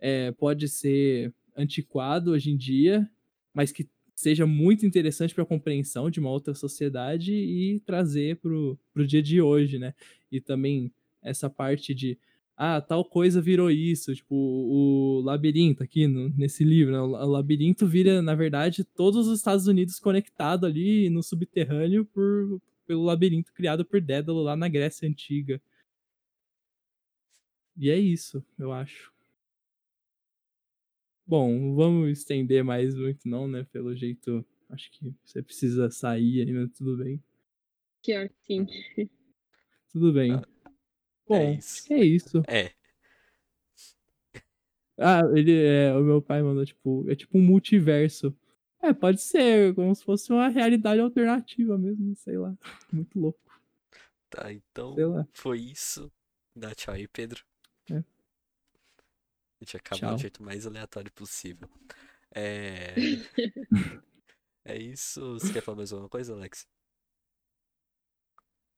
é, 0.00 0.32
pode 0.32 0.66
ser 0.66 1.30
antiquado 1.54 2.30
hoje 2.30 2.50
em 2.50 2.56
dia, 2.56 3.06
mas 3.52 3.70
que 3.70 3.86
seja 4.14 4.46
muito 4.46 4.86
interessante 4.86 5.34
para 5.34 5.42
a 5.42 5.46
compreensão 5.46 6.08
de 6.08 6.18
uma 6.18 6.30
outra 6.30 6.54
sociedade 6.54 7.34
e 7.34 7.80
trazer 7.80 8.36
para 8.36 8.50
o 8.50 9.06
dia 9.06 9.22
de 9.22 9.42
hoje, 9.42 9.78
né? 9.78 9.92
E 10.32 10.40
também 10.40 10.90
essa 11.22 11.50
parte 11.50 11.94
de 11.94 12.16
ah, 12.56 12.80
tal 12.80 13.04
coisa 13.04 13.42
virou 13.42 13.70
isso, 13.70 14.14
tipo, 14.14 14.34
o 14.34 15.20
labirinto 15.22 15.82
aqui 15.82 16.06
no, 16.06 16.30
nesse 16.30 16.64
livro, 16.64 16.92
né? 16.92 17.00
o 17.00 17.26
labirinto 17.26 17.86
vira, 17.86 18.22
na 18.22 18.34
verdade, 18.34 18.84
todos 18.84 19.28
os 19.28 19.38
Estados 19.38 19.66
Unidos 19.66 20.00
conectado 20.00 20.64
ali 20.64 21.10
no 21.10 21.22
subterrâneo 21.22 22.06
por, 22.06 22.58
pelo 22.88 23.04
labirinto 23.04 23.52
criado 23.52 23.84
por 23.84 24.00
Dédalo 24.00 24.42
lá 24.42 24.56
na 24.56 24.66
Grécia 24.66 25.06
Antiga. 25.06 25.60
E 27.76 27.90
é 27.90 27.98
isso, 27.98 28.42
eu 28.58 28.72
acho. 28.72 29.12
Bom, 31.26 31.74
vamos 31.76 32.08
estender 32.18 32.64
mais 32.64 32.94
muito 32.94 33.28
não, 33.28 33.46
né? 33.46 33.64
Pelo 33.70 33.94
jeito, 33.94 34.42
acho 34.70 34.90
que 34.90 35.14
você 35.22 35.42
precisa 35.42 35.90
sair 35.90 36.40
aí, 36.40 36.52
mas 36.52 36.72
tudo 36.72 36.96
bem. 36.96 37.22
Pior 38.02 38.30
sim. 38.46 38.66
Tudo 39.92 40.12
bem. 40.14 40.32
Ah, 40.32 40.42
Bom, 41.28 41.36
é 41.36 41.54
isso. 41.56 41.86
que 41.86 41.92
é 41.92 42.04
isso. 42.04 42.42
É, 42.48 42.72
Ah, 45.00 45.20
ele 45.34 45.54
é, 45.62 45.94
o 45.94 46.02
meu 46.02 46.20
pai 46.20 46.42
mandou 46.42 46.64
tipo, 46.66 47.08
é 47.08 47.14
tipo 47.14 47.38
um 47.38 47.42
multiverso. 47.42 48.34
É, 48.80 48.92
pode 48.94 49.20
ser, 49.20 49.74
como 49.74 49.94
se 49.94 50.04
fosse 50.04 50.32
uma 50.32 50.48
realidade 50.48 51.00
alternativa 51.00 51.76
mesmo, 51.76 52.14
sei 52.16 52.38
lá. 52.38 52.56
Muito 52.92 53.18
louco, 53.18 53.40
tá, 54.30 54.52
então 54.52 54.94
sei 54.94 55.04
lá. 55.06 55.28
foi 55.32 55.58
isso. 55.60 56.10
Dá 56.54 56.74
tchau 56.74 56.94
aí, 56.94 57.06
Pedro. 57.08 57.44
É. 57.90 57.98
A 57.98 58.04
gente 59.64 59.76
acabou 59.76 59.98
Tchau. 60.00 60.14
do 60.14 60.20
jeito 60.20 60.42
mais 60.42 60.66
aleatório 60.66 61.12
possível. 61.12 61.68
É. 62.34 62.94
É 64.64 64.76
isso. 64.76 65.32
Você 65.34 65.50
quer 65.50 65.62
falar 65.62 65.78
mais 65.78 65.90
alguma 65.94 66.10
coisa, 66.10 66.34
Alex? 66.34 66.68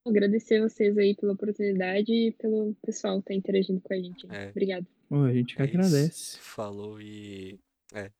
Agradecer 0.07 0.61
vocês 0.61 0.97
aí 0.97 1.17
pela 1.17 1.33
oportunidade 1.33 2.13
e 2.13 2.31
pelo 2.33 2.75
pessoal 2.77 3.19
que 3.21 3.27
tá 3.29 3.35
interagindo 3.35 3.81
com 3.81 3.93
a 3.93 3.97
gente. 3.97 4.25
né? 4.29 4.47
É. 4.47 4.51
Obrigada. 4.51 4.87
Bom, 5.11 5.25
a 5.25 5.33
gente 5.33 5.57
que 5.57 5.61
É 5.63 5.65
isso. 5.67 5.77
agradece. 5.77 6.39
Falou 6.39 7.01
e. 7.01 7.59
É. 7.93 8.13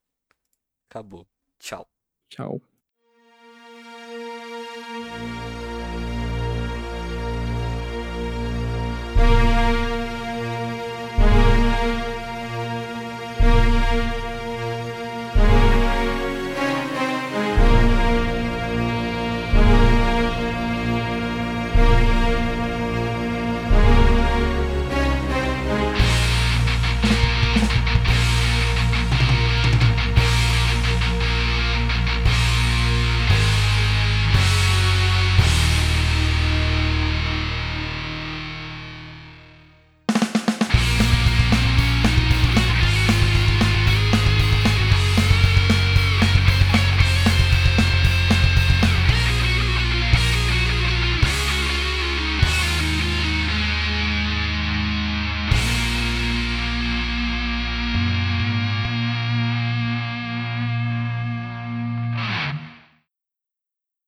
Acabou. 0.89 1.25
Tchau. 1.61 1.87
Tchau. 2.29 2.61